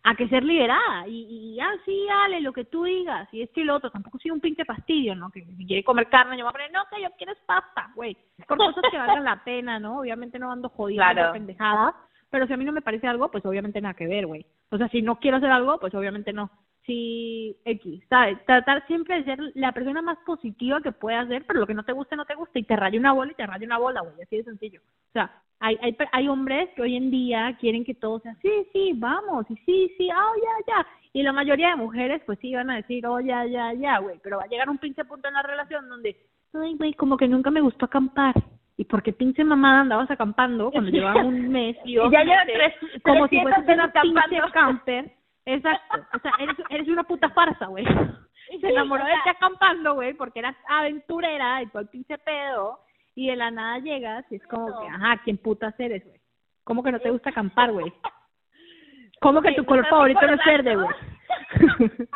a 0.03 0.15
que 0.15 0.27
ser 0.27 0.43
liberada 0.43 1.07
y, 1.07 1.55
y 1.55 1.59
ah, 1.61 1.73
sí, 1.85 2.05
dale, 2.07 2.41
lo 2.41 2.51
que 2.51 2.65
tú 2.65 2.83
digas, 2.83 3.27
y 3.31 3.41
esto 3.41 3.61
y 3.61 3.63
lo 3.63 3.75
otro, 3.75 3.89
tampoco 3.89 4.19
soy 4.19 4.31
un 4.31 4.41
pinche 4.41 4.65
fastidio, 4.65 5.15
¿no? 5.15 5.31
Que 5.31 5.45
si 5.45 5.65
quiere 5.65 5.83
comer 5.83 6.09
carne, 6.09 6.37
yo 6.37 6.43
voy 6.43 6.49
a 6.49 6.51
poner, 6.51 6.71
no, 6.71 6.81
que 6.91 7.01
yo 7.01 7.09
quiero 7.17 7.33
pasta, 7.45 7.91
güey, 7.95 8.17
por 8.47 8.57
cosas 8.57 8.83
que 8.91 8.97
valgan 8.97 9.23
la 9.23 9.43
pena, 9.43 9.79
¿no? 9.79 9.99
Obviamente 9.99 10.39
no 10.39 10.51
ando 10.51 10.67
jodida 10.69 11.13
claro. 11.13 11.31
pendejadas, 11.31 11.95
pero 12.29 12.47
si 12.47 12.53
a 12.53 12.57
mí 12.57 12.65
no 12.65 12.73
me 12.73 12.81
parece 12.81 13.07
algo, 13.07 13.31
pues 13.31 13.45
obviamente 13.45 13.79
nada 13.79 13.93
que 13.93 14.07
ver, 14.07 14.27
güey. 14.27 14.45
O 14.71 14.77
sea, 14.77 14.89
si 14.89 15.01
no 15.01 15.19
quiero 15.19 15.37
hacer 15.37 15.51
algo, 15.51 15.79
pues 15.79 15.93
obviamente 15.93 16.33
no. 16.33 16.49
Si 16.85 17.55
X, 17.63 18.03
¿sabes? 18.09 18.43
Tratar 18.45 18.85
siempre 18.87 19.15
de 19.15 19.23
ser 19.23 19.39
la 19.55 19.71
persona 19.71 20.01
más 20.01 20.17
positiva 20.25 20.81
que 20.81 20.91
puedas 20.91 21.27
ser, 21.29 21.45
pero 21.45 21.61
lo 21.61 21.67
que 21.67 21.73
no 21.73 21.83
te 21.83 21.93
guste, 21.93 22.15
no 22.15 22.25
te 22.25 22.35
guste, 22.35 22.59
y 22.59 22.63
te 22.63 22.75
raye 22.75 22.99
una 22.99 23.13
bola 23.13 23.31
y 23.31 23.35
te 23.35 23.45
raye 23.45 23.65
una 23.65 23.77
bola, 23.77 24.01
güey, 24.01 24.21
así 24.21 24.37
de 24.37 24.43
sencillo. 24.43 24.81
O 24.81 25.11
sea, 25.13 25.31
hay, 25.59 25.77
hay, 25.81 25.95
hay 26.11 26.27
hombres 26.27 26.69
que 26.75 26.81
hoy 26.81 26.97
en 26.97 27.09
día 27.09 27.55
quieren 27.59 27.85
que 27.85 27.93
todo 27.93 28.19
sea, 28.19 28.35
sí, 28.41 28.51
sí, 28.73 28.91
vamos, 28.95 29.45
y 29.49 29.55
sí, 29.65 29.93
sí, 29.97 30.09
oh, 30.11 30.35
ya, 30.35 30.73
ya. 30.73 30.87
Y 31.13 31.23
la 31.23 31.31
mayoría 31.31 31.69
de 31.69 31.75
mujeres, 31.75 32.21
pues 32.25 32.39
sí, 32.39 32.53
van 32.53 32.71
a 32.71 32.75
decir, 32.77 33.05
oh, 33.05 33.19
ya, 33.19 33.45
ya, 33.45 33.71
ya, 33.73 33.99
güey. 33.99 34.19
Pero 34.23 34.37
va 34.37 34.43
a 34.43 34.47
llegar 34.47 34.69
un 34.69 34.79
pinche 34.79 35.05
punto 35.05 35.27
en 35.27 35.35
la 35.35 35.43
relación 35.43 35.87
donde, 35.87 36.17
ay, 36.53 36.75
güey, 36.75 36.93
como 36.95 37.17
que 37.17 37.27
nunca 37.27 37.51
me 37.51 37.61
gustó 37.61 37.85
acampar. 37.85 38.33
¿Y 38.75 38.85
porque 38.85 39.13
pinche 39.13 39.43
mamada 39.43 39.81
andabas 39.81 40.09
acampando 40.09 40.71
cuando 40.71 40.89
llevaba 40.89 41.23
un 41.23 41.49
mes 41.49 41.77
y 41.85 41.95
dos 41.95 42.11
ya 42.11 42.23
tres, 42.45 42.73
como 43.03 43.27
si 43.27 43.39
fueras 43.39 43.63
una 43.67 43.91
pinche 43.91 44.41
camper? 44.51 45.11
Exacto. 45.45 46.05
O 46.15 46.19
sea, 46.19 46.31
eres, 46.39 46.57
eres 46.69 46.87
una 46.87 47.03
puta 47.03 47.29
farsa, 47.29 47.67
güey. 47.67 47.85
Se 48.61 48.67
enamoró 48.67 49.03
de 49.05 49.13
ti 49.23 49.29
acampando, 49.29 49.95
güey, 49.95 50.13
porque 50.13 50.39
eras 50.39 50.55
aventurera 50.67 51.61
y 51.61 51.67
todo 51.67 51.81
el 51.81 51.87
pinche 51.89 52.17
pedo 52.19 52.79
y 53.15 53.27
de 53.27 53.35
la 53.35 53.51
nada 53.51 53.79
llegas 53.79 54.25
y 54.31 54.35
es 54.35 54.47
como 54.47 54.79
que, 54.79 54.87
ajá, 54.87 55.21
¿quién 55.23 55.37
putas 55.37 55.73
eres, 55.79 56.03
güey? 56.05 56.19
¿Cómo 56.63 56.83
que 56.83 56.91
no 56.91 56.99
te 56.99 57.09
gusta 57.09 57.29
acampar, 57.29 57.71
güey? 57.71 57.91
¿Cómo 59.21 59.41
que 59.41 59.53
tu 59.53 59.65
color 59.65 59.87
favorito 59.87 60.21
no 60.21 60.33
es 60.33 60.45
verde, 60.45 60.75
güey? 60.75 60.89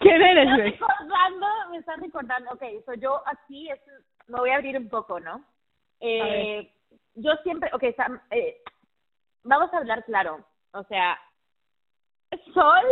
¿Quién 0.00 0.22
eres, 0.22 0.56
güey? 0.56 0.72
recordando, 0.72 1.46
me 1.70 1.78
estás 1.78 2.00
recordando, 2.00 2.50
ok, 2.52 2.62
so 2.84 2.94
yo 2.94 3.22
aquí 3.26 3.70
es, 3.70 3.80
me 4.26 4.38
voy 4.38 4.50
a 4.50 4.56
abrir 4.56 4.76
un 4.76 4.88
poco, 4.88 5.20
¿no? 5.20 5.44
Eh, 6.00 6.70
yo 7.14 7.32
siempre, 7.42 7.70
ok, 7.72 7.84
eh, 8.30 8.62
vamos 9.44 9.72
a 9.72 9.78
hablar 9.78 10.04
claro, 10.04 10.44
o 10.72 10.82
sea, 10.84 11.18
Sol 12.52 12.84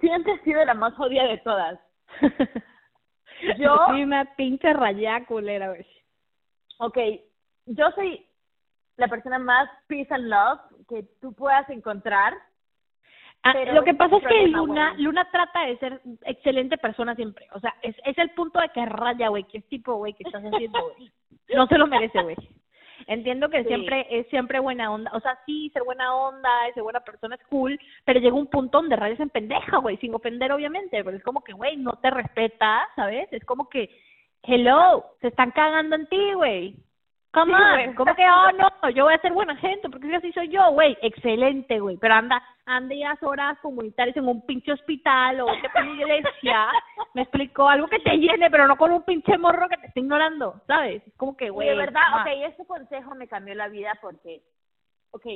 siempre 0.00 0.32
ha 0.32 0.44
sido 0.44 0.64
la 0.64 0.74
más 0.74 0.94
jodida 0.94 1.24
de 1.24 1.38
todas. 1.38 1.78
Yo. 3.58 3.76
Sí, 3.94 4.02
una 4.02 4.24
pinche 4.36 4.72
rayada 4.72 5.24
culera, 5.26 5.68
güey 5.68 5.86
ok, 6.78 6.98
yo 7.66 7.90
soy 7.92 8.26
la 8.96 9.08
persona 9.08 9.38
más 9.38 9.68
peace 9.86 10.12
and 10.12 10.24
love 10.24 10.60
que 10.88 11.04
tú 11.20 11.32
puedas 11.34 11.68
encontrar. 11.70 12.34
Ah, 13.44 13.54
lo 13.72 13.84
que 13.84 13.94
pasa 13.94 14.16
es 14.16 14.26
que 14.26 14.48
Luna, 14.48 14.94
Luna 14.98 15.28
trata 15.30 15.66
de 15.66 15.78
ser 15.78 16.00
excelente 16.22 16.76
persona 16.76 17.14
siempre. 17.14 17.46
O 17.52 17.60
sea, 17.60 17.72
es, 17.82 17.94
es 18.04 18.18
el 18.18 18.30
punto 18.30 18.58
de 18.60 18.68
que 18.70 18.84
raya, 18.84 19.28
güey, 19.28 19.44
qué 19.44 19.60
tipo, 19.60 19.94
güey, 19.94 20.14
que 20.14 20.24
estás 20.24 20.42
haciendo, 20.42 20.80
güey. 20.82 21.12
No 21.54 21.66
se 21.68 21.78
lo 21.78 21.86
merece, 21.86 22.20
güey. 22.20 22.36
Entiendo 23.06 23.48
que 23.48 23.64
siempre 23.64 24.06
es 24.10 24.26
siempre 24.28 24.58
buena 24.58 24.92
onda. 24.92 25.10
O 25.14 25.20
sea, 25.20 25.38
sí, 25.46 25.70
ser 25.72 25.84
buena 25.84 26.14
onda, 26.14 26.50
ser 26.74 26.82
buena 26.82 27.00
persona 27.00 27.36
es 27.36 27.46
cool, 27.48 27.78
pero 28.04 28.20
llega 28.20 28.34
un 28.34 28.48
punto 28.48 28.78
donde 28.78 28.96
rayas 28.96 29.20
en 29.20 29.30
pendeja, 29.30 29.78
güey, 29.78 29.96
sin 29.98 30.14
ofender, 30.14 30.52
obviamente. 30.52 31.02
Pero 31.02 31.16
es 31.16 31.22
como 31.22 31.42
que, 31.42 31.52
güey, 31.52 31.76
no 31.76 31.92
te 32.02 32.10
respeta, 32.10 32.88
¿sabes? 32.96 33.28
Es 33.32 33.44
como 33.44 33.68
que 33.68 33.88
hello, 34.42 35.04
se 35.20 35.28
están 35.28 35.50
cagando 35.52 35.96
en 35.96 36.06
ti, 36.06 36.32
güey. 36.34 36.76
Come 37.32 37.54
on, 37.54 37.94
¿cómo 37.94 38.14
que, 38.14 38.24
oh, 38.24 38.52
no, 38.52 38.90
yo 38.90 39.04
voy 39.04 39.14
a 39.14 39.20
ser 39.20 39.32
buena 39.34 39.54
gente, 39.56 39.90
porque 39.90 40.16
así 40.16 40.32
soy 40.32 40.48
yo, 40.48 40.70
güey, 40.72 40.96
excelente, 41.02 41.78
güey, 41.78 41.98
pero 41.98 42.14
anda, 42.14 42.42
anda 42.64 42.94
y 42.94 43.04
horas 43.20 43.58
comunitarias 43.60 44.16
en 44.16 44.26
un 44.26 44.44
pinche 44.46 44.72
hospital 44.72 45.42
o 45.42 45.46
te 45.46 45.84
iglesia, 45.84 46.68
me 47.14 47.22
explicó 47.22 47.68
algo 47.68 47.86
que 47.86 47.98
te 47.98 48.16
llene, 48.16 48.50
pero 48.50 48.66
no 48.66 48.76
con 48.76 48.92
un 48.92 49.02
pinche 49.02 49.36
morro 49.36 49.68
que 49.68 49.76
te 49.76 49.88
esté 49.88 50.00
ignorando, 50.00 50.62
¿sabes? 50.66 51.06
Es 51.06 51.14
como 51.16 51.36
que, 51.36 51.50
güey. 51.50 51.68
De 51.68 51.76
verdad, 51.76 52.22
ok, 52.22 52.28
este 52.46 52.64
consejo 52.64 53.14
me 53.14 53.28
cambió 53.28 53.54
la 53.54 53.68
vida 53.68 53.92
porque, 54.00 54.40
ok, 55.10 55.26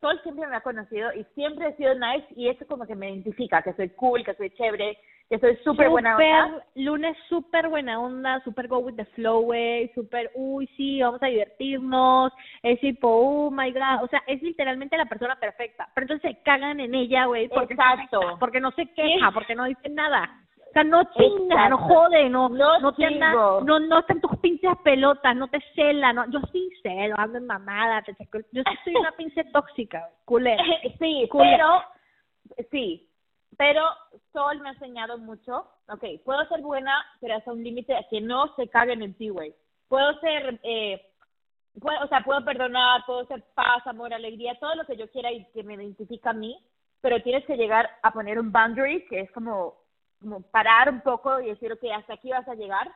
Sol 0.00 0.20
siempre 0.22 0.46
me 0.46 0.56
ha 0.56 0.60
conocido 0.60 1.12
y 1.14 1.24
siempre 1.34 1.68
he 1.68 1.76
sido 1.76 1.94
nice 1.94 2.26
y 2.36 2.48
eso 2.48 2.66
como 2.66 2.86
que 2.86 2.94
me 2.94 3.10
identifica, 3.10 3.62
que 3.62 3.72
soy 3.72 3.88
cool, 3.90 4.24
que 4.24 4.34
soy 4.34 4.50
chévere, 4.50 4.98
que 5.28 5.38
soy 5.38 5.56
súper 5.62 5.90
buena 5.90 6.16
onda. 6.16 6.64
Lunes 6.74 7.16
súper 7.28 7.68
buena 7.68 8.00
onda, 8.00 8.40
súper 8.44 8.66
go 8.66 8.78
with 8.78 8.94
the 8.94 9.04
flow, 9.06 9.42
güey, 9.42 9.92
súper, 9.94 10.30
uy, 10.34 10.66
sí, 10.76 11.02
vamos 11.02 11.22
a 11.22 11.26
divertirnos, 11.26 12.32
es 12.62 12.80
tipo, 12.80 13.08
oh 13.08 13.50
my 13.50 13.70
god, 13.72 14.04
o 14.04 14.08
sea, 14.08 14.22
es 14.26 14.42
literalmente 14.42 14.96
la 14.96 15.04
persona 15.06 15.38
perfecta, 15.38 15.88
pero 15.94 16.04
entonces 16.04 16.32
se 16.32 16.42
cagan 16.42 16.80
en 16.80 16.94
ella, 16.94 17.26
güey, 17.26 17.48
porque, 17.48 17.74
Exacto. 17.74 18.20
porque 18.40 18.60
no 18.60 18.70
se 18.72 18.86
queja, 18.92 19.30
porque 19.32 19.54
no 19.54 19.64
dice 19.64 19.88
nada. 19.90 20.44
O 20.68 20.72
sea, 20.72 20.84
no 20.84 21.02
chinga, 21.16 21.68
no 21.70 21.78
jode, 21.78 22.28
no, 22.28 22.50
no, 22.50 22.78
no, 22.78 22.92
te 22.92 23.10
no, 23.10 23.60
no 23.62 23.98
están 23.98 24.20
tus 24.20 24.36
pinches 24.38 24.76
pelotas, 24.84 25.34
no 25.34 25.48
te 25.48 25.60
cela, 25.74 26.12
no, 26.12 26.30
yo 26.30 26.40
sí 26.52 26.70
celo, 26.82 27.14
ando 27.18 27.38
en 27.38 27.46
mamada, 27.46 28.02
te, 28.02 28.14
yo 28.52 28.62
sí 28.62 28.78
soy 28.84 28.94
una 28.96 29.12
pinche 29.12 29.44
tóxica, 29.44 30.10
culera. 30.26 30.62
sí, 30.98 31.26
pero, 31.32 31.82
sí, 32.70 33.07
pero 33.56 33.82
Sol 34.32 34.60
me 34.60 34.68
ha 34.68 34.72
enseñado 34.72 35.18
mucho, 35.18 35.66
ok, 35.88 36.04
puedo 36.24 36.46
ser 36.48 36.60
buena, 36.60 37.04
pero 37.20 37.36
hasta 37.36 37.52
un 37.52 37.62
límite 37.62 37.96
que 38.10 38.20
no 38.20 38.54
se 38.56 38.68
caguen 38.68 39.02
en 39.02 39.14
ti, 39.14 39.30
güey. 39.30 39.54
Puedo 39.88 40.18
ser, 40.20 40.60
eh, 40.62 41.00
puedo, 41.80 42.04
o 42.04 42.08
sea, 42.08 42.20
puedo 42.22 42.44
perdonar, 42.44 43.04
puedo 43.06 43.26
ser 43.26 43.42
paz, 43.54 43.86
amor, 43.86 44.12
alegría, 44.12 44.58
todo 44.60 44.74
lo 44.74 44.84
que 44.84 44.96
yo 44.96 45.10
quiera 45.10 45.32
y 45.32 45.44
que 45.52 45.62
me 45.62 45.74
identifica 45.74 46.30
a 46.30 46.34
mí, 46.34 46.58
pero 47.00 47.22
tienes 47.22 47.44
que 47.46 47.56
llegar 47.56 47.88
a 48.02 48.12
poner 48.12 48.38
un 48.38 48.52
boundary, 48.52 49.06
que 49.06 49.20
es 49.20 49.30
como, 49.32 49.74
como 50.20 50.42
parar 50.42 50.90
un 50.90 51.00
poco 51.00 51.40
y 51.40 51.46
decir, 51.46 51.72
ok, 51.72 51.84
hasta 51.96 52.14
aquí 52.14 52.30
vas 52.30 52.46
a 52.48 52.54
llegar. 52.54 52.92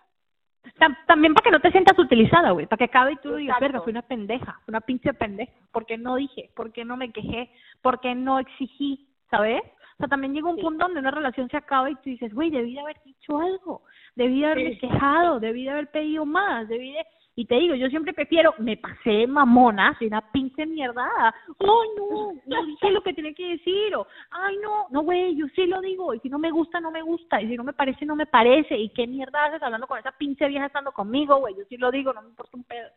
También 1.09 1.35
para 1.35 1.45
que 1.45 1.51
no 1.51 1.61
te 1.61 1.73
sientas 1.73 1.99
utilizada, 1.99 2.53
güey, 2.53 2.67
para 2.67 2.79
que 2.79 2.85
acabe 2.85 3.13
y 3.13 3.17
tú 3.17 3.35
digas, 3.35 3.59
verga, 3.59 3.81
fui 3.81 3.91
una 3.91 4.03
pendeja, 4.03 4.61
una 4.69 4.81
pinche 4.81 5.13
pendeja, 5.13 5.53
porque 5.73 5.99
no 5.99 6.15
dije, 6.15 6.51
porque 6.55 6.85
no 6.85 6.97
me 6.97 7.11
quejé, 7.11 7.51
porque 7.81 8.15
no 8.15 8.39
exigí, 8.39 9.09
¿sabes? 9.29 9.61
Sea, 10.03 10.09
también 10.09 10.35
llega 10.35 10.49
un 10.49 10.59
punto 10.59 10.85
donde 10.85 11.01
una 11.01 11.11
relación 11.11 11.49
se 11.49 11.57
acaba 11.57 11.91
y 11.91 11.95
tú 11.95 12.03
dices, 12.05 12.35
güey, 12.35 12.51
debí 12.51 12.75
de 12.75 12.81
haber 12.81 12.97
dicho 13.05 13.39
algo, 13.39 13.83
debí 14.15 14.41
de 14.41 14.47
haberme 14.47 14.79
quejado, 14.79 15.41
debí 15.41 15.65
de 15.65 15.71
haber 15.71 15.91
pedido 15.91 16.27
más, 16.27 16.69
debí 16.69 16.93
de... 16.93 17.05
Y 17.35 17.47
te 17.47 17.55
digo, 17.55 17.75
yo 17.75 17.89
siempre 17.89 18.13
prefiero, 18.13 18.53
me 18.59 18.77
pasé 18.77 19.27
mamona, 19.27 19.97
sin 19.99 20.09
una 20.09 20.21
pinche 20.33 20.67
mierda. 20.67 21.35
Ay, 21.59 21.89
no, 21.97 22.35
no 22.45 22.67
dije 22.67 22.91
lo 22.91 23.03
que 23.03 23.15
tenía 23.15 23.33
que 23.33 23.57
decir. 23.57 23.97
O, 23.97 24.07
ay, 24.33 24.59
no, 24.63 24.87
no, 24.91 25.01
güey, 25.01 25.35
yo 25.35 25.47
sí 25.55 25.67
lo 25.67 25.81
digo. 25.81 26.13
Y 26.13 26.21
si 26.21 26.29
no 26.29 26.39
me 26.39 26.51
gusta, 26.51 26.79
no 26.79 26.91
me 26.91 27.01
gusta. 27.01 27.41
Y 27.41 27.49
si 27.49 27.57
no 27.57 27.65
me 27.65 27.73
parece, 27.73 28.05
no 28.05 28.17
me 28.17 28.27
parece. 28.27 28.77
¿Y 28.77 28.91
qué 28.91 29.07
mierda 29.07 29.47
haces 29.47 29.63
hablando 29.63 29.87
con 29.87 29.99
esa 29.99 30.13
pinche 30.13 30.47
vieja 30.47 30.67
estando 30.67 30.93
conmigo, 30.93 31.39
güey? 31.39 31.55
Yo 31.57 31.65
sí 31.71 31.79
lo 31.79 31.91
digo, 31.91 32.13
no 32.13 32.21
me 32.21 32.29
importa 32.29 32.55
un 32.55 32.65
pedo. 32.65 32.91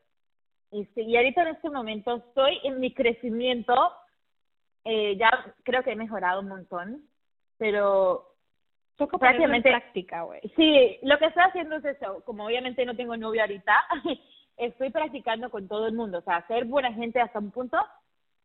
Este, 0.71 1.03
y 1.03 1.15
ahorita 1.15 1.43
en 1.43 1.55
este 1.55 1.69
momento 1.69 2.15
estoy 2.15 2.59
en 2.65 2.81
mi 2.81 2.93
crecimiento 2.93 3.73
eh, 4.85 5.17
ya 5.17 5.29
creo 5.63 5.83
que 5.83 5.91
he 5.91 5.95
mejorado 5.95 6.41
un 6.41 6.47
montón, 6.47 7.01
pero 7.57 8.31
prácticamente 9.19 9.69
práctica, 9.69 10.21
güey. 10.23 10.41
Sí, 10.55 10.99
lo 11.01 11.17
que 11.17 11.25
estoy 11.25 11.43
haciendo 11.43 11.75
es 11.75 11.85
eso, 11.85 12.23
como 12.23 12.45
obviamente 12.45 12.85
no 12.85 12.95
tengo 12.95 13.17
novio 13.17 13.41
ahorita, 13.41 13.73
estoy 14.57 14.91
practicando 14.91 15.49
con 15.49 15.67
todo 15.67 15.87
el 15.87 15.93
mundo, 15.93 16.19
o 16.19 16.21
sea, 16.21 16.45
ser 16.47 16.65
buena 16.65 16.93
gente 16.93 17.19
hasta 17.19 17.39
un 17.39 17.51
punto 17.51 17.77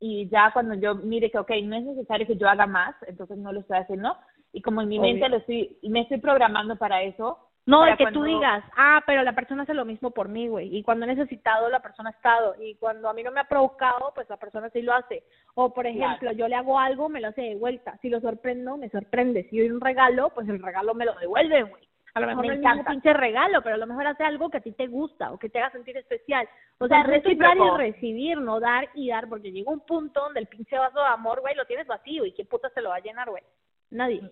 y 0.01 0.29
ya 0.31 0.51
cuando 0.53 0.75
yo 0.75 0.95
mire 0.95 1.31
que, 1.31 1.39
ok, 1.39 1.51
no 1.63 1.77
es 1.77 1.85
necesario 1.85 2.27
que 2.27 2.37
yo 2.37 2.49
haga 2.49 2.67
más, 2.67 2.97
entonces 3.07 3.37
no 3.37 3.53
lo 3.53 3.61
estoy 3.61 3.79
haciendo. 3.79 4.17
Y 4.51 4.63
como 4.63 4.81
en 4.81 4.89
mi 4.89 4.99
mente 4.99 5.29
lo 5.29 5.37
estoy, 5.37 5.79
me 5.83 6.01
estoy 6.01 6.19
programando 6.19 6.77
para 6.77 7.03
eso, 7.03 7.39
no, 7.71 7.85
de 7.85 7.97
que 7.97 8.07
tú 8.13 8.25
digas, 8.25 8.65
ah, 8.77 9.03
pero 9.07 9.23
la 9.23 9.33
persona 9.33 9.63
hace 9.63 9.75
lo 9.75 9.85
mismo 9.85 10.11
por 10.11 10.29
mí, 10.29 10.49
güey. 10.49 10.77
Y 10.77 10.83
cuando 10.83 11.07
he 11.07 11.15
necesitado, 11.15 11.69
la 11.69 11.81
persona 11.81 12.11
ha 12.11 12.13
estado. 12.13 12.57
Y 12.61 12.75
cuando 12.75 13.09
a 13.09 13.13
mí 13.13 13.23
no 13.23 13.31
me 13.31 13.41
ha 13.41 13.49
provocado, 13.49 14.13
pues 14.15 14.29
la 14.29 14.37
persona 14.37 14.69
sí 14.71 14.83
lo 14.83 14.93
hace. 14.93 15.23
O, 15.55 15.73
por 15.73 15.87
ejemplo, 15.87 16.33
yo 16.33 16.49
le 16.49 16.57
hago 16.57 16.79
algo, 16.79 17.09
me 17.09 17.21
lo 17.21 17.29
hace 17.29 17.43
de 17.43 17.55
vuelta. 17.55 17.97
Si 18.03 18.09
lo 18.09 18.21
sorprendo, 18.21 18.77
me 18.77 18.91
sorprende. 18.91 19.47
Si 19.49 19.59
doy 19.59 19.71
un 19.71 19.81
regalo, 19.81 20.31
pues 20.31 20.49
el 20.49 20.63
regalo 20.63 20.95
me 20.95 21.05
lo 21.05 21.15
devuelve, 21.15 21.63
güey. 21.63 21.89
A 22.15 22.21
lo 22.21 22.27
mejor 22.27 22.47
no 22.47 22.53
es 22.53 22.79
un 22.79 22.85
pinche 22.85 23.13
regalo, 23.13 23.63
pero 23.63 23.77
a 23.77 23.79
lo 23.79 23.87
mejor 23.87 24.07
hace 24.07 24.25
algo 24.25 24.51
que 24.51 24.59
a 24.59 24.63
ti 24.63 24.73
te 24.73 24.89
gusta 24.89 25.31
o 25.31 25.39
que 25.39 25.49
te 25.49 25.61
haga 25.61 25.71
sentir 25.71 25.97
especial. 25.97 26.49
O 26.79 26.89
sea, 26.89 27.05
recibir 27.05 27.39
y 27.39 27.77
recibir, 27.77 28.41
no 28.41 28.59
dar 28.59 28.89
y 28.95 29.09
dar, 29.09 29.29
porque 29.29 29.53
llega 29.53 29.71
un 29.71 29.81
punto 29.81 30.21
donde 30.21 30.41
el 30.41 30.49
pinche 30.49 30.77
vaso 30.77 30.99
de 30.99 31.07
amor, 31.07 31.41
güey, 31.41 31.55
lo 31.55 31.67
tienes 31.67 31.87
vacío. 31.87 32.25
¿Y 32.25 32.33
qué 32.33 32.45
puta 32.45 32.69
se 32.71 32.81
lo 32.81 32.89
va 32.89 32.97
a 32.97 33.01
llenar, 33.01 33.31
güey? 33.31 33.45
Nadie. 33.91 34.29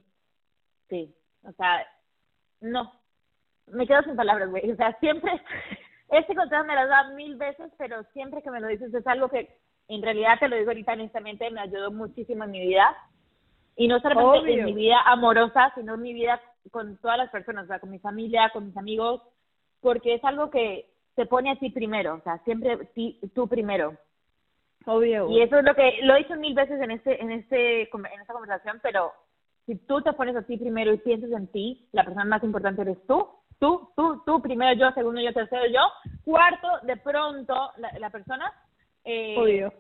Sí, 0.88 1.14
o 1.44 1.52
sea, 1.52 1.86
no, 2.60 2.92
me 3.72 3.86
quedo 3.86 4.02
sin 4.02 4.16
palabras, 4.16 4.50
güey. 4.50 4.70
O 4.70 4.76
sea, 4.76 4.96
siempre, 5.00 5.30
este 6.10 6.34
consejo 6.34 6.64
me 6.64 6.74
lo 6.74 6.80
has 6.80 6.88
dado 6.88 7.14
mil 7.14 7.36
veces, 7.36 7.70
pero 7.78 8.02
siempre 8.12 8.42
que 8.42 8.50
me 8.50 8.60
lo 8.60 8.68
dices 8.68 8.92
es 8.92 9.06
algo 9.06 9.28
que 9.28 9.48
en 9.88 10.02
realidad 10.02 10.38
te 10.38 10.48
lo 10.48 10.56
digo 10.56 10.70
ahorita 10.70 10.92
honestamente, 10.92 11.50
me 11.50 11.60
ayudó 11.60 11.90
muchísimo 11.90 12.44
en 12.44 12.50
mi 12.50 12.60
vida. 12.60 12.96
Y 13.76 13.86
no 13.86 14.00
solamente 14.00 14.52
en 14.52 14.64
mi 14.64 14.72
vida 14.72 15.00
amorosa, 15.06 15.72
sino 15.76 15.94
en 15.94 16.02
mi 16.02 16.12
vida 16.12 16.40
con 16.72 16.96
todas 16.98 17.16
las 17.16 17.30
personas, 17.30 17.64
o 17.64 17.68
sea, 17.68 17.78
con 17.78 17.90
mi 17.90 18.00
familia, 18.00 18.50
con 18.52 18.66
mis 18.66 18.76
amigos, 18.76 19.22
porque 19.80 20.14
es 20.14 20.24
algo 20.24 20.50
que 20.50 20.90
te 21.14 21.26
pone 21.26 21.50
a 21.50 21.58
ti 21.58 21.70
primero, 21.70 22.16
o 22.16 22.20
sea, 22.22 22.38
siempre 22.38 22.76
ti, 22.94 23.20
tú 23.34 23.48
primero. 23.48 23.96
Obvio. 24.86 25.28
Y 25.30 25.42
eso 25.42 25.58
es 25.58 25.64
lo 25.64 25.74
que 25.74 25.98
lo 26.02 26.14
he 26.14 26.18
dicho 26.18 26.36
mil 26.36 26.54
veces 26.54 26.80
en 26.80 26.90
este 26.90 27.20
en 27.20 27.30
este 27.30 27.82
en 27.82 28.20
esta 28.20 28.32
conversación, 28.32 28.80
pero 28.82 29.12
si 29.66 29.76
tú 29.76 30.00
te 30.00 30.12
pones 30.12 30.34
a 30.34 30.42
ti 30.42 30.56
primero 30.56 30.92
y 30.92 30.98
piensas 30.98 31.30
en 31.30 31.46
ti, 31.48 31.88
la 31.92 32.04
persona 32.04 32.24
más 32.24 32.42
importante 32.42 32.82
eres 32.82 32.98
tú, 33.06 33.28
tú, 33.58 33.90
tú, 33.96 34.22
tú, 34.24 34.42
primero 34.42 34.72
yo, 34.74 34.90
segundo 34.92 35.20
yo, 35.20 35.32
tercero 35.32 35.66
yo, 35.66 35.80
cuarto, 36.24 36.68
de 36.82 36.96
pronto 36.96 37.70
la, 37.78 37.92
la 37.98 38.10
persona. 38.10 38.52
Eh, 39.04 39.36
Obvio. 39.38 39.72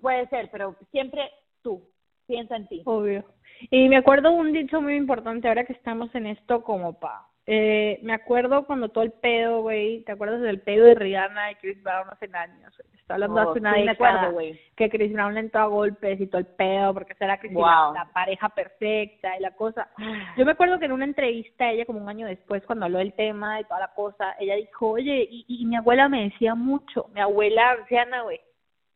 Puede 0.00 0.26
ser, 0.28 0.50
pero 0.50 0.76
siempre 0.90 1.30
tú, 1.62 1.82
piensa 2.26 2.56
en 2.56 2.68
ti. 2.68 2.82
Obvio. 2.84 3.24
Y 3.70 3.88
me 3.88 3.96
acuerdo 3.96 4.32
un 4.32 4.52
dicho 4.52 4.80
muy 4.80 4.96
importante 4.96 5.48
ahora 5.48 5.64
que 5.64 5.72
estamos 5.72 6.14
en 6.14 6.26
esto 6.26 6.62
como 6.62 6.98
pa. 6.98 7.28
Eh, 7.46 7.98
me 8.02 8.14
acuerdo 8.14 8.64
cuando 8.64 8.88
todo 8.88 9.04
el 9.04 9.12
pedo, 9.12 9.60
güey, 9.60 10.02
¿te 10.04 10.12
acuerdas 10.12 10.40
del 10.40 10.62
pedo 10.62 10.86
de 10.86 10.94
Rihanna 10.94 11.52
y 11.52 11.54
Chris 11.56 11.82
Brown 11.82 12.08
hace 12.10 12.30
años? 12.34 12.72
Está 12.94 13.14
hablando 13.14 13.36
Oh, 13.36 13.50
hace 13.50 13.60
una 13.60 13.74
sí, 13.74 13.80
década 13.82 14.28
acuerdo, 14.28 14.54
que 14.76 14.88
Chris 14.88 15.12
Brown 15.12 15.34
le 15.34 15.40
entró 15.40 15.60
a 15.60 15.66
golpes 15.66 16.18
y 16.18 16.26
todo 16.26 16.38
el 16.38 16.46
pedo 16.46 16.94
porque 16.94 17.14
será 17.16 17.38
que 17.38 17.48
sí, 17.48 17.54
Wow. 17.54 17.92
la, 17.92 18.08
pareja 18.14 18.48
perfecta 18.48 19.36
y 19.36 19.42
la 19.42 19.50
cosa. 19.50 19.90
Yo 20.38 20.46
me 20.46 20.52
acuerdo 20.52 20.78
que 20.78 20.86
en 20.86 20.92
una 20.92 21.04
entrevista 21.04 21.70
ella 21.70 21.84
como 21.84 22.00
un 22.00 22.08
año 22.08 22.26
después 22.26 22.64
cuando 22.64 22.86
habló 22.86 22.96
del 22.98 23.12
tema 23.12 23.60
y 23.60 23.64
toda 23.64 23.80
la 23.80 23.92
cosa, 23.94 24.34
ella 24.40 24.54
dijo, 24.56 24.92
oye, 24.92 25.28
y, 25.30 25.44
y 25.46 25.66
mi 25.66 25.76
abuela 25.76 26.08
me 26.08 26.24
decía 26.24 26.54
mucho, 26.54 27.10
mi 27.12 27.20
abuela 27.20 27.72
anciana, 27.72 28.22
güey, 28.22 28.40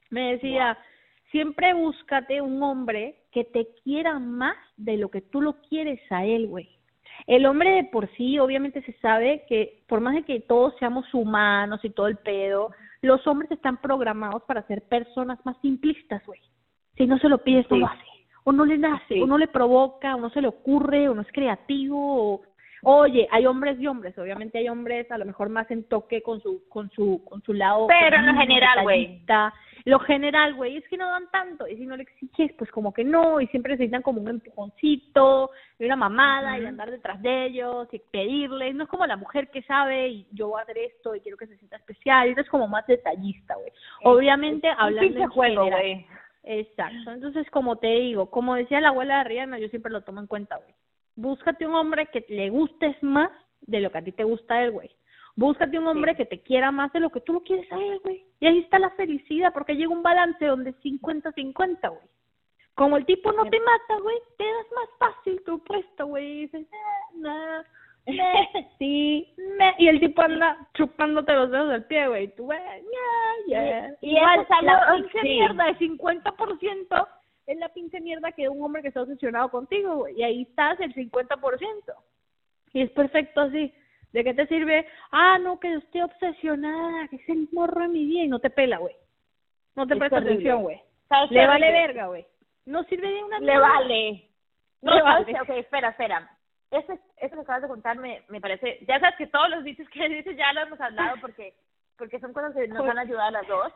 me 0.09 0.32
decía, 0.32 0.78
siempre 1.30 1.74
búscate 1.74 2.40
un 2.40 2.62
hombre 2.62 3.16
que 3.30 3.44
te 3.44 3.68
quiera 3.84 4.18
más 4.18 4.57
de 4.78 4.96
lo 4.96 5.11
que 5.11 5.20
tú 5.20 5.42
lo 5.42 5.61
quieres 5.68 6.01
a 6.11 6.24
él, 6.24 6.46
güey. 6.46 6.78
El 7.26 7.46
hombre 7.46 7.70
de 7.70 7.84
por 7.84 8.08
sí, 8.16 8.38
obviamente 8.38 8.82
se 8.82 8.92
sabe 9.00 9.44
que 9.48 9.82
por 9.88 10.00
más 10.00 10.14
de 10.14 10.22
que 10.22 10.40
todos 10.40 10.74
seamos 10.78 11.12
humanos 11.12 11.80
y 11.82 11.90
todo 11.90 12.06
el 12.06 12.16
pedo, 12.16 12.70
los 13.02 13.26
hombres 13.26 13.50
están 13.50 13.76
programados 13.80 14.42
para 14.44 14.66
ser 14.66 14.82
personas 14.82 15.38
más 15.44 15.56
simplistas, 15.60 16.24
güey. 16.26 16.40
Si 16.96 17.06
no 17.06 17.18
se 17.18 17.28
lo 17.28 17.38
pides, 17.38 17.66
no 17.70 17.76
Sí. 17.76 17.80
lo 17.80 17.86
hace. 17.86 18.04
O 18.44 18.52
no 18.52 18.64
le 18.64 18.78
nace, 18.78 19.14
Sí. 19.14 19.22
o 19.22 19.26
no 19.26 19.36
le 19.36 19.48
provoca, 19.48 20.16
o 20.16 20.20
no 20.20 20.30
se 20.30 20.40
le 20.40 20.48
ocurre, 20.48 21.08
o 21.08 21.14
no 21.14 21.22
es 21.22 21.32
creativo, 21.32 21.96
o... 22.34 22.42
Oye, 22.83 23.26
hay 23.31 23.47
hombres 23.47 23.79
y 23.81 23.87
hombres, 23.87 24.16
obviamente 24.18 24.59
hay 24.59 24.68
hombres 24.68 25.11
a 25.11 25.18
lo 25.18 25.24
mejor 25.24 25.49
más 25.49 25.70
en 25.70 25.85
toque 25.85 26.22
con 26.22 26.41
su 26.41 26.68
con 26.68 26.91
su 26.91 27.24
con 27.24 27.43
su 27.43 27.53
lado 27.53 27.87
Pero 27.89 28.16
en 28.16 28.26
lo 28.26 28.35
general, 28.35 28.83
güey. 28.83 29.20
Lo 29.85 30.01
general, 30.01 30.55
güey, 30.55 30.76
es 30.76 30.89
que 30.89 30.97
no 30.97 31.09
dan 31.11 31.31
tanto, 31.31 31.66
y 31.66 31.76
si 31.76 31.87
no 31.87 31.97
le 31.97 32.03
exiges, 32.03 32.53
pues 32.59 32.70
como 32.70 32.93
que 32.93 33.05
no, 33.05 33.41
y 33.41 33.47
siempre 33.47 33.72
necesitan 33.72 34.03
como 34.03 34.20
un 34.20 34.29
empujoncito, 34.29 35.51
y 35.79 35.85
una 35.85 35.97
mamada, 35.97 36.59
y 36.59 36.61
Ujú. 36.61 36.68
andar 36.68 36.91
detrás 36.91 37.22
de 37.22 37.47
ellos, 37.47 37.89
y 37.93 37.99
pedirles, 38.11 38.74
no 38.74 38.85
es 38.85 38.91
como 38.91 39.07
la 39.07 39.16
mujer 39.16 39.49
que 39.51 39.62
sabe, 39.62 40.09
y 40.09 40.26
yo 40.33 40.49
voy 40.49 40.61
a 40.61 40.64
hacer 40.64 40.79
esto, 40.79 41.14
y 41.14 41.20
quiero 41.20 41.39
que 41.39 41.47
se 41.47 41.57
sienta 41.57 41.76
especial, 41.76 42.29
y 42.29 42.39
es 42.39 42.49
como 42.49 42.68
más 42.68 42.87
detallista, 42.87 43.55
güey. 43.55 43.72
Obviamente, 44.03 44.68
Un 44.68 44.74
hablando 44.79 45.01
pinche 45.01 45.22
en 45.22 45.31
juego, 45.31 45.64
general. 45.64 45.81
güey. 45.81 46.07
Exacto. 46.43 47.12
Entonces, 47.12 47.49
como 47.51 47.76
te 47.76 47.89
digo, 47.89 48.31
como 48.31 48.57
decía 48.57 48.81
la 48.81 48.89
abuela 48.89 49.18
de 49.18 49.24
Rihanna, 49.24 49.59
yo 49.59 49.68
siempre 49.68 49.93
lo 49.93 50.03
tomo 50.03 50.20
en 50.20 50.26
cuenta, 50.26 50.57
güey. 50.57 50.74
Búscate 51.20 51.66
un 51.66 51.74
hombre 51.74 52.06
que 52.06 52.24
le 52.28 52.48
gustes 52.48 52.96
más 53.02 53.30
de 53.62 53.80
lo 53.80 53.90
que 53.90 53.98
a 53.98 54.02
ti 54.04 54.12
te 54.12 54.22
gusta 54.22 54.54
a 54.54 54.62
él, 54.62 54.70
güey. 54.70 54.88
Búscate 55.34 55.76
un 55.76 55.86
hombre 55.88 56.14
que 56.14 56.24
te 56.26 56.40
quiera 56.42 56.70
más 56.70 56.92
de 56.92 57.00
lo 57.00 57.10
que 57.10 57.20
tú 57.20 57.32
lo 57.32 57.40
quieres 57.42 57.70
a 57.72 57.76
él, 57.76 57.98
güey. 58.04 58.24
Y 58.38 58.46
ahí 58.46 58.58
está 58.60 58.78
la 58.78 58.90
felicidad, 58.90 59.52
porque 59.52 59.74
llega 59.74 59.90
un 59.92 60.02
balance 60.04 60.44
donde 60.46 60.70
es 60.70 60.76
50-50, 60.82 61.88
güey. 61.90 62.08
Como 62.74 62.96
el 62.96 63.04
tipo 63.04 63.32
no 63.32 63.44
te 63.50 63.58
mata, 63.58 64.00
güey, 64.00 64.16
te 64.36 64.44
das 64.44 64.66
más 64.76 64.88
fácil 65.00 65.42
tu 65.44 65.58
puesto, 65.64 66.06
güey. 66.06 66.24
Y 66.26 66.40
dices, 66.42 66.62
eh, 66.62 67.16
nah, 67.16 67.62
meh, 68.06 68.48
sí, 68.78 69.34
meh. 69.58 69.74
Y 69.78 69.88
el 69.88 69.98
tipo 69.98 70.22
anda 70.22 70.56
chupándote 70.74 71.32
los 71.34 71.50
dedos 71.50 71.70
del 71.70 71.84
pie, 71.86 72.06
güey. 72.06 72.24
Y 72.24 72.28
tú, 72.28 72.44
güey, 72.44 72.60
ya, 73.48 73.64
ya. 73.64 73.88
Y- 74.00 74.10
y 74.10 74.16
Igual, 74.16 74.40
eso 74.40 74.54
es 74.54 74.62
la 74.64 75.20
sí. 75.20 75.28
mierda 75.28 75.64
de 75.64 75.78
50% 75.78 77.08
es 77.49 77.59
la 77.59 77.68
pinche 77.70 78.01
mierda 78.01 78.30
que 78.32 78.49
un 78.49 78.62
hombre 78.62 78.82
que 78.82 78.88
está 78.88 79.03
obsesionado 79.03 79.51
contigo. 79.51 80.07
Y 80.09 80.22
ahí 80.22 80.42
estás 80.42 80.78
el 80.80 80.94
50%. 80.94 81.94
Y 82.74 82.82
es 82.82 82.90
perfecto 82.90 83.40
así. 83.40 83.74
¿De 84.12 84.22
qué 84.22 84.34
te 84.34 84.46
sirve? 84.46 84.86
Ah, 85.11 85.38
no, 85.38 85.59
que 85.59 85.72
estoy 85.74 86.03
obsesionada, 86.03 87.09
que 87.09 87.16
es 87.16 87.28
el 87.28 87.49
morro 87.53 87.82
de 87.82 87.88
mi 87.88 88.05
vida 88.05 88.22
y 88.24 88.28
no 88.28 88.38
te 88.38 88.51
pela, 88.51 88.78
güey. 88.78 88.94
No 89.74 89.86
te 89.86 89.94
Es 89.94 89.99
presta 89.99 90.16
horrible. 90.16 90.34
atención, 90.34 90.62
güey. 90.62 90.80
¿Sabes 91.09 91.30
Le 91.30 91.46
vale 91.46 91.72
verga, 91.72 92.07
güey. 92.07 92.26
No 92.66 92.84
sirve 92.84 93.09
de 93.11 93.24
una 93.24 93.40
Le 93.40 93.59
vale. 93.59 94.28
No, 94.82 94.94
Le 94.94 95.01
¿sabes 95.01 95.26
vale. 95.26 95.32
qué? 95.32 95.40
Ok, 95.53 95.59
espera, 95.59 95.88
espera. 95.88 96.30
Eso, 96.70 96.92
eso 97.16 97.34
que 97.34 97.40
acabas 97.40 97.62
de 97.62 97.68
contar 97.68 97.96
me, 97.99 98.22
me 98.28 98.40
parece... 98.42 98.78
Ya 98.86 99.01
sabes 99.01 99.16
que 99.16 99.26
todos 99.26 99.49
los 99.49 99.64
dichos 99.64 99.88
que 99.88 100.07
dices 100.11 100.36
ya 100.36 100.53
lo 100.53 100.61
hemos 100.61 100.80
hablado 100.80 101.16
porque 101.20 101.55
porque 101.96 102.20
son 102.20 102.32
cosas 102.32 102.55
que 102.55 102.68
nos 102.68 102.86
han 102.88 102.99
ayudado 102.99 103.26
a 103.28 103.30
las 103.32 103.49
dos. 103.49 103.72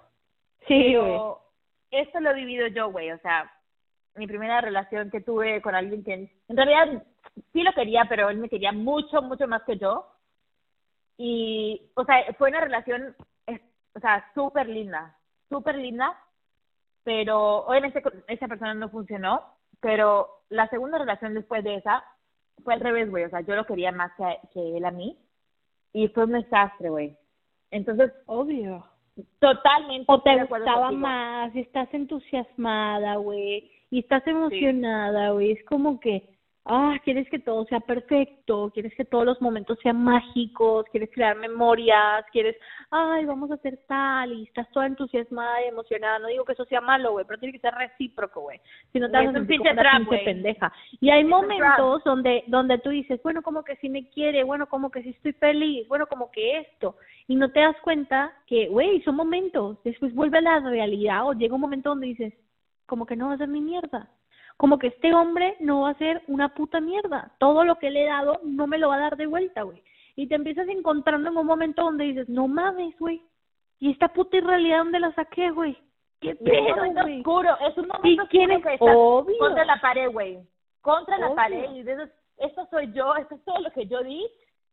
Sí, 0.69 0.95
güey. 0.95 1.03
Pero 1.11 1.41
esto 1.91 2.21
lo 2.21 2.31
he 2.31 2.35
vivido 2.35 2.69
yo, 2.69 2.91
güey. 2.93 3.11
O 3.11 3.19
sea, 3.19 3.51
mi 4.15 4.27
primera 4.27 4.61
relación 4.61 5.11
que 5.11 5.21
tuve 5.21 5.63
con 5.63 5.75
alguien 5.75 6.05
que 6.05 6.31
en 6.49 6.57
realidad 6.57 7.03
sí 7.53 7.63
lo 7.63 7.73
quería, 7.73 8.05
pero 8.09 8.29
él 8.29 8.39
me 8.39 8.49
quería 8.49 8.73
mucho, 8.73 9.23
mucho 9.23 9.47
más 9.49 9.63
que 9.63 9.79
yo. 9.79 10.07
Y, 11.17 11.81
o 11.95 12.05
sea, 12.05 12.25
fue 12.39 12.51
una 12.51 12.61
relación, 12.61 13.15
o 13.95 14.01
sea, 14.01 14.31
súper 14.35 14.69
linda, 14.69 15.17
súper 15.49 15.77
linda, 15.77 16.19
pero 17.05 17.67
obviamente 17.67 18.03
esa 18.29 18.49
persona 18.49 18.75
no 18.75 18.89
funcionó, 18.89 19.43
pero 19.81 20.43
la 20.49 20.69
segunda 20.69 20.99
relación 20.99 21.35
después 21.35 21.65
de 21.65 21.77
esa 21.77 22.05
fue 22.65 22.75
al 22.75 22.81
revés, 22.81 23.11
güey, 23.11 23.25
o 23.25 23.31
sea, 23.31 23.41
yo 23.41 23.55
lo 23.55 23.67
quería 23.67 23.93
más 23.93 24.13
que, 24.17 24.39
que 24.53 24.77
él 24.77 24.85
a 24.85 24.91
mí, 24.91 25.19
y 25.93 26.09
fue 26.09 26.25
un 26.25 26.33
desastre, 26.33 26.89
güey. 26.89 27.17
Entonces, 27.71 28.13
Obvio. 28.27 28.85
totalmente 29.39 30.05
O 30.09 30.23
te 30.23 30.45
gustaba 30.45 30.91
más, 30.93 31.55
estás 31.55 31.93
entusiasmada, 31.93 33.17
güey, 33.17 33.71
y 33.93 33.99
estás 33.99 34.27
emocionada, 34.27 35.33
güey. 35.33 35.53
Es 35.53 35.63
como 35.67 36.01
que, 36.01 36.27
ah, 36.65 36.97
quieres 37.05 37.29
que 37.29 37.39
todo 37.39 37.67
sea 37.67 37.81
perfecto, 37.81 38.71
quieres 38.73 38.95
que 38.95 39.05
todos 39.05 39.27
los 39.27 39.43
momentos 39.43 39.79
sean 39.83 40.03
mágicos, 40.03 40.87
quieres 40.91 41.11
crear 41.13 41.37
memorias, 41.37 42.25
quieres, 42.33 42.57
ay, 42.91 43.27
vamos 43.27 43.51
a 43.51 43.55
hacer 43.55 43.79
tal, 43.87 44.33
y 44.33 44.45
estás 44.45 44.67
toda 44.71 44.87
entusiasmada 44.87 45.63
y 45.63 45.69
emocionada. 45.69 46.21
No 46.21 46.29
digo 46.29 46.47
que 46.47 46.55
eso 46.55 46.65
sea 46.65 46.81
malo, 46.81 47.13
güey, 47.13 47.27
pero 47.27 47.39
tiene 47.39 47.53
que 47.53 47.61
ser 47.61 47.75
recíproco, 47.75 48.41
güey. 48.41 48.59
Si 48.95 48.99
no 48.99 49.11
te 49.11 49.19
Es 49.19 49.25
vas 49.25 49.27
a 49.27 49.29
un 49.29 49.35
sentir 49.35 49.61
pinche 49.61 49.69
como 49.69 49.81
una 49.83 49.99
pinche 49.99 50.25
pendeja. 50.25 50.73
Y 50.99 51.11
hay 51.11 51.25
un 51.25 51.31
momentos 51.31 52.03
donde 52.05 52.45
donde 52.47 52.79
tú 52.79 52.89
dices, 52.89 53.23
bueno, 53.23 53.43
como 53.43 53.63
que 53.63 53.77
sí 53.77 53.91
me 53.91 54.09
quiere, 54.09 54.43
bueno, 54.43 54.71
como 54.71 54.91
que 54.91 55.03
sí 55.03 55.11
estoy 55.11 55.35
feliz, 55.35 55.87
bueno, 55.87 56.07
como 56.07 56.31
que 56.31 56.61
esto. 56.61 56.97
Y 57.29 57.37
no 57.37 57.51
te 57.51 57.61
das 57.61 57.77
cuenta 57.83 58.33
que, 58.47 58.69
güey, 58.69 59.03
son 59.03 59.17
momentos. 59.17 59.77
Después 59.85 60.15
vuelve 60.15 60.39
a 60.39 60.41
la 60.41 60.61
realidad 60.61 61.29
o 61.29 61.35
llega 61.35 61.55
un 61.55 61.61
momento 61.61 61.91
donde 61.91 62.07
dices, 62.07 62.33
como 62.93 63.07
que 63.07 63.17
no 63.17 63.29
va 63.29 63.33
a 63.33 63.39
ser 63.39 63.49
mi 63.49 63.63
mierda. 63.63 64.07
Como 64.59 64.79
que 64.79 64.89
este 64.89 65.15
hombre 65.15 65.57
no 65.61 65.81
va 65.81 65.91
a 65.93 65.95
ser 65.95 66.23
una 66.27 66.51
puta 66.53 66.79
mierda. 66.79 67.33
Todo 67.39 67.65
lo 67.65 67.77
que 67.79 67.91
le 67.91 68.03
he 68.03 68.07
dado 68.07 68.39
no 68.45 68.67
me 68.67 68.77
lo 68.77 68.91
va 68.91 68.97
a 68.97 69.01
dar 69.07 69.17
de 69.17 69.25
vuelta, 69.25 69.63
güey. 69.63 69.83
Y 70.15 70.27
te 70.27 70.35
empiezas 70.35 70.69
encontrando 70.69 71.31
en 71.31 71.37
un 71.39 71.47
momento 71.47 71.85
donde 71.85 72.05
dices, 72.05 72.29
no 72.29 72.49
mames, 72.49 72.95
güey. 72.99 73.23
¿Y 73.79 73.91
esta 73.93 74.09
puta 74.09 74.37
irrealidad 74.37 74.81
dónde 74.81 75.01
la 75.01 75.11
saqué, 75.15 75.51
güey? 75.53 75.75
¿Qué 76.21 76.33
es 76.33 76.37
pedo, 76.37 76.77
momento 76.77 77.01
güey? 77.01 77.19
oscuro, 77.21 77.57
es 77.67 77.79
un 77.79 77.85
¿Y 77.85 77.89
momento 77.89 78.23
oscuro 78.25 78.57
es? 78.59 78.63
que 78.63 78.75
estás 78.75 78.95
Obvio. 78.95 79.39
contra 79.39 79.65
la 79.65 79.81
pared, 79.81 80.11
güey. 80.13 80.39
Contra 80.83 81.17
la 81.17 81.35
pared 81.35 81.71
y 81.71 81.79
dices, 81.83 82.11
esto 82.37 82.69
soy 82.71 82.93
yo, 82.93 83.17
esto 83.17 83.37
es 83.37 83.45
todo 83.47 83.59
lo 83.59 83.71
que 83.71 83.87
yo 83.87 84.03
di 84.03 84.23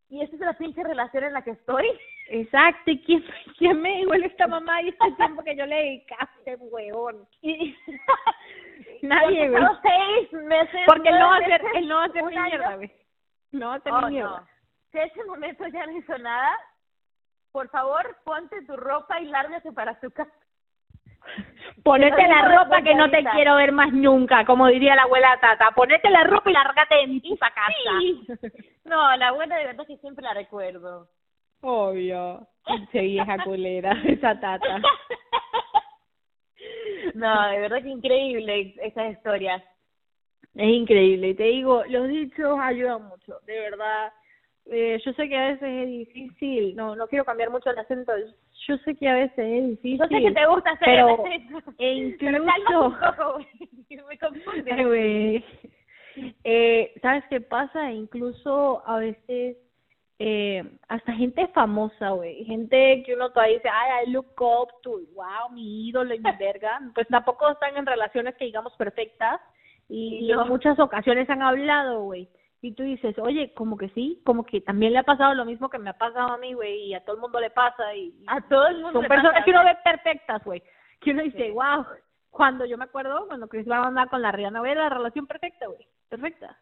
y 0.10 0.20
esta 0.20 0.36
es 0.36 0.42
la 0.42 0.58
pinche 0.58 0.84
relación 0.84 1.24
en 1.24 1.32
la 1.32 1.42
que 1.42 1.52
estoy. 1.52 1.86
Exacto, 2.32 2.92
¿y 2.92 3.02
quién, 3.04 3.24
quién 3.58 3.82
me 3.82 3.98
dijo 3.98 4.14
esta 4.14 4.48
mamá 4.48 4.82
y 4.82 4.90
este 4.90 5.12
tiempo 5.14 5.44
que 5.44 5.56
yo 5.56 5.66
le 5.66 5.76
dedicaste, 5.76 6.56
huevón? 6.58 7.28
Y 7.42 7.76
Nadie, 9.02 9.50
güey. 9.50 9.62
Pasaron 9.62 9.80
seis 9.82 10.34
meses. 10.44 10.82
Porque 10.86 11.10
él 11.10 11.20
no 11.20 11.28
va 11.28 11.36
a 11.36 11.40
hacer, 11.40 11.62
él 11.76 11.88
no 11.88 11.96
va 11.96 12.04
a 12.04 12.06
hacer 12.08 12.24
mierda, 12.26 12.76
güey. 12.76 12.92
No 13.52 13.68
va 13.68 13.74
a 13.74 13.78
hacer 13.78 13.94
Oh, 13.94 14.08
mierda. 14.10 14.30
no. 14.42 14.48
Si 14.92 14.98
ese 15.00 15.24
momento 15.26 15.68
ya 15.68 15.86
no 15.86 15.92
hizo 15.98 16.18
nada, 16.18 16.50
por 17.52 17.70
favor, 17.70 18.18
ponte 18.24 18.62
tu 18.66 18.76
ropa 18.76 19.20
y 19.22 19.26
lárgate 19.26 19.72
para 19.72 20.00
tu 20.00 20.12
casa. 20.12 20.32
Ponete 21.84 22.28
la 22.28 22.42
ropa 22.58 22.82
que 22.82 22.96
no 22.96 23.10
te 23.10 23.24
quiero 23.24 23.56
ver 23.56 23.72
más 23.72 23.92
nunca, 23.92 24.46
como 24.46 24.68
diría 24.68 24.96
la 24.96 25.04
abuela 25.04 25.38
Tata. 25.40 25.72
Ponete 25.72 26.10
la 26.10 26.24
ropa 26.24 26.50
y 26.50 26.54
lárgate 26.54 26.96
de 26.96 27.08
mi 27.08 27.20
puta 27.22 27.52
casa. 27.52 27.72
Sí. 28.00 28.28
No, 28.86 29.16
la 29.18 29.28
abuela 29.30 29.56
de 29.58 29.66
verdad 29.66 29.86
que 29.88 29.98
siempre 29.98 30.24
la 30.24 30.34
recuerdo. 30.34 31.08
Obvio. 31.62 32.48
Pinche 32.66 33.02
vieja 33.02 33.44
culera, 33.44 33.92
esa 34.08 34.40
Tata. 34.40 34.82
No, 37.16 37.50
de 37.50 37.60
verdad 37.60 37.82
que 37.82 37.90
increíble 37.90 38.76
esas 38.82 39.14
historias. 39.14 39.64
Es 40.56 40.68
increíble, 40.68 41.34
te 41.34 41.44
digo, 41.44 41.84
los 41.88 42.08
dichos 42.08 42.60
ayudan 42.60 43.08
mucho, 43.08 43.40
de 43.46 43.60
verdad. 43.60 44.12
eh, 44.66 45.00
yo 45.04 45.14
sé 45.14 45.28
que 45.30 45.38
a 45.38 45.48
veces 45.48 45.64
es 45.64 45.88
difícil, 45.88 46.76
no 46.76 46.96
no 46.96 47.08
quiero 47.08 47.26
cambiar 47.26 47.50
mucho 47.50 47.70
el 47.72 47.80
acento, 47.80 48.12
yo 48.68 48.78
sé 48.80 48.96
que 48.96 49.08
a 49.08 49.16
veces 49.16 49.40
es 49.40 49.70
difícil. 49.70 50.00
Yo 50.00 50.06
sé 50.08 50.22
que 50.22 50.32
te 50.32 50.46
gusta 50.46 50.72
hacer 50.72 50.86
pero, 50.86 51.24
e 51.78 51.94
incluso, 51.94 52.96
Pero. 53.10 53.38
Me 54.08 54.18
confunde. 54.18 54.72
Ay. 54.72 55.46
Eh, 56.44 56.94
¿Sabes 57.02 57.24
qué 57.30 57.42
pasa? 57.42 57.92
Incluso 57.92 58.84
a 58.86 58.98
veces, 59.00 59.58
eh, 60.20 60.64
hasta 60.90 61.14
gente 61.14 61.48
famosa, 61.48 62.10
güey, 62.10 62.44
gente 62.46 63.04
que 63.06 63.16
uno 63.16 63.32
todavía 63.32 63.56
dice, 63.56 63.70
ay, 63.70 64.06
I 64.06 64.12
look 64.12 64.34
up 64.40 64.70
to, 64.84 65.00
wow, 65.16 65.50
mi 65.52 65.88
ídolo 65.88 66.14
y 66.14 66.20
mi 66.20 66.32
verga, 66.40 66.80
pues 66.94 67.08
tampoco 67.08 67.50
están 67.50 67.78
en 67.78 67.86
relaciones 67.86 68.36
que 68.36 68.46
digamos 68.46 68.74
perfectas 68.76 69.40
y, 69.88 70.32
en 70.32 70.48
muchas 70.48 70.78
ocasiones 70.80 71.30
han 71.30 71.42
hablado, 71.42 72.04
güey. 72.04 72.30
Y 72.62 72.74
tú 72.74 72.84
dices, 72.84 73.18
oye, 73.18 73.54
como 73.54 73.78
que 73.78 73.88
sí, 73.90 74.22
como 74.26 74.44
que 74.46 74.60
también 74.62 74.92
le 74.92 75.00
ha 75.00 75.04
pasado 75.04 75.34
lo 75.34 75.46
mismo 75.46 75.70
que 75.70 75.80
me 75.80 75.90
ha 75.90 75.98
pasado 75.98 76.34
a 76.34 76.38
mí, 76.38 76.54
güey, 76.54 76.88
y 76.88 76.94
a 76.94 77.04
todo 77.06 77.16
el 77.16 77.22
mundo 77.22 77.40
le 77.40 77.50
pasa. 77.50 77.96
Y, 77.96 78.14
y 78.20 78.26
A 78.28 78.42
todo 78.42 78.68
el 78.68 78.76
mundo 78.82 78.92
son 78.92 79.04
le 79.04 79.08
personas 79.08 79.32
pasa. 79.32 79.46
que 79.46 79.52
uno 79.52 79.64
ve 79.64 79.78
perfectas, 79.84 80.44
güey. 80.44 80.62
Que 81.00 81.12
uno 81.12 81.24
dice, 81.24 81.46
Sí. 81.48 81.52
wow. 81.52 81.86
Cuando 82.30 82.66
yo 82.66 82.78
me 82.78 82.84
acuerdo, 82.84 83.26
cuando 83.28 83.48
Chris 83.48 83.66
Brown 83.66 83.86
andaba 83.88 84.10
con 84.10 84.22
la 84.22 84.32
Rihanna, 84.32 84.60
güey, 84.60 84.74
era 84.74 84.84
la 84.84 84.90
relación 84.90 85.26
perfecta, 85.26 85.68
güey. 85.68 85.88
Perfecta. 86.10 86.56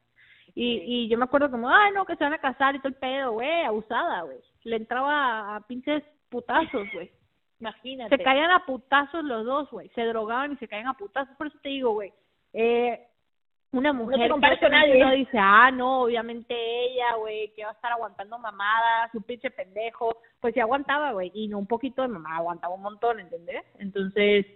Y, 0.59 0.81
y 1.03 1.07
yo 1.07 1.19
me 1.19 1.25
acuerdo 1.25 1.51
como, 1.51 1.69
ay, 1.69 1.91
no, 1.93 2.03
que 2.03 2.15
se 2.15 2.23
van 2.23 2.33
a 2.33 2.39
casar 2.39 2.73
y 2.73 2.79
todo 2.79 2.87
el 2.87 2.95
pedo, 2.95 3.33
güey, 3.33 3.63
abusada, 3.63 4.23
güey. 4.23 4.39
Le 4.63 4.77
entraba 4.77 5.55
a, 5.55 5.61
pinches 5.61 6.03
putazos, 6.29 6.87
güey. 6.93 7.11
Imagínate. 7.59 8.17
Se 8.17 8.23
caían 8.23 8.49
a 8.49 8.65
putazos 8.65 9.23
los 9.23 9.45
dos, 9.45 9.69
güey. 9.69 9.89
Se 9.89 10.01
drogaban 10.01 10.53
y 10.53 10.57
se 10.57 10.67
caían 10.67 10.87
a 10.87 10.95
putazos. 10.95 11.37
Por 11.37 11.45
eso 11.45 11.59
te 11.61 11.69
digo, 11.69 11.91
güey. 11.91 12.11
Eh, 12.53 12.99
una 13.71 13.93
mujer 13.93 14.17
que 14.19 14.29
compares 14.29 14.59
con 14.59 14.71
nadie. 14.71 14.95
uno 14.95 15.11
dice, 15.11 15.37
ah, 15.39 15.69
no, 15.69 16.01
obviamente 16.01 16.55
ella, 16.55 17.17
güey, 17.17 17.53
que 17.53 17.63
va 17.63 17.69
a 17.69 17.73
estar 17.73 17.91
aguantando 17.91 18.39
mamadas, 18.39 19.13
un 19.13 19.21
pinche 19.21 19.51
pendejo. 19.51 20.17
Pues 20.39 20.55
sí 20.55 20.59
aguantaba, 20.59 21.11
güey. 21.11 21.29
Y 21.35 21.49
no 21.49 21.59
un 21.59 21.67
poquito 21.67 22.01
de 22.01 22.07
mamá, 22.07 22.35
aguantaba 22.37 22.73
un 22.73 22.81
montón, 22.81 23.19
¿entendés? 23.19 23.63
Entonces, 23.77 24.47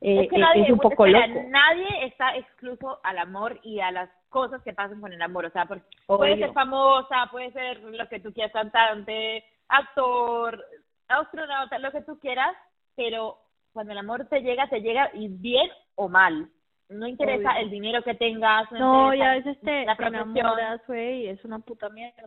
eh, 0.00 0.22
es 0.22 0.28
que 0.30 0.36
eh, 0.36 0.38
nadie, 0.38 0.62
es 0.62 0.70
un 0.70 0.78
poco 0.78 1.06
espera, 1.06 1.26
loco. 1.26 1.46
nadie 1.48 2.06
está 2.06 2.36
excluso 2.36 3.00
al 3.02 3.18
amor 3.18 3.60
y 3.62 3.80
a 3.80 3.90
las 3.90 4.10
cosas 4.28 4.62
que 4.62 4.72
pasan 4.72 5.00
con 5.00 5.12
el 5.12 5.20
amor, 5.20 5.44
o 5.44 5.50
sea, 5.50 5.66
porque 5.66 5.84
puede 6.06 6.38
ser 6.38 6.52
famosa, 6.52 7.28
puede 7.30 7.52
ser 7.52 7.80
lo 7.80 8.08
que 8.08 8.20
tú 8.20 8.32
quieras, 8.32 8.52
cantante, 8.52 9.44
actor, 9.68 10.64
astronauta, 11.08 11.78
lo 11.78 11.90
que 11.90 12.02
tú 12.02 12.18
quieras, 12.18 12.56
pero 12.96 13.38
cuando 13.72 13.92
el 13.92 13.98
amor 13.98 14.26
te 14.26 14.40
llega, 14.40 14.68
te 14.68 14.80
llega 14.80 15.10
y 15.14 15.28
bien 15.28 15.68
o 15.96 16.08
mal. 16.08 16.48
No 16.88 17.06
interesa 17.06 17.52
Obvio. 17.52 17.62
el 17.62 17.70
dinero 17.70 18.02
que 18.02 18.14
tengas, 18.14 18.70
no, 18.72 18.78
No, 18.78 19.14
y 19.14 19.20
a 19.20 19.34
veces 19.34 19.60
te, 19.60 19.84
la 19.84 19.96
te 19.96 20.06
enamoras, 20.06 20.80
güey, 20.88 21.22
y 21.22 21.28
es 21.28 21.44
una 21.44 21.60
puta 21.60 21.88
mierda. 21.88 22.26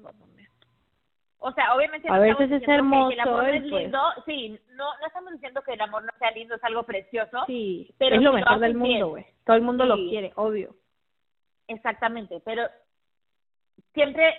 O 1.45 1.51
sea, 1.51 1.75
obviamente 1.75 2.07
A 2.09 2.15
no 2.15 2.21
veces 2.21 2.51
es 2.51 2.59
diciendo 2.61 2.65
que- 3.09 3.13
el 3.15 3.19
hermoso 3.19 3.29
amor 3.29 3.43
no 3.43 3.49
es 3.49 3.61
pues- 3.69 3.83
lindo, 3.83 3.99
sí, 4.25 4.59
no, 4.75 4.85
no 4.99 5.07
estamos 5.07 5.33
diciendo 5.33 5.61
que 5.61 5.73
el 5.73 5.81
amor 5.81 6.03
no 6.05 6.11
sea 6.17 6.31
lindo, 6.31 6.55
es 6.55 6.63
algo 6.63 6.83
precioso, 6.83 7.43
Sí, 7.47 7.93
Pero 7.97 8.15
es 8.15 8.21
lo 8.21 8.31
mejor 8.33 8.59
del 8.59 8.75
mundo, 8.75 9.09
güey. 9.09 9.25
Todo 9.45 9.55
el 9.57 9.61
mundo 9.61 9.85
lo 9.85 9.95
quiere, 9.95 10.31
obvio. 10.35 10.73
Exactamente, 11.67 12.41
pero 12.45 12.63
siempre, 13.93 14.33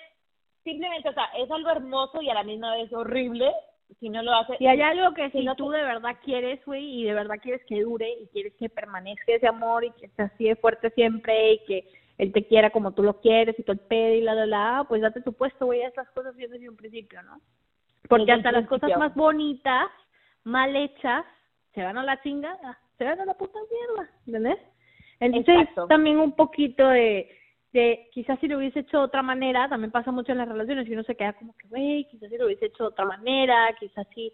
simplemente, 0.63 1.09
o 1.09 1.13
sea, 1.13 1.25
es 1.37 1.51
algo 1.51 1.71
hermoso 1.71 2.23
y 2.23 2.31
a 2.31 2.35
la 2.35 2.43
misma 2.45 2.75
vez 2.75 2.93
horrible 2.93 3.53
si 4.01 4.09
no 4.09 4.23
lo 4.23 4.33
haces. 4.33 4.61
Y 4.61 4.67
hay 4.67 4.81
algo 4.81 5.13
que 5.15 5.31
si 5.31 5.39
si 5.41 5.45
no 5.45 5.55
tú 5.57 5.71
te- 5.71 5.77
de 5.79 5.85
verdad 5.85 6.17
quieres, 6.25 6.65
güey, 6.65 7.03
y 7.03 7.05
de 7.05 7.15
verdad 7.15 7.37
quieres 7.43 7.63
que 7.67 7.83
dure 7.83 8.09
y 8.11 8.27
quieres 8.29 8.55
que 8.55 8.69
permanezca 8.69 9.33
ese 9.33 9.47
amor 9.47 9.85
y 9.85 9.91
que 9.93 10.07
esté 10.07 10.23
así 10.23 10.45
de 10.45 10.57
fuerte 10.57 10.91
siempre 10.91 11.53
y 11.53 11.59
que 11.67 11.89
él 12.19 12.33
te 12.33 12.47
quiera 12.47 12.71
como 12.71 12.93
tú 12.93 13.03
lo 13.03 13.21
quieres 13.21 13.59
y 13.59 13.63
todo 13.63 13.73
el 13.73 13.81
pedo 13.81 14.15
y 14.15 14.21
la, 14.21 14.35
la, 14.35 14.47
la, 14.47 14.87
pues 14.89 15.03
date 15.03 15.21
tu 15.21 15.33
puesto, 15.33 15.67
güey, 15.67 15.83
a 15.83 15.89
esas 15.89 16.09
cosas 16.11 16.35
bien 16.37 16.51
desde 16.51 16.69
un 16.69 16.77
principio, 16.77 17.23
¿no? 17.23 17.41
Porque 18.09 18.27
Desde 18.27 18.39
hasta 18.39 18.53
las 18.53 18.69
cosas 18.69 18.91
más 18.99 19.15
bonitas, 19.15 19.87
mal 20.45 20.75
hechas, 20.77 21.25
se 21.75 21.83
van 21.83 21.99
a 21.99 22.05
la 22.05 22.21
chingada, 22.23 22.79
se 22.99 23.05
van 23.05 23.21
a 23.21 23.25
la 23.25 23.35
puta 23.35 23.59
mierda, 23.71 24.11
¿entendés? 24.27 24.59
Entonces, 25.21 25.57
Exacto. 25.57 25.87
también 25.89 26.19
un 26.19 26.33
poquito 26.33 26.87
de, 26.89 27.31
de, 27.73 28.09
quizás 28.13 28.39
si 28.41 28.47
lo 28.47 28.59
hubiese 28.59 28.81
hecho 28.81 28.99
de 28.99 29.05
otra 29.05 29.23
manera, 29.23 29.69
también 29.69 29.91
pasa 29.91 30.13
mucho 30.13 30.33
en 30.33 30.39
las 30.39 30.49
relaciones, 30.49 30.87
y 30.87 30.93
uno 30.93 31.03
se 31.03 31.17
queda 31.17 31.33
como 31.33 31.57
que, 31.57 31.67
güey, 31.69 32.07
quizás 32.11 32.31
si 32.31 32.39
lo 32.39 32.47
hubiese 32.47 32.67
hecho 32.67 32.85
de 32.85 32.89
otra 32.91 33.05
manera, 33.05 33.75
quizás 33.81 34.07
si 34.15 34.33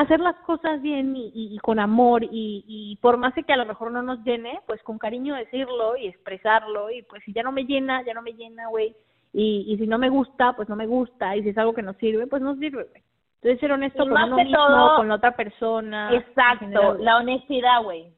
hacer 0.00 0.18
las 0.20 0.36
cosas 0.40 0.82
bien 0.82 1.14
y, 1.16 1.28
y, 1.34 1.54
y 1.54 1.58
con 1.58 1.78
amor 1.78 2.24
y, 2.24 2.64
y 2.66 2.96
por 3.00 3.16
más 3.16 3.32
que 3.34 3.52
a 3.52 3.56
lo 3.56 3.64
mejor 3.64 3.92
no 3.92 4.02
nos 4.02 4.18
llene, 4.24 4.60
pues 4.66 4.82
con 4.82 4.98
cariño 4.98 5.34
decirlo 5.36 5.96
y 5.96 6.08
expresarlo 6.08 6.90
y 6.90 7.02
pues 7.02 7.22
si 7.24 7.32
ya 7.32 7.42
no 7.42 7.52
me 7.52 7.64
llena, 7.64 8.02
ya 8.02 8.12
no 8.12 8.20
me 8.22 8.32
llena, 8.32 8.66
güey, 8.68 8.94
y, 9.32 9.64
y 9.68 9.78
si 9.78 9.86
no 9.86 9.98
me 9.98 10.08
gusta, 10.08 10.54
pues 10.54 10.68
no 10.68 10.76
me 10.76 10.86
gusta, 10.86 11.36
y 11.36 11.42
si 11.42 11.50
es 11.50 11.58
algo 11.58 11.74
que 11.74 11.82
no 11.82 11.92
sirve, 11.94 12.26
pues 12.26 12.42
no 12.42 12.54
sirve, 12.56 12.84
güey. 12.84 13.02
Entonces 13.36 13.60
ser 13.60 13.72
honesto 13.72 14.04
Y 14.04 14.08
con 14.08 14.22
uno 14.22 14.36
mismo, 14.36 14.56
todo- 14.56 14.96
con 14.96 15.08
la 15.08 15.14
otra 15.16 15.36
persona. 15.36 16.10
Exacto, 16.14 16.58
general, 16.66 17.04
la 17.04 17.16
honestidad, 17.18 17.82
güey. 17.82 18.12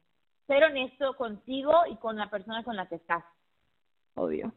Ser 0.47 0.63
honesto 0.63 1.15
contigo 1.15 1.73
y 1.91 1.95
con 1.97 2.15
la 2.15 2.29
persona 2.29 2.63
con 2.63 2.75
la 2.75 2.85
que 2.87 2.95
estás. 2.95 3.23
Obvio. 4.15 4.51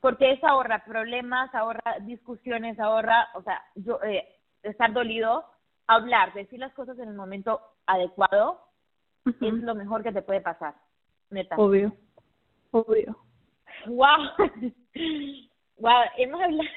Porque 0.00 0.32
eso 0.32 0.46
ahorra 0.46 0.84
problemas, 0.84 1.54
ahorra 1.54 1.96
discusiones, 2.02 2.78
ahorra, 2.80 3.28
o 3.34 3.42
sea, 3.42 3.62
yo, 3.76 3.98
eh, 4.02 4.26
estar 4.62 4.92
dolido, 4.92 5.44
hablar, 5.86 6.32
decir 6.34 6.58
las 6.58 6.72
cosas 6.74 6.98
en 6.98 7.08
el 7.08 7.14
momento 7.14 7.60
adecuado 7.86 8.60
es 9.26 9.52
lo 9.54 9.74
mejor 9.74 10.02
que 10.02 10.12
te 10.12 10.22
puede 10.22 10.40
pasar, 10.40 10.74
neta. 11.30 11.56
Obvio. 11.56 11.92
Obvio. 12.70 13.16
Wow. 13.86 14.28
wow, 15.78 16.02
hemos 16.16 16.40
hablado 16.40 16.68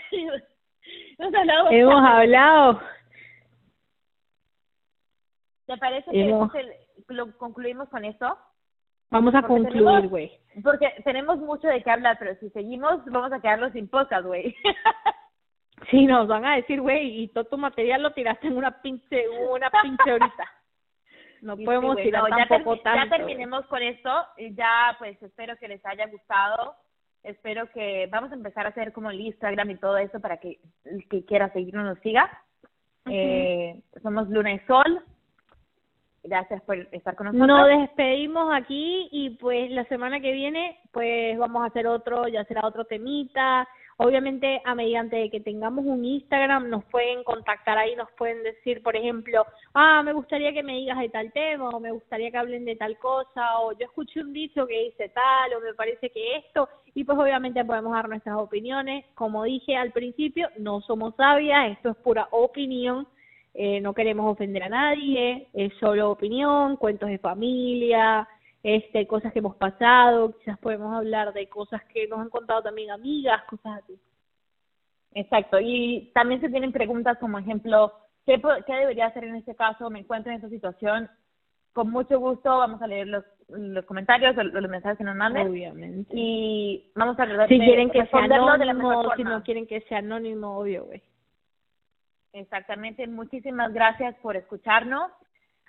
hemos 1.18 1.34
hablado 1.36 1.70
Hemos 1.72 1.93
bastante. 1.93 2.18
hablado. 2.22 2.82
¿Te 5.66 5.78
parece 5.78 6.12
que 6.12 6.30
hemos- 6.30 6.51
se- 6.51 6.88
lo 7.10 7.38
concluimos 7.38 7.89
con 7.89 8.05
esto? 8.05 8.38
Vamos 9.12 9.34
a 9.34 9.41
Porque 9.41 9.64
concluir, 9.72 10.07
güey. 10.07 10.39
Porque 10.64 10.93
tenemos 11.03 11.38
mucho 11.39 11.68
de 11.68 11.82
qué 11.82 11.89
hablar, 11.89 12.18
pero 12.20 12.36
si 12.39 12.49
seguimos 12.51 13.03
vamos 13.05 13.32
a 13.32 13.39
quedarnos 13.39 13.72
sin 13.74 13.88
podcast, 13.88 14.26
güey. 14.26 14.55
Sí, 15.89 16.05
nos 16.05 16.27
van 16.27 16.45
a 16.45 16.55
decir, 16.55 16.82
güey, 16.82 17.21
y 17.23 17.27
todo 17.30 17.45
tu 17.45 17.57
material 17.57 18.03
lo 18.03 18.11
tiraste 18.11 18.47
en 18.47 18.57
una 18.57 18.82
pinche, 18.82 19.27
una 19.49 19.69
pinche 19.69 20.13
horita. 20.13 20.45
No 21.41 21.55
Sí, 21.55 21.63
podemos 21.65 21.93
güey, 21.93 22.05
tirar 22.05 22.30
no, 22.30 22.38
ya, 22.38 22.47
tampoco 22.47 22.75
termi- 22.77 22.84
tanto. 22.84 23.05
ya 23.05 23.17
terminemos 23.17 23.65
con 23.67 23.82
esto. 23.82 24.11
y 24.38 24.53
Ya, 24.55 24.95
pues, 24.99 25.21
espero 25.23 25.55
que 25.57 25.67
les 25.69 25.86
haya 25.86 26.05
gustado. 26.07 26.75
Espero 27.23 27.69
que 27.71 28.07
vamos 28.11 28.32
a 28.32 28.36
empezar 28.36 28.65
a 28.65 28.69
hacer 28.69 28.91
como 28.93 29.09
el 29.09 29.19
Instagram 29.21 29.69
y 29.71 29.75
todo 29.77 29.97
eso 29.97 30.19
para 30.19 30.38
que 30.38 30.59
el 30.86 31.07
que 31.07 31.25
quiera 31.25 31.49
seguirnos 31.53 31.86
nos 31.86 31.99
siga. 31.99 32.30
Eh, 33.09 33.82
somos 34.03 34.30
Luna 34.30 34.53
y 34.53 34.59
Sol. 34.59 35.01
Gracias 36.23 36.61
por 36.63 36.77
estar 36.91 37.15
con 37.15 37.27
nosotros. 37.27 37.47
Nos 37.47 37.67
despedimos 37.67 38.53
aquí 38.53 39.07
y 39.11 39.32
pues 39.32 39.71
la 39.71 39.86
semana 39.86 40.19
que 40.19 40.32
viene 40.34 40.77
pues 40.91 41.38
vamos 41.38 41.63
a 41.63 41.67
hacer 41.67 41.88
otro, 41.88 42.27
ya 42.27 42.43
será 42.45 42.65
otro 42.67 42.84
temita. 42.86 43.67
Obviamente 44.01 44.61
a 44.63 44.75
mediante 44.75 45.29
que 45.29 45.41
tengamos 45.41 45.85
un 45.85 46.05
Instagram 46.05 46.69
nos 46.69 46.85
pueden 46.85 47.21
contactar 47.25 47.77
ahí, 47.77 47.95
nos 47.97 48.09
pueden 48.17 48.43
decir, 48.43 48.81
por 48.81 48.95
ejemplo, 48.95 49.45
ah, 49.73 50.01
me 50.03 50.13
gustaría 50.13 50.53
que 50.53 50.63
me 50.63 50.77
digas 50.77 50.97
de 50.99 51.09
tal 51.09 51.33
tema 51.33 51.69
o 51.69 51.81
me 51.81 51.91
gustaría 51.91 52.31
que 52.31 52.37
hablen 52.37 52.63
de 52.63 52.77
tal 52.77 52.97
cosa 52.97 53.59
o 53.59 53.73
yo 53.73 53.85
escuché 53.85 54.21
un 54.21 54.31
dicho 54.31 54.65
que 54.65 54.85
dice 54.85 55.09
tal 55.09 55.53
o 55.53 55.59
me 55.59 55.73
parece 55.73 56.09
que 56.11 56.37
esto 56.37 56.69
y 56.95 57.03
pues 57.03 57.17
obviamente 57.17 57.65
podemos 57.65 57.91
dar 57.91 58.07
nuestras 58.07 58.37
opiniones. 58.37 59.05
Como 59.15 59.43
dije 59.43 59.75
al 59.75 59.91
principio, 59.91 60.47
no 60.57 60.79
somos 60.79 61.13
sabias, 61.15 61.71
esto 61.71 61.89
es 61.89 61.97
pura 61.97 62.29
opinión 62.31 63.05
eh, 63.53 63.81
no 63.81 63.93
queremos 63.93 64.31
ofender 64.31 64.63
a 64.63 64.69
nadie, 64.69 65.47
es 65.53 65.73
solo 65.79 66.11
opinión, 66.11 66.77
cuentos 66.77 67.09
de 67.09 67.17
familia, 67.17 68.27
este, 68.64 69.07
cosas 69.07 69.32
que 69.32 69.39
hemos 69.39 69.55
pasado, 69.55 70.36
quizás 70.38 70.57
podemos 70.60 70.93
hablar 70.93 71.34
de 71.34 71.47
cosas 71.47 71.82
que 71.86 72.07
nos 72.07 72.20
han 72.20 72.30
contado 72.30 72.62
también 72.62 72.91
amigas, 72.91 73.43
cosas 73.45 73.82
así. 73.84 73.99
Exacto. 75.14 75.60
Y 75.62 76.12
también 76.14 76.41
se 76.41 76.49
tienen 76.49 76.72
preguntas 76.72 77.18
como 77.20 77.39
ejemplo, 77.39 77.93
¿qué, 78.26 78.39
debería 78.68 79.07
hacer 79.07 79.24
en 79.24 79.36
este 79.36 79.55
caso? 79.55 79.89
Me 79.89 79.99
encuentro 79.99 80.32
en 80.32 80.38
esta 80.38 80.49
situación. 80.49 81.10
Con 81.74 81.89
mucho 81.89 82.20
gusto 82.20 82.49
vamos 82.49 82.82
a 82.82 82.88
leer 82.88 83.07
los, 83.07 83.24
los 83.47 83.86
comentarios, 83.86 84.36
los, 84.36 84.53
los 84.53 84.70
mensajes 84.70 84.97
que 84.97 85.03
nos 85.03 85.16
manden. 85.16 85.47
Obviamente. 85.47 86.12
Y 86.14 86.91
vamos 86.95 87.18
a 87.20 87.26
tratar 87.26 87.47
si 87.47 87.60
de 87.60 87.66
quieren 87.66 87.89
que 87.89 88.05
sea 88.07 88.24
anónimo, 88.24 89.16
si 89.16 89.24
no 89.24 89.43
quieren 89.43 89.68
que 89.68 89.82
sea 89.82 89.99
anónimo, 89.99 90.57
obvio, 90.57 90.86
güey. 90.86 91.01
Exactamente. 92.34 93.07
Muchísimas 93.07 93.74
gracias 93.74 94.16
por 94.22 94.36
escucharnos 94.36 95.12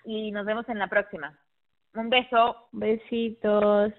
y 0.05 0.33
nos 0.33 0.45
vemos 0.45 0.69
en 0.69 0.79
la 0.79 0.89
próxima. 0.89 1.39
Un 1.95 2.09
beso. 2.09 2.69
Besitos. 2.73 3.93